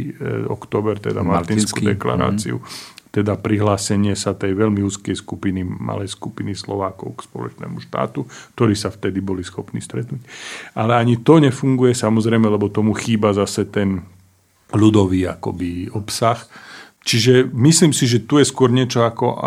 oktober, 0.47 1.01
teda 1.01 1.25
Martinskú 1.25 1.83
deklaráciu, 1.83 2.61
mm. 2.61 3.11
teda 3.11 3.35
prihlásenie 3.35 4.15
sa 4.15 4.37
tej 4.37 4.55
veľmi 4.55 4.79
úzkej 4.85 5.19
skupiny, 5.19 5.67
malej 5.67 6.15
skupiny 6.15 6.55
Slovákov 6.55 7.19
k 7.19 7.27
spoločnému 7.27 7.83
štátu, 7.83 8.23
ktorí 8.55 8.77
sa 8.77 8.87
vtedy 8.87 9.19
boli 9.19 9.43
schopní 9.43 9.83
stretnúť. 9.83 10.23
Ale 10.79 10.95
ani 10.95 11.19
to 11.19 11.43
nefunguje, 11.43 11.91
samozrejme, 11.91 12.47
lebo 12.47 12.71
tomu 12.71 12.95
chýba 12.95 13.35
zase 13.35 13.67
ten 13.67 14.14
ľudový 14.75 15.25
akoby 15.31 15.89
obsah 15.95 16.43
Čiže 17.05 17.53
myslím 17.53 17.93
si, 17.93 18.09
že 18.09 18.25
tu 18.25 18.41
je 18.41 18.49
skôr 18.49 18.73
niečo 18.73 19.05
ako 19.05 19.37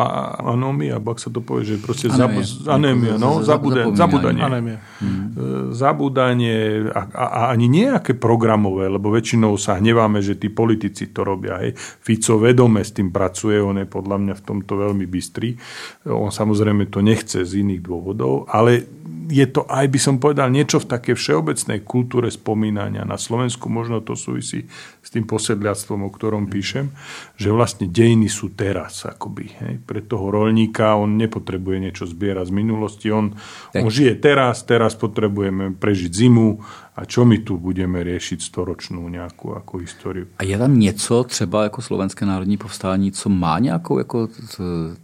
anomia, 0.46 0.94
alebo 0.94 1.10
ak 1.10 1.18
sa 1.18 1.26
to 1.26 1.42
povie, 1.42 1.66
že 1.66 1.82
proste 1.82 2.06
anémia, 2.06 3.18
no, 3.18 3.42
zabudanie. 3.42 4.38
Anémia. 4.38 4.78
Hmm. 5.02 5.34
Zabudanie 5.74 6.86
a, 6.86 7.02
a, 7.10 7.24
a 7.26 7.40
ani 7.50 7.66
nejaké 7.66 8.14
programové, 8.14 8.86
lebo 8.86 9.10
väčšinou 9.10 9.58
sa 9.58 9.74
hneváme, 9.82 10.22
že 10.22 10.38
tí 10.38 10.54
politici 10.54 11.10
to 11.10 11.26
robia. 11.26 11.58
Hej. 11.58 11.74
Fico 11.98 12.38
vedome 12.38 12.86
s 12.86 12.94
tým 12.94 13.10
pracuje, 13.10 13.58
on 13.58 13.82
je 13.82 13.90
podľa 13.90 14.22
mňa 14.22 14.34
v 14.38 14.42
tomto 14.46 14.78
veľmi 14.78 15.10
bystrý. 15.10 15.58
On 16.06 16.30
samozrejme 16.30 16.86
to 16.94 17.02
nechce 17.02 17.42
z 17.42 17.52
iných 17.58 17.82
dôvodov, 17.82 18.46
ale 18.54 18.86
je 19.28 19.44
to 19.44 19.68
aj, 19.68 19.86
by 19.92 20.00
som 20.00 20.16
povedal, 20.16 20.48
niečo 20.48 20.80
v 20.80 20.88
takej 20.88 21.14
všeobecnej 21.14 21.84
kultúre 21.84 22.32
spomínania. 22.32 23.04
Na 23.04 23.20
Slovensku 23.20 23.68
možno 23.68 24.00
to 24.00 24.16
súvisí 24.16 24.64
s 25.08 25.16
tým 25.16 25.24
posedliactvom, 25.24 26.04
o 26.04 26.12
ktorom 26.12 26.52
píšem, 26.52 26.92
že 27.40 27.48
vlastne 27.48 27.88
dejiny 27.88 28.28
sú 28.28 28.52
teraz. 28.52 29.08
Akoby, 29.08 29.48
hej. 29.56 29.74
Pre 29.80 30.04
toho 30.04 30.28
rolníka 30.28 31.00
on 31.00 31.16
nepotrebuje 31.16 31.80
niečo 31.80 32.04
zbierať 32.04 32.52
z 32.52 32.56
minulosti. 32.60 33.08
On, 33.08 33.32
on 33.72 33.88
žije 33.88 34.20
teraz, 34.20 34.68
teraz 34.68 34.92
potrebujeme 35.00 35.72
prežiť 35.80 36.12
zimu, 36.12 36.60
a 36.98 37.06
čo 37.06 37.22
my 37.22 37.38
tu 37.46 37.62
budeme 37.62 38.02
riešiť 38.02 38.42
storočnú 38.42 39.06
nějakou 39.06 39.54
jako 39.54 39.78
históriu. 39.78 40.26
A 40.38 40.42
je 40.44 40.58
tam 40.58 40.78
něco 40.78 41.24
třeba 41.24 41.62
jako 41.62 41.82
slovenské 41.82 42.26
národní 42.26 42.56
povstání, 42.56 43.12
co 43.12 43.28
má 43.28 43.58
nějakou 43.58 43.98
jako 43.98 44.28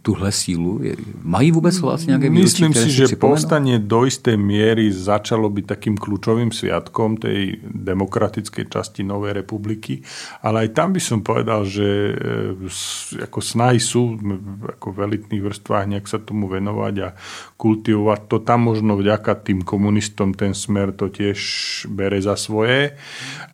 tuhle 0.01 0.31
sílu? 0.31 0.81
Mají 1.23 1.51
vůbec 1.51 1.75
Slováci 1.75 2.07
nějaké 2.07 2.29
výročí, 2.29 2.43
Myslím 2.43 2.73
si, 2.73 2.91
že 2.91 3.15
povstanie 3.15 3.79
do 3.79 4.03
isté 4.05 4.35
miery 4.35 4.91
začalo 4.91 5.47
byť 5.49 5.65
takým 5.65 5.95
kľúčovým 5.95 6.51
sviatkom 6.51 7.15
tej 7.15 7.63
demokratickej 7.63 8.65
časti 8.67 9.07
Novej 9.07 9.39
republiky, 9.39 10.03
ale 10.43 10.67
aj 10.67 10.69
tam 10.75 10.91
by 10.91 10.99
som 10.99 11.23
povedal, 11.23 11.63
že 11.63 12.11
e, 12.11 13.23
ako 13.23 13.39
snahy 13.39 13.79
sú 13.79 14.19
ako 14.67 14.87
v 14.91 14.97
elitných 14.99 15.43
vrstvách 15.47 15.85
nejak 15.87 16.05
sa 16.11 16.19
tomu 16.19 16.51
venovať 16.51 16.95
a 16.99 17.09
kultivovať 17.55 18.19
to. 18.27 18.37
Tam 18.43 18.67
možno 18.67 18.99
vďaka 18.99 19.31
tým 19.47 19.63
komunistom 19.63 20.35
ten 20.35 20.51
smer 20.51 20.91
to 20.91 21.07
tiež 21.07 21.39
bere 21.87 22.21
za 22.21 22.35
svoje, 22.35 22.93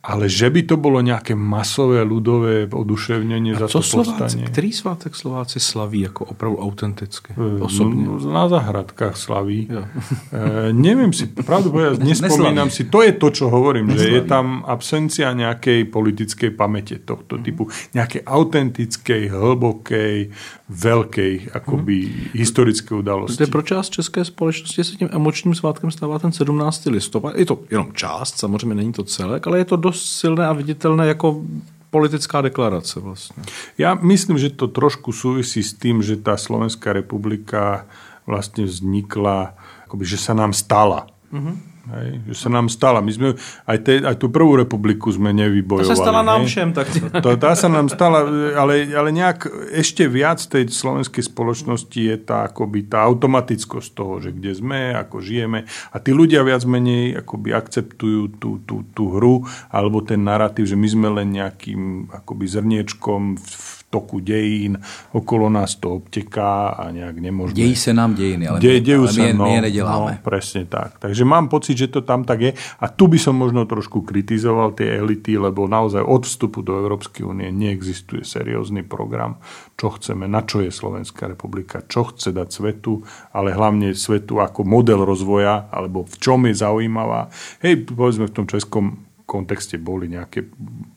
ale 0.02 0.26
že 0.26 0.50
by 0.50 0.66
to 0.66 0.74
bolo 0.74 0.98
nejaké 0.98 1.38
masové 1.38 2.02
ľudové 2.02 2.66
oduševnenie 2.66 3.54
za 3.54 3.70
to 3.70 3.78
povstanie. 3.78 4.50
Ktorý 4.50 4.68
svátek 4.74 5.14
Slováci 5.14 5.62
slaví 5.62 6.02
ako 6.10 6.34
opravdu 6.34 6.58
autenticky? 6.58 7.30
E, 7.38 7.62
osobne? 7.62 8.10
No, 8.10 8.18
na 8.18 8.50
zahradkách 8.50 9.14
slaví. 9.14 9.70
Ja. 9.70 9.86
E, 10.34 10.74
neviem 10.74 11.14
si, 11.14 11.30
pravdu 11.30 11.70
povedať, 11.70 12.02
nespomínam 12.18 12.66
si, 12.66 12.90
to 12.90 13.06
je 13.06 13.14
to, 13.14 13.28
čo 13.30 13.46
hovorím, 13.46 13.94
Neslaví. 13.94 14.02
že 14.02 14.08
je 14.18 14.22
tam 14.26 14.46
absencia 14.66 15.30
nejakej 15.30 15.86
politickej 15.86 16.50
pamäte 16.50 16.98
tohto 17.02 17.38
typu, 17.38 17.70
nejakej 17.94 18.26
autentickej, 18.26 19.30
hlbokej, 19.30 20.34
veľkej 20.72 21.32
akoby 21.52 21.98
hmm. 22.06 22.14
historické 22.34 22.94
udalosti. 22.94 23.36
Protože 23.36 23.50
pro 23.50 23.62
část 23.62 23.88
české 23.90 24.24
společnosti 24.24 24.84
se 24.84 24.96
tím 24.96 25.08
emočním 25.12 25.54
svátkem 25.54 25.90
stává 25.90 26.18
ten 26.18 26.32
17. 26.32 26.86
listopad. 26.86 27.38
Je 27.38 27.46
to 27.46 27.58
jenom 27.70 27.92
část, 27.92 28.21
samozřejmě 28.24 28.74
není 28.74 28.92
to 28.92 29.04
celé, 29.04 29.40
ale 29.46 29.58
je 29.58 29.64
to 29.64 29.76
dost 29.76 30.04
silné 30.04 30.46
a 30.46 30.52
viditelné 30.52 31.06
jako 31.06 31.42
politická 31.90 32.40
deklarace 32.40 33.00
vlastně. 33.00 33.42
Ja 33.78 33.94
myslím, 33.94 34.38
že 34.38 34.50
to 34.50 34.68
trošku 34.68 35.12
súvisí 35.12 35.62
s 35.62 35.76
tým, 35.76 36.02
že 36.02 36.16
tá 36.16 36.36
Slovenská 36.36 36.92
republika 36.92 37.84
vlastne 38.26 38.64
vznikla, 38.64 39.52
akoby, 39.84 40.04
že 40.04 40.16
sa 40.16 40.32
nám 40.32 40.56
stala. 40.56 41.06
Mm-hmm 41.32 41.71
Hej, 41.82 42.22
že 42.30 42.34
sa 42.46 42.48
nám 42.54 42.70
stala. 42.70 43.02
My 43.02 43.10
sme, 43.10 43.34
aj, 43.66 43.78
te, 43.82 43.98
aj 44.06 44.14
tú 44.14 44.30
prvú 44.30 44.54
republiku 44.54 45.10
sme 45.10 45.34
nevybojovali. 45.34 45.90
To 45.90 45.90
sa 45.90 45.98
stala 45.98 46.22
nám 46.22 46.46
hej. 46.46 46.54
všem. 46.54 46.68
Tak... 46.70 46.86
To, 47.18 47.34
tá 47.34 47.58
sa 47.58 47.66
nám 47.66 47.90
stala, 47.90 48.22
ale, 48.54 48.86
ale 48.94 49.10
nejak 49.10 49.50
ešte 49.74 50.06
viac 50.06 50.38
tej 50.38 50.70
slovenskej 50.70 51.26
spoločnosti 51.26 51.98
je 51.98 52.16
tá, 52.22 52.46
akoby, 52.46 52.86
tá 52.86 53.02
automatickosť 53.02 53.88
toho, 53.98 54.22
že 54.22 54.30
kde 54.30 54.54
sme, 54.54 54.94
ako 54.94 55.18
žijeme 55.18 55.66
a 55.90 55.96
tí 55.98 56.14
ľudia 56.14 56.46
viac 56.46 56.62
menej 56.62 57.18
akoby 57.18 57.50
akceptujú 57.50 58.38
tú, 58.38 58.62
tú, 58.62 58.86
tú 58.94 59.18
hru 59.18 59.42
alebo 59.66 60.06
ten 60.06 60.22
narratív, 60.22 60.70
že 60.70 60.78
my 60.78 60.86
sme 60.86 61.08
len 61.18 61.34
nejakým 61.34 62.14
akoby 62.14 62.46
zrniečkom 62.46 63.34
v, 63.34 63.42
v 63.42 63.71
toku 63.92 64.24
dejín, 64.24 64.80
okolo 65.12 65.52
nás 65.52 65.76
to 65.76 66.00
obteká 66.00 66.72
a 66.80 66.88
nejak 66.88 67.20
nemôžeme... 67.20 67.60
Dejí 67.60 67.76
sa 67.76 67.92
nám 67.92 68.16
dejiny, 68.16 68.48
ale, 68.48 68.56
De, 68.56 68.80
dejú 68.80 69.04
ale 69.04 69.12
sa, 69.12 69.20
my, 69.20 69.30
no, 69.36 69.44
my 69.44 69.52
nedeláme. 69.60 70.12
No, 70.16 70.24
presne 70.24 70.64
tak. 70.64 70.96
Takže 70.96 71.28
mám 71.28 71.52
pocit, 71.52 71.76
že 71.76 71.92
to 71.92 72.00
tam 72.00 72.24
tak 72.24 72.40
je. 72.40 72.52
A 72.56 72.88
tu 72.88 73.12
by 73.12 73.20
som 73.20 73.36
možno 73.36 73.68
trošku 73.68 74.00
kritizoval 74.00 74.72
tie 74.72 74.96
elity, 74.96 75.36
lebo 75.36 75.68
naozaj 75.68 76.00
od 76.00 76.24
vstupu 76.24 76.64
do 76.64 76.80
Európskej 76.80 77.28
únie 77.28 77.52
neexistuje 77.52 78.24
seriózny 78.24 78.80
program, 78.80 79.36
čo 79.76 79.92
chceme, 79.92 80.24
na 80.24 80.40
čo 80.40 80.64
je 80.64 80.72
Slovenská 80.72 81.28
republika, 81.28 81.84
čo 81.84 82.08
chce 82.08 82.32
dať 82.32 82.48
svetu, 82.48 83.04
ale 83.36 83.52
hlavne 83.52 83.92
svetu 83.92 84.40
ako 84.40 84.64
model 84.64 85.04
rozvoja, 85.04 85.68
alebo 85.68 86.08
v 86.08 86.16
čom 86.16 86.48
je 86.48 86.56
zaujímavá. 86.56 87.28
Hej, 87.60 87.92
povedzme 87.92 88.32
v 88.32 88.36
tom 88.40 88.46
českom 88.48 89.11
kontexte 89.24 89.80
boli 89.80 90.10
nejaké 90.10 90.44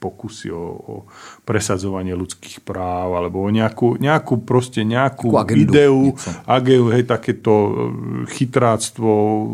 pokusy 0.01 0.51
o, 0.51 0.65
o 0.75 0.95
presadzovanie 1.47 2.17
ľudských 2.17 2.65
práv 2.65 3.15
alebo 3.15 3.45
o 3.45 3.49
nejakú, 3.49 3.95
nejakú 3.95 4.43
proste 4.43 4.83
nejakú 4.83 5.31
agendu, 5.37 5.71
ideu, 5.71 5.99
niečo. 6.11 6.31
ageu, 6.43 6.85
hej, 6.91 7.03
takéto 7.07 7.53
e, 7.53 7.71
chytráctvo 8.29 9.09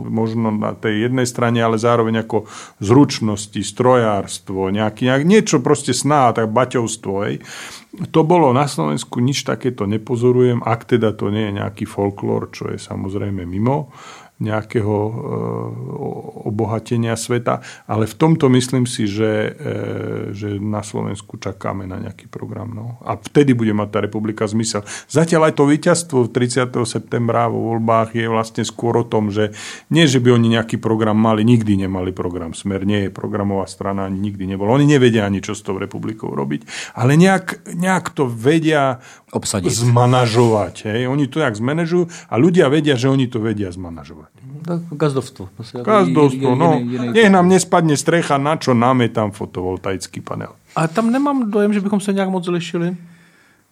možno 0.07 0.55
na 0.55 0.73
tej 0.73 1.11
jednej 1.11 1.27
strane, 1.27 1.59
ale 1.61 1.77
zároveň 1.77 2.25
ako 2.25 2.49
zručnosti, 2.81 3.59
strojárstvo, 3.61 4.71
nejaký, 4.73 5.07
nejak, 5.07 5.23
niečo 5.27 5.57
proste 5.59 5.91
sná, 5.91 6.31
tak 6.33 6.49
baťovstvo, 6.49 7.13
hej. 7.27 7.43
To 8.15 8.23
bolo 8.23 8.55
na 8.55 8.71
Slovensku, 8.71 9.19
nič 9.19 9.43
takéto 9.43 9.83
nepozorujem, 9.83 10.63
ak 10.63 10.95
teda 10.95 11.11
to 11.11 11.27
nie 11.27 11.51
je 11.51 11.59
nejaký 11.59 11.83
folklór, 11.83 12.47
čo 12.55 12.71
je 12.71 12.79
samozrejme 12.79 13.43
mimo 13.43 13.91
nejakého 14.41 14.95
e, 14.97 15.13
obohatenia 16.49 17.13
sveta, 17.13 17.61
ale 17.85 18.09
v 18.09 18.15
tomto 18.17 18.49
myslím 18.49 18.89
si, 18.89 19.05
že, 19.05 19.53
e, 19.53 20.33
že 20.33 20.57
na 20.57 20.81
Slovensku 20.81 21.37
čakáme 21.37 21.85
na 21.85 22.01
nejaký 22.01 22.25
program. 22.25 22.73
No. 22.73 22.97
A 23.05 23.15
vtedy 23.21 23.53
bude 23.53 23.71
mať 23.77 23.89
tá 23.93 23.99
republika 24.01 24.49
zmysel. 24.49 24.81
Zatiaľ 25.05 25.53
aj 25.53 25.53
to 25.61 25.63
víťazstvo 25.69 26.17
30. 26.33 26.73
septembra 26.89 27.45
vo 27.45 27.77
voľbách 27.77 28.17
je 28.17 28.25
vlastne 28.25 28.65
skôr 28.65 28.97
o 28.97 29.05
tom, 29.05 29.29
že 29.29 29.53
nie, 29.93 30.09
že 30.09 30.17
by 30.17 30.33
oni 30.33 30.57
nejaký 30.57 30.81
program 30.81 31.15
mali, 31.15 31.45
nikdy 31.45 31.85
nemali 31.85 32.09
program. 32.09 32.57
Smer 32.57 32.83
nie 32.83 33.07
je 33.07 33.09
programová 33.13 33.69
strana, 33.69 34.09
ani 34.09 34.17
nikdy 34.17 34.49
nebol. 34.49 34.65
Oni 34.73 34.89
nevedia 34.89 35.29
ani, 35.29 35.45
čo 35.45 35.53
s 35.53 35.61
tou 35.61 35.77
republikou 35.77 36.33
robiť, 36.33 36.65
ale 36.97 37.13
nejak, 37.13 37.69
nejak 37.77 38.09
to 38.17 38.25
vedia 38.25 39.03
Obsadiť. 39.29 39.69
zmanažovať. 39.69 40.75
Hej. 40.89 41.01
Oni 41.05 41.29
to 41.29 41.39
nejak 41.39 41.55
zmanéžujú 41.55 42.09
a 42.31 42.33
ľudia 42.41 42.67
vedia, 42.67 42.97
že 42.97 43.11
oni 43.11 43.29
to 43.29 43.37
vedia 43.43 43.69
zmanažovať. 43.69 44.30
Gazdovstvo. 44.91 45.49
Proste 45.55 45.81
Gazdovstvo, 45.85 46.55
no. 46.55 46.81
Nech 47.13 47.29
nám 47.29 47.47
nespadne 47.47 47.93
strecha, 47.97 48.37
na 48.41 48.57
čo 48.57 48.73
nám 48.73 49.01
je 49.05 49.09
tam 49.09 49.31
fotovoltaický 49.31 50.21
panel. 50.21 50.57
A 50.75 50.87
tam 50.87 51.11
nemám 51.11 51.51
dojem, 51.51 51.73
že 51.73 51.81
bychom 51.81 51.99
se 51.99 52.13
nějak 52.13 52.29
moc 52.29 52.47
lišili. 52.47 52.97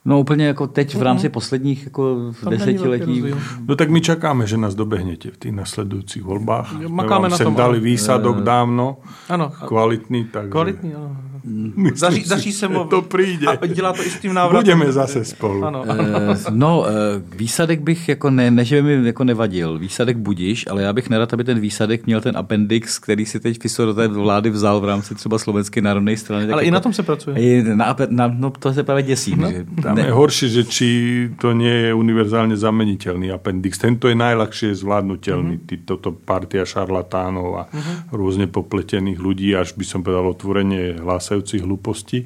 No 0.06 0.20
úplně 0.20 0.46
jako 0.48 0.68
teď 0.68 0.96
v 0.96 1.02
rámci 1.02 1.30
posledních 1.30 1.84
jako 1.84 2.32
Tam 2.44 2.52
desetiletí. 2.54 3.24
No 3.68 3.76
tak 3.76 3.90
my 3.90 4.02
čakáme, 4.02 4.48
že 4.48 4.58
nás 4.58 4.76
dobehnete 4.76 5.32
v 5.32 5.38
tých 5.38 5.52
nasledujúcich 5.52 6.24
voľbách. 6.24 6.88
Makáme 6.88 7.28
vám 7.28 7.32
na 7.32 7.38
sem 7.38 7.52
tom, 7.52 7.56
dali 7.56 7.80
výsadok 7.84 8.40
dávno, 8.40 9.04
Ano. 9.30 9.52
kvalitný, 9.68 10.32
takže... 10.32 10.52
Kvalitní, 10.52 10.96
ano. 10.96 11.18
Daří, 12.02 12.24
si, 12.24 12.30
daří 12.30 12.52
se 12.52 12.68
mu. 12.68 12.84
to 12.84 13.02
přijde. 13.02 13.48
A 13.48 13.66
dělá 13.66 13.94
to 13.94 14.04
i 14.06 14.10
s 14.10 14.20
tím 14.20 14.34
návratem. 14.34 14.78
Budeme 14.78 14.92
zase 14.92 15.26
spolu. 15.26 15.64
Ano. 15.66 15.84
Eh, 15.88 16.38
No, 16.52 16.86
eh, 16.88 16.92
výsadek 17.36 17.82
bych 17.82 18.10
jako 18.10 18.30
ne, 18.30 18.52
ne, 18.52 18.66
že 18.66 18.82
by 18.82 18.98
mi 18.98 19.08
jako 19.08 19.24
nevadil. 19.24 19.80
Výsadek 19.80 20.18
budíš, 20.18 20.66
ale 20.70 20.82
já 20.84 20.94
bych 20.94 21.10
nerad, 21.10 21.34
aby 21.34 21.44
ten 21.44 21.60
výsadek 21.60 22.06
měl 22.06 22.22
ten 22.22 22.38
appendix, 22.38 23.00
který 23.00 23.26
si 23.26 23.40
teď 23.40 23.62
Fiso 23.62 23.86
do 23.86 23.94
té 23.94 24.08
vlády 24.08 24.50
vzal 24.50 24.80
v 24.80 24.86
rámci 24.86 25.16
třeba 25.16 25.38
Slovenské 25.38 25.82
národné 25.82 26.18
strany. 26.18 26.46
tak 26.46 26.54
Ale 26.54 26.64
i 26.64 26.66
jako- 26.66 26.74
na 26.74 26.80
tom 26.80 26.94
se 26.94 27.04
pracuje. 27.04 27.36
I 27.40 27.64
na, 27.64 27.96
na, 28.10 28.28
no 28.38 28.50
to 28.50 28.74
se 28.74 28.84
právě 28.84 29.04
děsím. 29.04 29.38
No, 29.42 29.52
že 29.52 29.66
Tam 29.84 29.98
je 29.98 30.12
horšie, 30.12 30.50
že 30.50 30.64
či 30.64 30.88
to 31.40 31.54
nie 31.54 31.72
je 31.88 31.92
univerzálne 31.94 32.56
zameniteľný 32.56 33.32
appendix. 33.32 33.78
Tento 33.80 34.08
je 34.12 34.16
najľahšie 34.16 34.76
zvládnutelný. 34.76 35.56
Mhm. 35.56 35.66
Mm-hmm. 35.66 35.86
Toto 35.86 36.12
partia 36.12 36.66
šarlatánov 36.66 37.48
a 37.58 37.64
mm-hmm. 37.70 37.96
rôzne 38.14 38.46
popletených 38.52 39.18
ľudí, 39.20 39.56
až 39.56 39.74
by 39.78 39.86
som 39.86 40.00
povedal 40.04 40.28
otvorenie 40.30 41.00
hlásajúcich 41.30 41.62
hlúpostí 41.62 42.26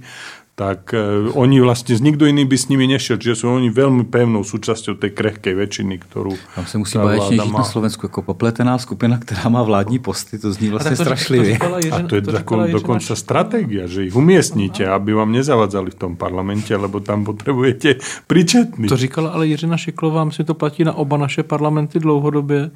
tak 0.53 0.93
e, 0.93 1.33
oni 1.33 1.57
vlastne, 1.65 1.97
nikto 1.97 2.29
iný 2.29 2.45
by 2.45 2.53
s 2.53 2.69
nimi 2.69 2.85
nešiel, 2.85 3.17
čiže 3.17 3.41
sú 3.41 3.49
oni 3.57 3.73
veľmi 3.73 4.05
pevnou 4.05 4.45
súčasťou 4.45 5.01
tej 5.01 5.09
krehkej 5.17 5.57
väčšiny, 5.57 5.97
ktorú 6.05 6.37
Tam 6.53 6.65
se 6.69 6.77
musí 6.77 6.93
vláda 6.93 7.25
žít 7.25 7.41
má. 7.49 7.57
na 7.57 7.65
Slovensku 7.65 8.05
jako 8.05 8.21
popletená 8.21 8.77
skupina, 8.77 9.17
která 9.17 9.49
má 9.49 9.65
vládní 9.65 9.99
posty. 9.99 10.37
To 10.39 10.53
zní 10.53 10.69
vlastně 10.69 10.89
tak 10.93 10.97
to- 10.97 11.03
to 11.03 11.09
strašlivě. 11.09 11.53
říkala 11.53 11.77
A 11.77 11.79
Jiřina- 11.79 12.07
to 12.07 12.15
je 12.15 12.21
to 12.21 12.31
tako, 12.31 12.67
dokonca 12.69 13.15
stratégia, 13.15 13.87
že 13.89 14.05
ich 14.05 14.15
umiestníte, 14.15 14.85
aby 14.85 15.13
vám 15.13 15.31
nezavadzali 15.33 15.89
v 15.91 15.95
tom 15.97 16.13
parlamente, 16.21 16.69
lebo 16.77 16.99
tam 17.01 17.25
potrebujete 17.25 17.97
pričetný. 18.29 18.87
To 18.87 18.97
říkala 18.97 19.29
ale 19.33 19.47
Jiřina 19.47 19.77
Šiklová, 19.77 20.23
myslím, 20.23 20.45
to 20.45 20.53
platí 20.53 20.83
na 20.85 20.93
oba 20.93 21.17
naše 21.17 21.43
parlamenty 21.43 21.99
dlouhodobě, 21.99 22.69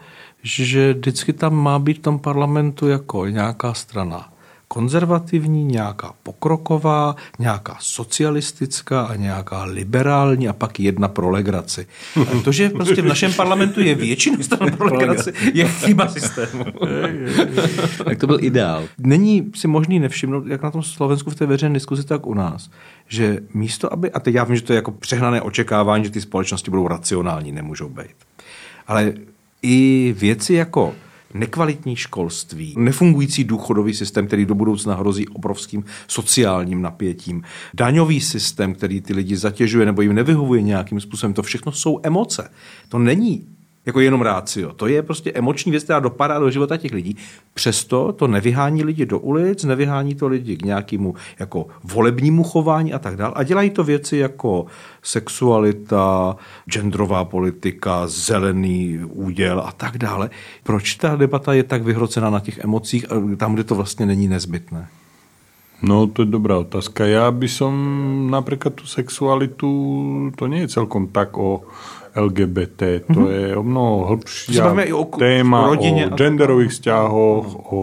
že 0.44 0.94
vždycky 0.94 1.34
tam 1.34 1.54
má 1.56 1.80
být 1.80 1.98
v 1.98 2.02
tom 2.02 2.20
parlamentu 2.20 2.88
jako 2.90 3.26
nějaká 3.30 3.74
strana 3.74 4.34
konzervativní, 4.68 5.64
nějaká 5.66 6.14
pokroková, 6.24 7.16
nějaká 7.40 7.78
socialistická 7.80 9.02
a 9.02 9.16
nějaká 9.16 9.64
liberální 9.64 10.48
a 10.48 10.54
pak 10.54 10.80
jedna 10.80 11.08
pro 11.08 11.30
legraci. 11.30 11.88
A 12.22 12.42
to, 12.44 12.52
že 12.52 12.70
prostě 12.70 13.02
v 13.02 13.06
našem 13.06 13.34
parlamentu 13.34 13.82
je 13.82 13.96
většina 13.96 14.38
stran 14.42 14.72
pro 14.78 14.86
legraci, 14.86 15.34
je 15.54 15.68
chyba 15.68 16.08
systému. 16.08 16.66
Tak 18.06 18.20
to 18.20 18.28
byl 18.28 18.38
ideál. 18.42 18.84
Není 18.98 19.52
si 19.56 19.68
možný 19.68 20.00
nevšimnout, 20.00 20.48
jak 20.48 20.62
na 20.62 20.72
tom 20.72 20.84
Slovensku 20.84 21.30
v 21.30 21.36
té 21.36 21.46
veřejné 21.46 21.74
diskuzi, 21.74 22.04
tak 22.04 22.28
u 22.28 22.34
nás, 22.34 22.70
že 23.08 23.40
místo, 23.54 23.94
aby, 23.94 24.12
a 24.12 24.20
teď 24.20 24.36
já 24.36 24.44
vím, 24.44 24.56
že 24.56 24.62
to 24.62 24.74
je 24.74 24.76
jako 24.76 24.92
přehnané 24.92 25.42
očekávání, 25.42 26.04
že 26.04 26.12
ty 26.12 26.22
společnosti 26.22 26.72
budou 26.72 26.88
racionální, 26.88 27.52
nemůžou 27.52 27.90
být. 27.90 28.16
Ale 28.88 29.14
i 29.62 30.16
věci 30.18 30.54
jako 30.54 30.94
nekvalitní 31.34 31.96
školství, 31.96 32.74
nefungující 32.78 33.44
důchodový 33.44 33.94
systém, 33.94 34.28
který 34.28 34.46
do 34.46 34.56
budoucna 34.56 34.96
hrozí 34.96 35.28
obrovským 35.28 35.86
sociálním 36.08 36.82
napětím, 36.82 37.44
daňový 37.74 38.22
systém, 38.22 38.74
který 38.74 39.02
ty 39.02 39.14
lidi 39.14 39.38
zatěžuje 39.38 39.86
nebo 39.86 40.02
jim 40.02 40.14
nevyhovuje 40.14 40.62
nějakým 40.62 41.00
způsobem, 41.00 41.34
to 41.34 41.44
všechno 41.44 41.72
jsou 41.72 42.00
emoce. 42.04 42.52
To 42.90 43.00
není 43.00 43.57
jako 43.88 44.00
jenom 44.00 44.22
rácio. 44.22 44.74
To 44.74 44.88
je 44.88 45.02
prostě 45.04 45.32
emoční 45.32 45.72
věc, 45.72 45.84
která 45.84 46.00
dopadá 46.00 46.40
do 46.40 46.50
života 46.50 46.78
těch 46.78 46.92
lidí. 46.92 47.18
Přesto 47.54 48.12
to 48.12 48.28
nevyhání 48.28 48.84
lidi 48.84 49.06
do 49.06 49.20
ulic, 49.20 49.64
nevyhání 49.64 50.16
to 50.16 50.28
lidi 50.28 50.58
k 50.58 50.66
nějakému 50.66 51.16
jako 51.40 51.68
volebnímu 51.84 52.44
chování 52.44 52.94
a 52.94 53.00
tak 53.00 53.16
dále. 53.16 53.34
A 53.36 53.44
dělají 53.44 53.70
to 53.70 53.84
věci 53.84 54.18
jako 54.18 54.66
sexualita, 55.04 56.36
genderová 56.70 57.26
politika, 57.26 58.08
zelený 58.08 59.00
úděl 59.04 59.64
a 59.66 59.72
tak 59.72 59.98
dále. 59.98 60.30
Proč 60.64 60.96
ta 60.96 61.16
debata 61.16 61.54
je 61.54 61.64
tak 61.64 61.84
vyhrocená 61.84 62.30
na 62.30 62.40
těch 62.40 62.58
emocích, 62.58 63.12
a 63.12 63.16
tam, 63.38 63.54
kde 63.54 63.64
to 63.64 63.76
vlastně 63.76 64.06
není 64.06 64.28
nezbytné? 64.28 64.88
No, 65.82 66.08
to 66.10 66.26
je 66.26 66.34
dobrá 66.34 66.58
otázka. 66.58 67.06
Ja 67.06 67.30
by 67.30 67.46
som 67.46 67.74
napríklad 68.34 68.82
tú 68.82 68.90
sexualitu, 68.90 69.70
to 70.34 70.50
nie 70.50 70.66
je 70.66 70.74
celkom 70.74 71.14
tak 71.14 71.38
o 71.38 71.70
LGBT, 72.18 72.82
to 73.06 73.20
Mhm. 73.20 73.30
je 73.30 73.46
o 73.54 73.64
mnoho 73.64 73.96
hĺbšia 74.10 74.58
o 74.92 75.06
téma, 75.16 75.70
rodine 75.70 76.04
o 76.06 76.16
genderových 76.16 76.74
vzťahoch, 76.74 77.46
o 77.70 77.82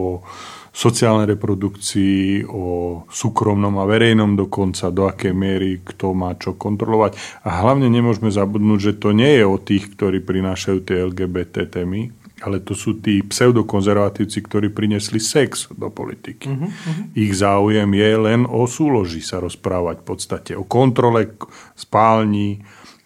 sociálnej 0.75 1.31
reprodukcii, 1.31 2.51
o 2.51 2.65
súkromnom 3.07 3.79
a 3.79 3.87
verejnom 3.87 4.35
dokonca, 4.35 4.91
do 4.91 5.07
akej 5.07 5.31
miery 5.31 5.79
kto 5.81 6.11
má 6.13 6.35
čo 6.35 6.53
kontrolovať. 6.53 7.15
A 7.43 7.63
hlavne 7.63 7.87
nemôžeme 7.87 8.27
zabudnúť, 8.27 8.81
že 8.81 8.93
to 8.95 9.15
nie 9.15 9.39
je 9.39 9.47
o 9.47 9.55
tých, 9.55 9.95
ktorí 9.95 10.19
prinášajú 10.19 10.79
tie 10.83 10.99
LGBT 11.01 11.71
témy, 11.71 12.11
ale 12.43 12.59
to 12.59 12.75
sú 12.75 12.99
tí 12.99 13.23
pseudokonzervatívci, 13.23 14.43
ktorí 14.43 14.69
prinesli 14.69 15.23
sex 15.23 15.71
do 15.71 15.89
politiky. 15.89 16.51
Mhm, 16.51 16.69
Ich 17.15 17.33
záujem 17.33 17.89
je 17.89 18.11
len 18.19 18.41
o 18.43 18.67
súloži 18.67 19.23
sa 19.23 19.39
rozprávať 19.39 20.03
v 20.03 20.05
podstate, 20.05 20.51
o 20.53 20.67
kontrole 20.67 21.31
k- 21.31 21.47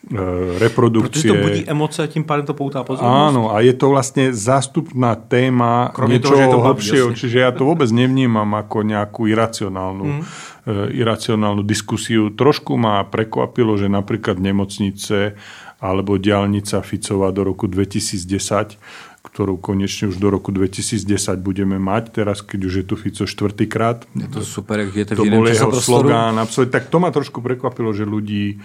e, 0.09 0.17
Protože 0.17 0.59
reprodukcie. 0.59 1.29
to 1.33 1.43
budí 1.43 1.65
emoce 1.69 2.03
a 2.03 2.07
tím 2.07 2.25
pádem 2.25 2.47
to 2.47 2.55
poutá 2.55 2.85
pozornost. 2.85 3.29
Áno, 3.29 3.53
a 3.55 3.61
je 3.61 3.73
to 3.73 3.89
vlastne 3.93 4.33
zástupná 4.33 5.15
téma 5.15 5.91
Kromě 5.95 6.15
niečoho 6.17 6.33
toho, 6.33 6.37
že 6.37 6.43
je 6.43 6.49
to 6.49 6.61
hlbšieho, 6.61 7.09
jasne. 7.13 7.21
čiže 7.21 7.39
ja 7.39 7.51
to 7.53 7.63
vôbec 7.65 7.89
nevnímam 7.93 8.49
ako 8.55 8.83
nejakú 8.83 9.29
iracionálnu, 9.29 10.05
Mm. 10.05 10.23
e, 10.67 10.73
iracionálnu 10.97 11.63
diskusiu. 11.63 12.31
Trošku 12.31 12.77
ma 12.77 13.05
prekvapilo, 13.05 13.77
že 13.77 13.89
napríklad 13.89 14.41
nemocnice 14.41 15.37
alebo 15.79 16.19
diálnica 16.19 16.83
Ficova 16.83 17.31
do 17.31 17.45
roku 17.45 17.71
2010, 17.71 18.79
ktorú 19.23 19.61
konečne 19.61 20.09
už 20.09 20.17
do 20.17 20.27
roku 20.27 20.51
2010 20.51 21.05
budeme 21.39 21.79
mať, 21.79 22.11
teraz 22.13 22.43
keď 22.43 22.61
už 22.65 22.75
je 22.75 22.85
tu 22.85 22.95
Fico 22.97 23.23
štvrtýkrát. 23.23 24.03
Je 24.17 24.27
to 24.27 24.41
super, 24.43 24.83
žijete 24.89 25.15
v 25.15 25.19
To 25.19 25.25
bol 25.29 25.45
jeho 25.47 25.71
slogán, 25.75 26.35
absolútne. 26.35 26.73
Tak 26.73 26.89
to 26.89 26.99
ma 26.99 27.11
trošku 27.11 27.39
prekvapilo, 27.39 27.93
že 27.93 28.03
ľudí 28.03 28.59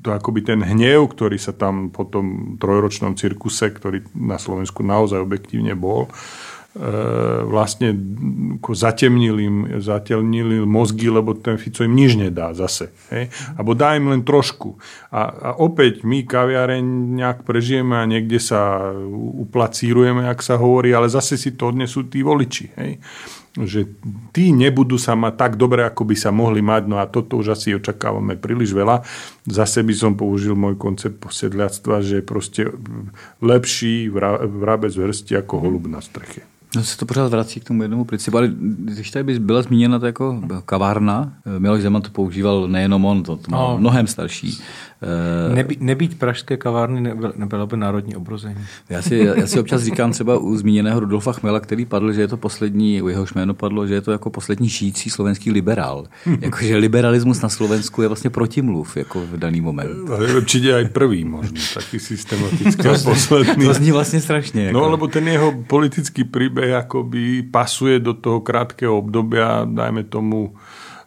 to 0.00 0.08
akoby 0.16 0.40
ten 0.40 0.60
hnev, 0.64 1.12
ktorý 1.12 1.36
sa 1.36 1.52
tam 1.52 1.92
po 1.92 2.08
tom 2.08 2.56
trojročnom 2.56 3.16
cirkuse, 3.16 3.68
ktorý 3.68 4.04
na 4.16 4.40
Slovensku 4.40 4.80
naozaj 4.80 5.20
objektívne 5.20 5.76
bol, 5.76 6.08
e, 6.08 6.10
vlastne 7.44 7.92
zatemnil 8.64 9.36
im, 9.44 9.56
zatemnil 9.84 10.64
mozgy, 10.64 11.12
lebo 11.12 11.36
ten 11.36 11.60
Fico 11.60 11.84
im 11.84 11.92
nič 11.92 12.16
nedá 12.16 12.56
zase. 12.56 12.96
Hej? 13.12 13.28
Abo 13.60 13.76
dá 13.76 13.92
im 13.92 14.08
len 14.08 14.24
trošku. 14.24 14.80
A, 15.12 15.20
a 15.28 15.48
opäť 15.60 16.00
my 16.02 16.24
kaviareň 16.24 16.84
nejak 17.20 17.44
prežijeme 17.44 18.00
a 18.00 18.08
niekde 18.08 18.40
sa 18.40 18.88
uplacírujeme, 19.44 20.24
ak 20.24 20.40
sa 20.40 20.56
hovorí, 20.56 20.96
ale 20.96 21.12
zase 21.12 21.36
si 21.36 21.52
to 21.52 21.68
odnesú 21.68 22.08
tí 22.08 22.24
voliči. 22.24 22.72
Hej? 22.80 23.04
Že 23.54 23.86
tí 24.34 24.50
nebudú 24.50 24.98
sa 24.98 25.14
mať 25.14 25.34
tak 25.38 25.52
dobre, 25.54 25.86
ako 25.86 26.02
by 26.02 26.16
sa 26.18 26.34
mohli 26.34 26.58
mať, 26.58 26.90
no 26.90 26.98
a 26.98 27.06
toto 27.06 27.38
už 27.38 27.54
asi 27.54 27.70
očakávame 27.70 28.34
príliš 28.34 28.74
veľa. 28.74 29.06
Zase 29.46 29.86
by 29.86 29.94
som 29.94 30.12
použil 30.18 30.58
môj 30.58 30.74
koncept 30.74 31.22
posedľactva, 31.22 32.02
že 32.02 32.18
proste 32.18 32.66
lepší 33.38 34.10
vra- 34.10 34.42
vrabec 34.42 34.90
v 34.90 35.06
hrsti 35.06 35.38
ako 35.38 35.54
holub 35.62 35.86
na 35.86 36.00
streche. 36.00 36.42
No 36.76 36.82
se 36.82 36.98
to 36.98 37.06
pořád 37.06 37.30
vrací 37.30 37.60
k 37.60 37.64
tomu 37.64 37.82
jednomu 37.82 38.04
principu, 38.04 38.36
ale 38.36 38.50
když 38.58 39.10
tady 39.10 39.22
by 39.22 39.38
byla 39.38 39.62
zmíněna 39.62 39.98
to 39.98 40.06
jako 40.06 40.40
kavárna, 40.66 41.32
Miloš 41.58 41.82
Zeman 41.82 42.02
to 42.02 42.10
používal 42.10 42.68
nejenom 42.68 43.04
on, 43.04 43.22
to, 43.22 43.36
to 43.36 43.50
má 43.50 43.58
No. 43.58 43.78
mnohem 43.78 44.06
starší. 44.06 44.58
Eh, 45.04 45.54
Nebý, 45.54 45.76
nebýt 45.80 46.18
pražské 46.18 46.56
kavárny 46.56 47.00
nebyl- 47.00 47.32
nebylo 47.36 47.66
by 47.66 47.76
národní 47.76 48.16
obrození. 48.16 48.56
Já 48.88 49.02
si, 49.02 49.16
já 49.36 49.46
si 49.46 49.60
občas 49.60 49.82
říkám 49.82 50.12
třeba 50.12 50.38
u 50.38 50.56
zmíněného 50.56 51.00
Rudolfa 51.00 51.32
Chmela, 51.32 51.60
který 51.60 51.84
padl, 51.84 52.12
že 52.12 52.20
je 52.20 52.28
to 52.28 52.36
poslední, 52.36 53.02
u 53.02 53.08
jehož 53.08 53.34
jméno 53.34 53.54
padlo, 53.54 53.86
že 53.86 53.94
je 53.94 54.00
to 54.00 54.12
jako 54.12 54.30
poslední 54.30 54.68
žijící 54.68 55.10
slovenský 55.10 55.50
liberál. 55.50 56.04
Jakože 56.40 56.76
liberalismus 56.76 57.42
na 57.42 57.48
Slovensku 57.48 58.02
je 58.02 58.08
vlastně 58.08 58.30
protimluv 58.30 58.96
jako 58.96 59.20
v 59.20 59.36
daný 59.36 59.60
moment. 59.60 60.10
Ale 60.10 60.34
určite 60.34 60.74
aj 60.74 60.84
prvý 60.96 61.24
možno, 61.24 61.60
taký 61.74 61.98
systematický 61.98 62.88
a 62.88 62.94
posledný. 63.04 63.66
To 63.66 63.74
zní 63.74 63.90
vlastně 63.92 64.20
strašně. 64.20 64.64
Jako. 64.64 64.78
No, 64.78 64.90
lebo 64.90 65.06
ten 65.06 65.28
jeho 65.28 65.52
politický 65.66 66.24
príbeh 66.24 66.74
akoby 66.74 67.42
pasuje 67.42 67.98
do 68.00 68.14
toho 68.14 68.40
krátkeho 68.40 68.98
obdobia, 68.98 69.66
dajme 69.68 70.04
tomu, 70.04 70.54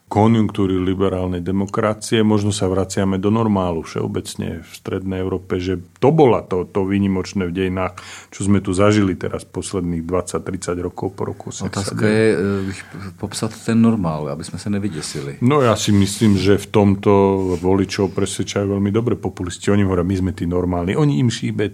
konjunktúry 0.07 0.79
liberálnej 0.79 1.43
demokracie. 1.43 2.23
Možno 2.23 2.55
sa 2.55 2.71
vraciame 2.71 3.19
do 3.19 3.27
normálu 3.27 3.83
všeobecne 3.83 4.63
v 4.63 4.71
strednej 4.71 5.19
Európe, 5.19 5.59
že 5.59 5.83
to 5.99 6.15
bola 6.15 6.47
to, 6.47 6.63
to 6.63 6.87
výnimočné 6.87 7.51
v 7.51 7.53
dejinách, 7.53 7.99
čo 8.31 8.47
sme 8.47 8.63
tu 8.63 8.71
zažili 8.71 9.19
teraz 9.19 9.43
posledných 9.43 10.07
20-30 10.07 10.79
rokov 10.79 11.11
po 11.11 11.27
roku. 11.27 11.51
Otázka 11.51 12.07
je, 12.07 12.27
eh, 12.31 13.11
popsat 13.19 13.51
ten 13.67 13.81
normál, 13.81 14.31
aby 14.31 14.43
jsme 14.43 14.59
se 14.59 14.69
nevyděsili. 14.69 15.43
No 15.43 15.59
ja 15.59 15.75
si 15.75 15.91
myslím, 15.91 16.39
že 16.39 16.55
v 16.55 16.67
tomto 16.71 17.11
voličov 17.59 18.15
presvedčajú 18.15 18.79
veľmi 18.79 18.91
dobre 18.95 19.19
populisti. 19.19 19.67
Oni 19.75 19.83
hovoria, 19.83 20.07
my 20.07 20.15
sme 20.15 20.31
tí 20.31 20.47
normálni. 20.47 20.95
Oni 20.95 21.19
im 21.19 21.27
šíbe, 21.27 21.67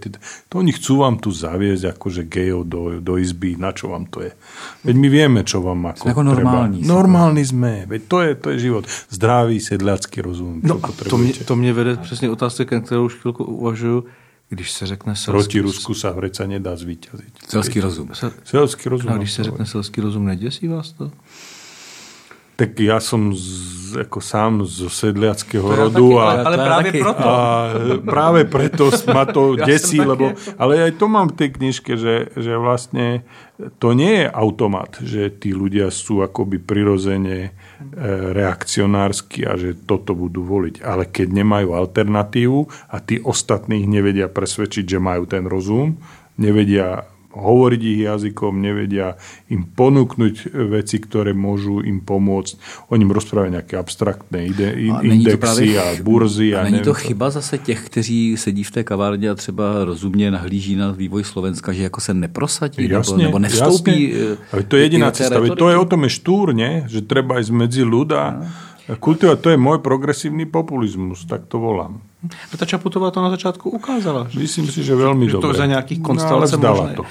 to 0.49 0.57
oni 0.57 0.73
chcú 0.73 1.05
vám 1.05 1.21
tu 1.21 1.29
zaviesť 1.29 1.93
akože 1.93 2.25
gejov 2.25 2.65
do, 2.65 2.81
do 2.97 3.13
izby. 3.21 3.55
Na 3.61 3.69
čo 3.69 3.93
vám 3.93 4.09
to 4.09 4.25
je? 4.25 4.34
Veď 4.84 4.95
my 4.97 5.07
vieme, 5.07 5.39
čo 5.45 5.61
vám 5.61 5.93
ako, 5.93 6.09
Sme 6.09 6.13
ako 6.17 6.23
normální. 6.23 6.79
treba. 6.81 6.89
Normálni 6.89 7.43
sme. 7.45 7.73
Veď 7.86 8.01
to 8.09 8.17
je, 8.22 8.22
to 8.36 8.49
je 8.49 8.59
život. 8.59 8.86
Zdravý 9.09 9.59
sedlácky 9.59 10.21
rozum. 10.21 10.61
No 10.63 10.80
čo 10.80 10.86
a 10.86 11.09
to 11.09 11.17
mě, 11.17 11.34
to 11.34 11.55
mě 11.55 11.74
vede 11.74 11.95
přesně 11.97 12.30
otázce, 12.30 12.65
kterou 12.65 13.05
už 13.05 13.15
chvilku 13.15 13.43
uvažuju, 13.43 14.05
když 14.49 14.71
se 14.71 14.86
řekne 14.86 15.15
selský, 15.15 15.32
Proti 15.32 15.59
Rusku 15.59 15.93
sa 15.97 16.13
hreď 16.13 16.36
sa 16.36 16.45
nedá 16.45 16.78
zvíťaziť. 16.78 17.49
Selský 17.49 17.80
rozum. 17.82 18.07
Se, 18.13 18.30
Selský 18.45 18.86
rozum. 18.89 19.09
a 19.09 19.17
když 19.17 19.32
se 19.32 19.41
no. 19.41 19.45
řekne 19.45 19.65
selský 19.65 20.01
rozum, 20.01 20.26
neděsí 20.26 20.67
vás 20.67 20.91
to? 20.93 21.11
Tak 22.54 22.78
ja 22.78 22.97
som 22.97 23.34
z, 23.34 23.49
ako 23.99 24.22
sám 24.22 24.62
zo 24.62 24.86
sedliackého 24.86 25.64
To 25.64 25.74
ja 25.74 25.80
rodu. 25.84 26.06
taky, 26.06 26.14
a, 26.14 26.22
ale- 26.24 26.43
ale 26.43 26.58
práve 26.60 26.89
proto. 26.93 27.28
A 27.28 27.39
práve 27.99 28.41
preto 28.45 28.84
ma 29.10 29.24
to 29.26 29.41
Ja 29.58 29.66
desí, 29.66 29.97
taký 29.97 30.10
lebo, 30.10 30.26
ale 30.56 30.74
aj 30.84 30.91
to 30.95 31.06
mám 31.08 31.28
v 31.30 31.38
tej 31.38 31.49
knižke, 31.51 31.97
že, 31.97 32.30
že 32.32 32.54
vlastne 32.56 33.26
to 33.78 33.93
nie 33.93 34.22
je 34.22 34.28
automat, 34.28 34.97
že 34.99 35.30
tí 35.30 35.49
ľudia 35.51 35.89
sú 35.89 36.22
akoby 36.22 36.58
prirodzene 36.58 37.38
e, 37.41 37.51
reakcionársky 38.34 39.45
a 39.45 39.56
že 39.56 39.74
toto 39.76 40.14
budú 40.14 40.41
voliť. 40.41 40.82
Ale 40.82 41.06
keď 41.06 41.28
nemajú 41.34 41.74
alternatívu 41.74 42.60
a 42.89 42.97
tí 42.97 43.18
ostatných 43.18 43.86
nevedia 43.86 44.30
presvedčiť, 44.30 44.86
že 44.88 44.99
majú 44.99 45.26
ten 45.26 45.45
rozum, 45.45 45.97
nevedia 46.36 47.06
hovoriť 47.34 47.81
ich 47.84 47.99
jazykom, 48.05 48.61
nevedia 48.61 49.17
im 49.49 49.65
ponúknuť 49.65 50.53
veci, 50.69 51.01
ktoré 51.01 51.34
môžu 51.34 51.81
im 51.81 51.99
pomôcť. 51.99 52.88
Oni 52.93 53.01
im 53.03 53.11
rozprávajú 53.11 53.51
nejaké 53.57 53.75
abstraktné 53.77 54.53
ide, 54.53 54.69
A 54.93 55.01
indexy 55.01 55.38
právě- 55.38 55.79
a 55.81 55.86
burzy. 56.03 56.55
A, 56.55 56.61
a 56.61 56.63
není 56.63 56.79
to 56.79 56.93
chyba 56.93 57.29
zase 57.29 57.57
těch, 57.57 57.86
kteří 57.86 58.38
sedí 58.38 58.63
v 58.63 58.71
té 58.71 58.84
kavárně 58.84 59.29
a 59.29 59.36
třeba 59.36 59.86
rozumně 59.86 60.31
nahlíží 60.31 60.75
na 60.75 60.91
vývoj 60.91 61.23
Slovenska, 61.23 61.73
že 61.73 61.84
jako 61.84 62.01
se 62.01 62.13
neprosadí 62.13 62.88
nebo, 62.88 63.17
nebo 63.17 63.39
nevstoupí 63.39 64.09
jasne. 64.09 64.34
eh, 64.34 64.47
Ale 64.53 64.63
to 64.63 64.75
je 64.77 64.84
jediná 64.84 65.11
cesta. 65.11 65.41
To 65.55 65.69
je 65.69 65.77
o 65.77 65.86
tom 65.86 66.03
je 66.03 66.09
štúr, 66.09 66.53
nie? 66.53 66.86
že 66.88 67.01
treba 67.01 67.39
ísť 67.41 67.51
medzi 67.51 67.81
ľud 67.84 68.13
a 68.13 68.45
kultivovať. 68.99 69.39
To 69.39 69.49
je 69.49 69.57
môj 69.57 69.79
progresívny 69.79 70.45
populizmus, 70.45 71.23
tak 71.25 71.47
to 71.47 71.59
volám. 71.59 72.01
No 72.23 72.55
ta 72.59 72.65
Čaputová 72.65 73.11
to 73.11 73.21
na 73.21 73.29
začátku 73.29 73.69
ukázala. 73.69 74.27
Že, 74.31 74.39
Myslím 74.39 74.65
si, 74.71 74.84
že 74.84 74.95
veľmi 74.95 75.27
že 75.27 75.39
to 75.39 75.51
dobre. 75.51 75.57
za 75.57 75.65
nějakých 75.65 75.99
No, 75.99 76.03
ale 76.03 76.07
konstelací 76.07 76.55
vzdala 76.55 76.81
možné. 76.81 76.95
to. 76.95 77.03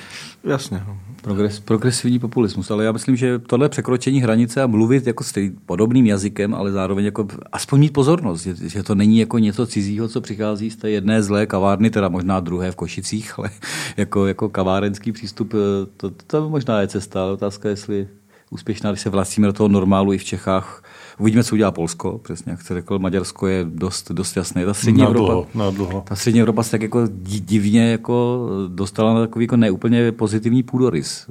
Jasně. 0.45 0.83
no. 0.87 0.97
Progres, 1.23 1.61
progresivní 1.61 2.19
populismus, 2.19 2.71
ale 2.71 2.85
já 2.85 2.93
myslím, 2.93 3.17
že 3.17 3.39
tohle 3.39 3.69
překročení 3.69 4.21
hranice 4.21 4.63
a 4.63 4.67
mluvit 4.67 5.07
jako 5.07 5.25
stej, 5.25 5.51
podobným 5.67 6.07
jazykem, 6.07 6.55
ale 6.55 6.73
zároveň 6.73 7.05
jako 7.05 7.27
aspoň 7.53 7.81
mít 7.81 7.93
pozornost, 7.93 8.43
že, 8.43 8.55
že 8.69 8.83
to 8.83 8.95
není 8.95 9.19
jako 9.19 9.39
něco 9.39 9.67
cizího, 9.67 10.09
co 10.09 10.21
přichází 10.21 10.71
z 10.71 10.77
té 10.77 10.91
jedné 10.91 11.23
zlé 11.23 11.47
kavárny, 11.47 11.91
teda 11.91 12.09
možná 12.09 12.41
druhé 12.41 12.73
v 12.73 12.77
Košicích, 12.77 13.33
ale 13.39 13.51
jako, 13.97 14.27
jako 14.27 14.49
kavárenský 14.49 15.13
přístup, 15.13 15.55
eh, 15.55 15.87
to, 15.97 16.11
to 16.27 16.51
možná 16.51 16.81
je 16.81 16.89
cesta, 16.89 17.23
ale 17.23 17.33
otázka 17.33 17.69
je, 17.69 17.73
jestli 17.73 18.09
úspěšná, 18.51 18.91
když 18.91 19.01
se 19.01 19.11
vracíme 19.11 19.47
do 19.47 19.53
toho 19.53 19.69
normálu 19.69 20.13
i 20.13 20.19
v 20.19 20.25
Čechách. 20.25 20.83
Uvidíme, 21.23 21.45
co 21.45 21.55
udělá 21.55 21.71
Polsko, 21.71 22.19
přesně 22.23 22.53
jak 22.53 22.63
jste 22.63 22.75
řekl, 22.75 22.99
Maďarsko 22.99 23.47
je 23.47 23.65
dost, 23.69 24.13
dost 24.13 24.37
jasné. 24.37 24.65
Ta 24.67 24.75
střední 24.75 25.01
Na 25.01 25.07
Evropa, 25.07 25.27
dlho, 25.33 25.47
na 25.55 25.71
dlho. 25.71 26.05
ta 26.09 26.15
střední 26.17 26.41
Evropa 26.41 26.63
se 26.63 26.71
tak 26.71 26.83
jako 26.83 27.03
di- 27.11 27.41
divně 27.41 27.91
jako 27.91 28.49
dostala 28.69 29.15
na 29.15 29.21
takový 29.21 29.45
jako 29.45 29.57
neúplně 29.57 30.13
pozitivní 30.13 30.63
půdorys. 30.63 31.27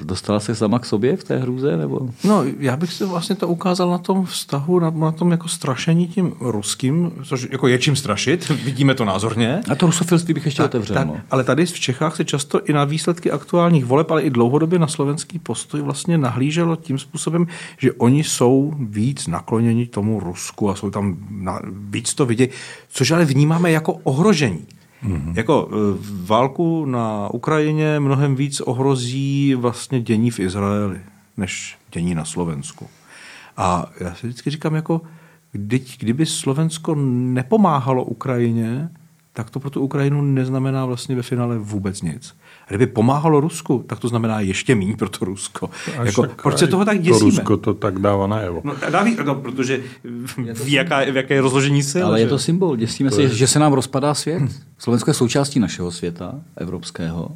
Dostala 0.00 0.40
se 0.40 0.54
sama 0.54 0.78
k 0.78 0.86
sobě 0.86 1.16
v 1.16 1.24
té 1.24 1.38
hrůze? 1.38 1.76
Nebo? 1.76 2.00
No, 2.24 2.44
já 2.58 2.76
bych 2.76 2.92
si 2.92 3.04
vlastně 3.04 3.36
to 3.36 3.48
ukázal 3.48 3.90
na 3.90 3.98
tom 3.98 4.26
vztahu, 4.26 4.78
na, 4.78 4.90
na 4.90 5.12
tom 5.12 5.30
jako 5.30 5.48
strašení 5.48 6.08
tím 6.08 6.32
ruským, 6.40 7.12
což 7.24 7.48
jako 7.50 7.68
je 7.68 7.78
čím 7.78 7.96
strašit, 7.96 8.48
vidíme 8.64 8.94
to 8.94 9.04
názorně. 9.04 9.60
A 9.70 9.74
to 9.74 9.86
rusofilství 9.86 10.34
bych 10.34 10.44
ještě 10.44 10.62
otevřel. 10.64 10.96
Tak, 10.96 11.06
no. 11.06 11.20
ale 11.30 11.44
tady 11.44 11.66
v 11.66 11.80
Čechách 11.80 12.16
se 12.16 12.24
často 12.24 12.64
i 12.64 12.72
na 12.72 12.84
výsledky 12.84 13.30
aktuálních 13.30 13.84
voleb, 13.84 14.10
ale 14.10 14.22
i 14.22 14.30
dlouhodobě 14.30 14.78
na 14.78 14.86
slovenský 14.86 15.38
postoj 15.38 15.80
vlastně 15.80 16.18
nahlíželo 16.18 16.76
tím 16.76 16.98
způsobem, 16.98 17.46
že 17.78 17.92
oni 17.92 18.24
jsou 18.24 18.74
víc 18.78 19.26
nakloněni 19.26 19.86
tomu 19.86 20.20
Rusku 20.20 20.70
a 20.70 20.74
jsou 20.74 20.90
tam 20.90 21.16
na, 21.30 21.60
víc 21.72 22.14
to 22.14 22.26
vidět, 22.26 22.50
což 22.88 23.10
ale 23.10 23.24
vnímáme 23.24 23.70
jako 23.70 23.92
ohrožení. 23.92 24.66
Mm-hmm. 25.04 25.32
Jako 25.36 25.68
e, 25.72 25.76
válku 26.26 26.84
na 26.84 27.28
Ukrajině 27.28 28.00
mnohem 28.00 28.36
víc 28.36 28.60
ohrozí 28.60 29.54
vlastně 29.54 30.00
dění 30.00 30.30
v 30.30 30.40
Izraeli, 30.40 31.00
než 31.36 31.78
dění 31.92 32.14
na 32.14 32.24
Slovensku. 32.24 32.88
A 33.56 33.86
já 34.00 34.14
si 34.14 34.26
vždycky 34.26 34.50
říkám, 34.50 34.74
jako, 34.74 35.00
kdy, 35.52 35.84
kdyby 35.98 36.26
Slovensko 36.26 36.94
nepomáhalo 37.34 38.04
Ukrajině, 38.04 38.88
tak 39.32 39.50
to 39.50 39.60
pro 39.60 39.70
tu 39.70 39.80
Ukrajinu 39.80 40.22
neznamená 40.22 40.86
vlastně 40.86 41.16
ve 41.16 41.22
finále 41.22 41.58
vůbec 41.58 42.02
nic. 42.02 42.36
Kdyby 42.70 42.86
pomáhalo 42.86 43.40
Rusku, 43.40 43.84
tak 43.86 43.98
to 43.98 44.08
znamená 44.08 44.40
ještě 44.40 44.74
méně 44.74 44.96
pro 44.96 45.08
to 45.08 45.24
Rusko. 45.24 45.70
Jako, 46.04 46.22
však 46.22 46.42
proč 46.42 46.58
se 46.58 46.66
toho 46.66 46.84
tak 46.84 46.96
To 46.96 47.02
děsíme? 47.02 47.30
Rusko 47.30 47.56
to 47.56 47.74
tak 47.74 47.98
dáva 47.98 48.26
najevo. 48.26 48.60
No, 48.64 48.74
dáví, 48.90 49.16
no, 49.24 49.34
protože 49.34 49.80
ví, 50.64 50.72
jaká, 50.72 51.00
v 51.04 51.16
jaké 51.16 51.34
je 51.34 51.40
rozložení 51.40 51.82
sil. 51.92 52.06
Ale 52.06 52.20
je 52.20 52.26
že? 52.26 52.30
to 52.30 52.38
symbol. 52.38 52.76
Děsíme 52.76 53.10
To 53.10 53.16
se, 53.16 53.22
je- 53.22 53.28
že 53.28 53.46
se 53.46 53.58
nám 53.58 53.72
rozpadá 53.72 54.14
svět. 54.14 54.42
Slovensko 54.78 55.10
je 55.10 55.14
součástí 55.14 55.60
našeho 55.60 55.90
světa, 55.90 56.34
evropského, 56.56 57.28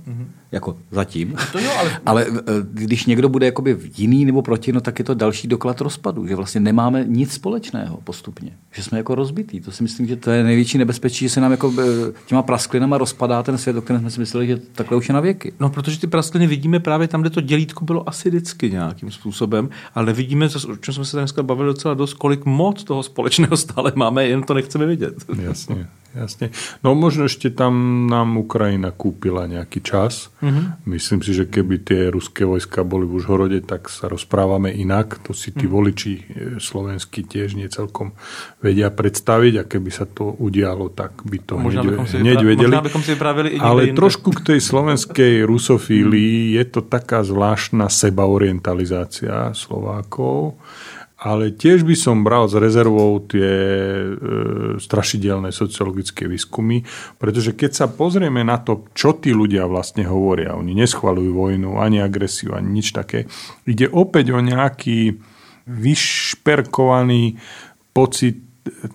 jako 0.53 0.77
zatím. 0.91 1.35
To 1.53 1.59
jo, 1.59 1.71
ale- 1.79 1.99
ale 2.07 2.27
eh, 2.29 2.43
když 2.73 3.07
někdo 3.07 3.29
bude 3.29 3.47
jakoby 3.47 3.77
jiný 3.97 4.25
nebo 4.25 4.43
proti, 4.43 4.73
no, 4.73 4.81
tak 4.81 4.99
je 4.99 5.05
to 5.05 5.15
další 5.15 5.49
doklad 5.49 5.81
rozpadu, 5.81 6.27
že 6.27 6.37
vlastně 6.37 6.61
nemáme 6.61 7.05
nic 7.09 7.33
společného 7.33 7.99
postupně, 8.05 8.51
že 8.73 8.83
jsme 8.83 8.99
jako 8.99 9.15
rozbitý. 9.15 9.61
To 9.61 9.71
si 9.73 9.83
myslím, 9.83 10.07
že 10.07 10.17
to 10.17 10.31
je 10.31 10.45
největší 10.45 10.79
nebezpečí, 10.79 11.25
že 11.25 11.29
se 11.29 11.41
nám 11.41 11.51
jako 11.51 11.73
eh, 11.81 12.13
těma 12.27 12.43
prasklinama 12.43 12.99
rozpadá 12.99 13.43
ten 13.43 13.59
svět, 13.59 13.77
o 13.77 13.83
kterém 13.83 14.01
jsme 14.03 14.11
si 14.11 14.21
mysleli, 14.21 14.47
že 14.47 14.57
takhle 14.73 14.97
už 14.97 15.09
je 15.09 15.15
na 15.15 15.21
věky. 15.25 15.53
No, 15.61 15.71
protože 15.71 16.01
ty 16.01 16.07
praskliny 16.07 16.47
vidíme 16.47 16.81
právě 16.81 17.09
tam, 17.09 17.21
kde 17.21 17.31
to 17.31 17.41
dělítko 17.41 17.85
bylo 17.85 18.09
asi 18.09 18.29
vždycky 18.29 18.71
nějakým 18.71 19.11
způsobem, 19.11 19.69
ale 19.95 20.07
nevidíme, 20.07 20.47
o 20.73 20.77
čem 20.77 20.95
jsme 20.95 21.05
se 21.05 21.17
dneska 21.17 21.43
bavili 21.43 21.67
docela 21.67 21.95
dost, 21.95 22.15
kolik 22.15 22.45
moc 22.45 22.85
toho 22.85 23.03
společného 23.03 23.57
stále 23.57 23.93
máme, 23.95 24.27
jen 24.27 24.43
to 24.43 24.55
nechceme 24.55 24.87
vidět. 24.87 25.15
Jasne, 25.43 25.89
jasne. 26.15 26.51
No 26.81 26.93
možno 26.93 27.25
ešte 27.25 27.49
tam 27.49 27.75
nám 28.05 28.35
Ukrajina 28.37 28.91
kúpila 28.91 29.45
nejaký 29.45 29.81
čas. 29.81 30.31
Mhm. 30.39 30.87
Myslím 30.87 31.21
si, 31.21 31.33
že 31.33 31.45
keby 31.45 31.75
tie 31.81 32.01
ruské 32.09 32.43
vojska 32.43 32.83
boli 32.83 33.03
v 33.03 33.19
Užhorode, 33.19 33.61
tak 33.61 33.87
sa 33.87 34.07
rozprávame 34.07 34.71
inak. 34.71 35.19
To 35.23 35.33
si 35.33 35.51
tí 35.51 35.65
Mhm. 35.65 35.73
voliči 35.73 36.13
e, 36.13 36.23
slovenskí 36.59 37.23
tiež 37.23 37.55
nie 37.55 37.67
celkom 37.67 38.15
vedia 38.59 38.89
predstaviť 38.89 39.55
a 39.57 39.65
keby 39.65 39.91
sa 39.91 40.05
to 40.05 40.33
udialo, 40.33 40.89
tak 40.89 41.21
by 41.21 41.39
to 41.41 41.55
Možná 41.57 41.83
hneď, 41.83 41.99
si 42.05 42.17
hneď 42.17 42.37
vypra- 42.37 42.47
vedeli. 42.47 42.69
možná 42.69 42.81
bychom 42.83 43.03
si 43.03 43.11
vyprávěli 43.11 43.49
i 43.49 43.53
někde 43.55 43.67
Ale 43.67 43.83
jinde. 43.85 43.97
trošku 43.97 44.31
k 44.31 44.41
tej 44.43 44.61
slovenskej 44.61 45.33
rusofílii 45.43 46.53
je 46.53 46.65
to 46.67 46.81
taká 46.81 47.21
zvláštna 47.21 47.89
sebaorientalizácia 47.89 49.51
Slovákov, 49.53 50.55
ale 51.25 51.57
tiež 51.57 51.89
by 51.89 51.97
som 51.97 52.21
bral 52.21 52.45
s 52.45 52.55
rezervou 52.55 53.17
tie 53.25 53.49
e, 53.49 54.09
strašidelné 54.77 55.57
sociologické 55.57 56.29
výskumy, 56.29 56.85
pretože 57.17 57.57
keď 57.57 57.71
sa 57.73 57.87
pozrieme 57.89 58.45
na 58.45 58.61
to, 58.61 58.85
čo 58.93 59.17
tí 59.17 59.33
ľudia 59.33 59.65
vlastne 59.65 60.05
hovoria, 60.05 60.53
oni 60.53 60.77
neschvalujú 60.77 61.33
vojnu, 61.33 61.81
ani 61.81 62.05
agresiu, 62.05 62.53
ani 62.53 62.85
nič 62.85 62.93
také, 62.93 63.25
ide 63.65 63.89
opäť 63.89 64.37
o 64.37 64.41
nejaký 64.45 65.17
vyšperkovaný 65.65 67.41
pocit 67.97 68.45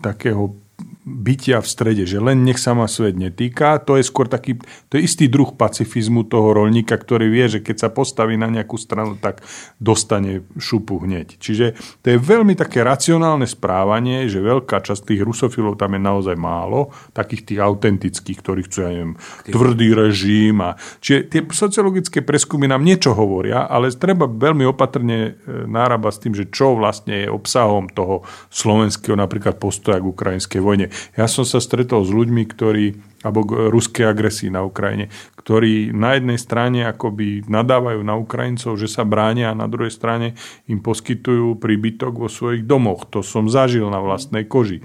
takého 0.06 0.69
bytia 1.10 1.66
v 1.66 1.68
strede, 1.68 2.04
že 2.06 2.22
len 2.22 2.46
nech 2.46 2.62
sa 2.62 2.78
ma 2.78 2.86
svet 2.86 3.18
netýka. 3.18 3.82
To 3.90 3.98
je 3.98 4.06
skôr 4.06 4.30
taký, 4.30 4.62
to 4.88 4.96
je 4.96 5.06
istý 5.10 5.26
druh 5.26 5.50
pacifizmu 5.50 6.30
toho 6.30 6.54
rolníka, 6.54 6.94
ktorý 6.94 7.28
vie, 7.28 7.50
že 7.50 7.60
keď 7.66 7.76
sa 7.82 7.90
postaví 7.90 8.38
na 8.38 8.46
nejakú 8.46 8.78
stranu, 8.78 9.18
tak 9.18 9.42
dostane 9.82 10.46
šupu 10.62 11.02
hneď. 11.02 11.42
Čiže 11.42 11.74
to 12.06 12.08
je 12.14 12.18
veľmi 12.22 12.54
také 12.54 12.86
racionálne 12.86 13.50
správanie, 13.50 14.30
že 14.30 14.40
veľká 14.40 14.86
časť 14.86 15.10
tých 15.10 15.26
rusofilov 15.26 15.82
tam 15.82 15.98
je 15.98 16.02
naozaj 16.02 16.36
málo, 16.38 16.94
takých 17.18 17.50
tých 17.50 17.60
autentických, 17.60 18.38
ktorí 18.40 18.62
chcú, 18.70 18.78
ja 18.86 18.92
neviem, 18.94 19.14
tvrdý 19.50 19.98
režim. 19.98 20.62
A, 20.62 20.78
čiže 21.02 21.28
tie 21.28 21.42
sociologické 21.50 22.22
preskumy 22.22 22.70
nám 22.70 22.86
niečo 22.86 23.18
hovoria, 23.18 23.66
ale 23.66 23.90
treba 23.96 24.30
veľmi 24.30 24.64
opatrne 24.70 25.18
e, 25.18 25.32
nárabať 25.66 26.14
s 26.14 26.22
tým, 26.22 26.34
že 26.38 26.46
čo 26.54 26.78
vlastne 26.78 27.26
je 27.26 27.28
obsahom 27.28 27.90
toho 27.90 28.22
slovenského 28.54 29.18
napríklad 29.18 29.58
postoja 29.58 29.98
k 29.98 30.10
ukrajinskej 30.12 30.62
vojne. 30.62 30.92
Ja 31.16 31.28
som 31.28 31.44
sa 31.48 31.60
stretol 31.62 32.06
s 32.06 32.12
ľuďmi, 32.12 32.44
ktorí 32.50 32.86
alebo 33.20 33.44
ruskej 33.68 34.08
agresii 34.08 34.48
na 34.48 34.64
Ukrajine, 34.64 35.12
ktorí 35.36 35.92
na 35.92 36.16
jednej 36.16 36.40
strane 36.40 36.88
akoby 36.88 37.44
nadávajú 37.52 38.00
na 38.00 38.16
Ukrajincov, 38.16 38.80
že 38.80 38.88
sa 38.88 39.04
bránia 39.04 39.52
a 39.52 39.60
na 39.60 39.68
druhej 39.68 39.92
strane 39.92 40.40
im 40.72 40.80
poskytujú 40.80 41.60
príbytok 41.60 42.16
vo 42.16 42.32
svojich 42.32 42.64
domoch. 42.64 43.12
To 43.12 43.20
som 43.20 43.52
zažil 43.52 43.92
na 43.92 44.00
vlastnej 44.00 44.48
koži. 44.48 44.80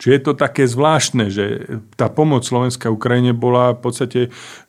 Čiže 0.00 0.12
je 0.16 0.22
to 0.24 0.32
také 0.32 0.64
zvláštne, 0.64 1.28
že 1.28 1.44
tá 2.00 2.08
pomoc 2.08 2.40
Slovenska 2.40 2.88
Ukrajine 2.88 3.36
bola 3.36 3.76
v 3.76 3.84
podstate, 3.84 4.20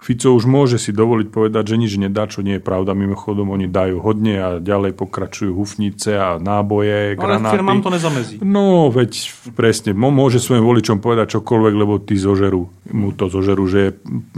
Fico 0.04 0.36
už 0.36 0.44
môže 0.44 0.76
si 0.76 0.92
dovoliť 0.92 1.32
povedať, 1.32 1.72
že 1.72 1.80
nič 1.80 1.96
nedá, 1.96 2.28
čo 2.28 2.44
nie 2.44 2.60
je 2.60 2.64
pravda. 2.64 2.92
Mimochodom, 2.92 3.48
oni 3.48 3.72
dajú 3.72 4.04
hodne 4.04 4.36
a 4.36 4.48
ďalej 4.60 4.92
pokračujú 4.92 5.56
hufnice 5.56 6.20
a 6.20 6.36
náboje, 6.36 7.16
Ale 7.16 7.40
granáty. 7.40 7.56
firmám 7.56 7.80
to 7.80 7.90
nezamezí. 7.96 8.36
No, 8.44 8.92
veď 8.92 9.32
presne, 9.56 9.96
môže 9.96 10.44
svojim 10.44 10.68
voličom 10.68 11.00
povedať 11.00 11.40
čokoľvek, 11.40 11.74
lebo 11.80 11.96
tí 12.04 12.20
zožerú, 12.20 12.68
mu 12.92 13.16
to 13.16 13.32
zožerú, 13.32 13.64
že 13.72 13.80
je 13.80 13.92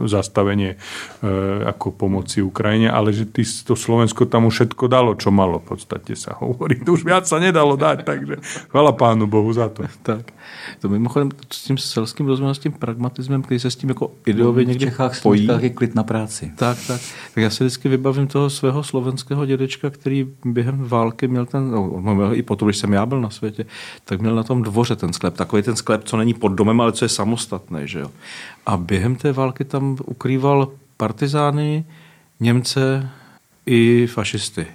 zastavenie 0.06 0.78
e, 0.78 1.28
ako 1.74 1.90
pomoci 1.90 2.46
Ukrajine, 2.46 2.94
ale 2.94 3.18
že 3.18 3.26
tí, 3.26 3.42
to 3.42 3.74
Slovensko 3.74 4.30
tam 4.30 4.46
už 4.46 4.62
všetko 4.62 4.86
dalo, 4.86 5.18
čo 5.18 5.34
malo 5.34 5.58
v 5.58 5.74
podstate 5.74 6.14
sa 6.14 6.38
hovorí. 6.38 6.86
To 6.86 6.94
už 6.98 7.02
viac 7.02 7.26
sa 7.26 7.42
nedalo 7.42 7.74
dať, 7.74 8.06
takže 8.06 8.46
chvala 8.70 8.94
pánu 8.94 9.26
Bohu 9.26 9.50
za 9.50 9.74
to. 9.74 9.90
Tak. 10.06 10.30
To 10.84 10.90
mimochodem 10.90 11.30
s 11.54 11.64
tím 11.64 11.78
selským 11.78 12.26
rozumem, 12.26 12.56
s 12.56 12.60
tím 12.60 12.72
pragmatismem, 12.72 13.42
který 13.42 13.60
se 13.60 13.72
s 13.72 13.76
tím 13.76 13.90
jako 13.90 14.12
ideově 14.26 14.66
v 14.66 14.68
někde 14.68 14.86
Čechách, 14.86 15.22
pojí. 15.22 15.48
v 15.48 15.64
je 15.64 15.70
klid 15.70 15.96
na 15.96 16.04
práci. 16.04 16.52
Tak, 16.56 16.78
tak. 16.88 17.02
Tak 17.34 17.44
já 17.44 17.50
si 17.50 17.64
vždycky 17.64 17.90
vybavím 17.90 18.28
toho 18.28 18.50
svého 18.50 18.84
slovenského 18.84 19.46
dědečka, 19.46 19.90
který 19.90 20.28
během 20.46 20.88
války 20.88 21.28
měl 21.28 21.46
ten, 21.46 21.72
no, 21.72 21.92
on 21.92 22.16
měl 22.16 22.34
i 22.34 22.42
potom, 22.42 22.68
když 22.68 22.78
jsem 22.78 22.94
já 22.94 23.06
byl 23.06 23.22
na 23.22 23.30
světě, 23.30 23.66
tak 24.06 24.22
měl 24.22 24.36
na 24.36 24.44
tom 24.44 24.62
dvoře 24.62 24.96
ten 24.96 25.14
sklep. 25.14 25.36
Takový 25.36 25.62
ten 25.64 25.76
sklep, 25.76 26.04
co 26.04 26.18
není 26.18 26.34
pod 26.34 26.50
domem, 26.50 26.82
ale 26.82 26.92
co 26.92 27.06
je 27.06 27.10
samostatný, 27.10 27.80
že 27.86 28.00
jo. 28.00 28.12
A 28.66 28.78
během 28.78 29.16
té 29.16 29.32
války 29.32 29.66
tam 29.66 29.98
ukrýval 30.06 30.72
partizány, 30.98 31.86
Němce 32.40 33.10
i 33.66 34.08
fašisty. 34.08 34.68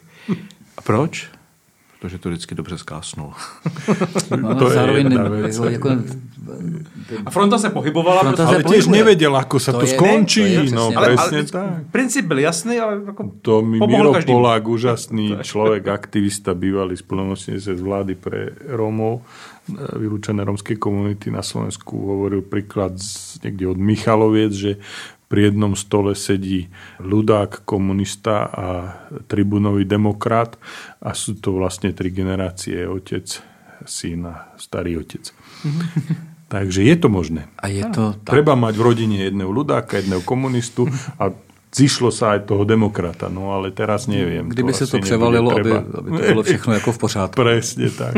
A 0.79 0.83
proč? 0.83 1.31
Protože 2.01 2.19
to 2.19 2.29
vždycky 2.29 2.55
dobře 2.55 2.79
zkásnul. 2.79 3.33
No, 4.41 4.55
To 4.55 4.69
je 4.69 4.75
zároveň 4.75 5.09
ne- 5.09 5.29
vec. 5.29 5.59
jako, 5.59 5.89
A 7.27 7.31
fronta 7.31 7.59
se 7.59 7.71
pohybovala, 7.71 8.21
Fronta 8.21 8.47
Ale 8.47 8.63
tiež 8.63 8.87
nevedel, 8.87 9.35
ako 9.37 9.59
sa 9.59 9.73
to, 9.75 9.83
To 9.83 9.87
je- 9.87 9.95
skončí. 9.99 10.41
to 10.41 10.47
je 10.47 10.61
přesně 10.61 10.77
no, 10.77 10.89
tak. 10.89 10.97
ale, 10.97 11.07
presne 11.07 11.39
ale 11.39 11.47
tak. 11.51 11.71
princip 11.91 12.25
byl 12.25 12.39
jasný, 12.39 12.75
ale 12.79 12.93
jako 13.07 13.23
To 13.43 13.63
mi 13.63 13.79
Miro 13.83 14.13
každému. 14.13 14.39
Polák, 14.39 14.63
úžasný 14.69 15.27
človek, 15.43 15.89
aktivista, 15.89 16.55
bývalý 16.55 16.97
splnomocnenec 16.97 17.63
z 17.63 17.81
vlády 17.81 18.15
pre 18.15 18.55
Rómov, 18.69 19.21
vylúčené 19.97 20.45
rómskej 20.49 20.77
komunity 20.81 21.29
na 21.29 21.43
Slovensku, 21.45 21.93
hovoril 21.93 22.41
príklad 22.41 22.97
z, 22.97 23.37
niekde 23.45 23.69
od 23.69 23.77
Michaloviec, 23.77 24.53
že 24.57 24.73
pri 25.29 25.53
jednom 25.53 25.77
stole 25.77 26.17
sedí 26.17 26.73
ľudák, 26.99 27.69
komunista 27.69 28.49
a 28.49 28.67
tribunový 29.29 29.85
demokrat 29.85 30.57
a 31.05 31.13
sú 31.13 31.37
to 31.37 31.53
vlastne 31.53 31.93
tri 31.93 32.09
generácie, 32.09 32.89
otec, 32.89 33.29
syn 33.85 34.25
a 34.27 34.53
starý 34.57 35.05
otec. 35.05 35.29
Takže 36.53 36.81
je 36.81 36.97
to 36.97 37.13
možné. 37.13 37.45
A 37.61 37.69
je 37.69 37.85
to 37.93 38.17
tak. 38.25 38.41
Treba 38.41 38.57
mať 38.57 38.81
v 38.81 38.83
rodine 38.83 39.17
jedného 39.21 39.53
ľudáka, 39.53 40.01
jedného 40.01 40.25
komunistu 40.25 40.89
a 41.21 41.29
zišlo 41.69 42.09
sa 42.09 42.41
aj 42.41 42.49
toho 42.49 42.65
demokrata, 42.65 43.29
no 43.29 43.53
ale 43.53 43.69
teraz 43.69 44.09
neviem. 44.09 44.49
Kdyby 44.49 44.73
se 44.73 44.89
asi 44.89 44.93
to 44.97 44.99
převalilo, 44.99 45.53
aby, 45.53 45.73
aby 45.77 46.09
to 46.11 46.25
bylo 46.33 46.43
všechno 46.43 46.73
jako 46.73 46.93
v 46.93 46.99
pořádku. 46.99 47.37
Presne 47.45 47.91
tak. 47.91 48.17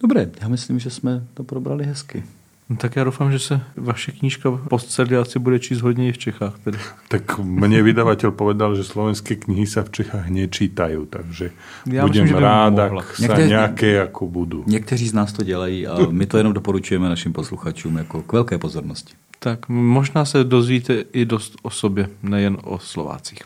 Dobré, 0.00 0.30
já 0.40 0.48
myslím, 0.48 0.78
že 0.78 0.90
jsme 0.90 1.28
to 1.34 1.44
probrali 1.44 1.84
hezky. 1.84 2.24
No, 2.70 2.76
tak 2.76 2.96
já 2.96 3.04
doufám, 3.04 3.32
že 3.32 3.38
se 3.38 3.60
vaše 3.76 4.12
knížka 4.12 4.50
Postceliaci 4.50 5.38
bude 5.38 5.58
číst 5.58 5.80
hodně 5.80 6.08
i 6.08 6.12
v 6.12 6.18
Čechách. 6.18 6.58
Tedy. 6.58 6.78
Tak 7.08 7.40
mne 7.40 7.80
vydavateľ 7.80 8.30
povedal, 8.36 8.76
že 8.76 8.84
slovenské 8.84 9.40
knihy 9.40 9.64
sa 9.64 9.88
v 9.88 9.90
Čechách 9.96 10.28
nečítajú, 10.28 11.08
takže 11.08 11.50
Já 11.88 12.04
budem 12.04 12.28
myslím, 12.28 12.42
rád, 12.44 12.74
ak 12.78 13.16
sa 13.16 13.40
nejaké 13.40 13.96
ako 14.04 14.28
budú. 14.28 14.58
Někteří 14.68 15.08
z 15.08 15.14
nás 15.16 15.32
to 15.32 15.44
dělají 15.44 15.86
a 15.86 15.96
my 16.10 16.26
to 16.26 16.36
jenom 16.36 16.52
doporučujeme 16.52 17.08
našim 17.08 17.32
posluchačům 17.32 17.96
jako 17.96 18.22
k 18.22 18.32
velké 18.32 18.58
pozornosti. 18.58 19.14
Tak 19.38 19.68
možná 19.68 20.24
se 20.24 20.44
dozvíte 20.44 21.04
i 21.12 21.24
dost 21.24 21.56
o 21.62 21.70
sobě, 21.70 22.08
nejen 22.22 22.56
o 22.64 22.78
Slovácích. 22.78 23.38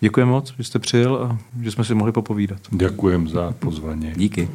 Děkuji 0.00 0.26
moc, 0.26 0.54
že 0.58 0.64
jste 0.64 0.78
přijel 0.78 1.14
a 1.14 1.38
že 1.62 1.70
jsme 1.70 1.84
si 1.84 1.94
mohli 1.94 2.12
popovídat. 2.12 2.58
Ďakujem 2.72 3.28
za 3.28 3.54
pozvanie. 3.58 4.12
Díky. 4.16 4.48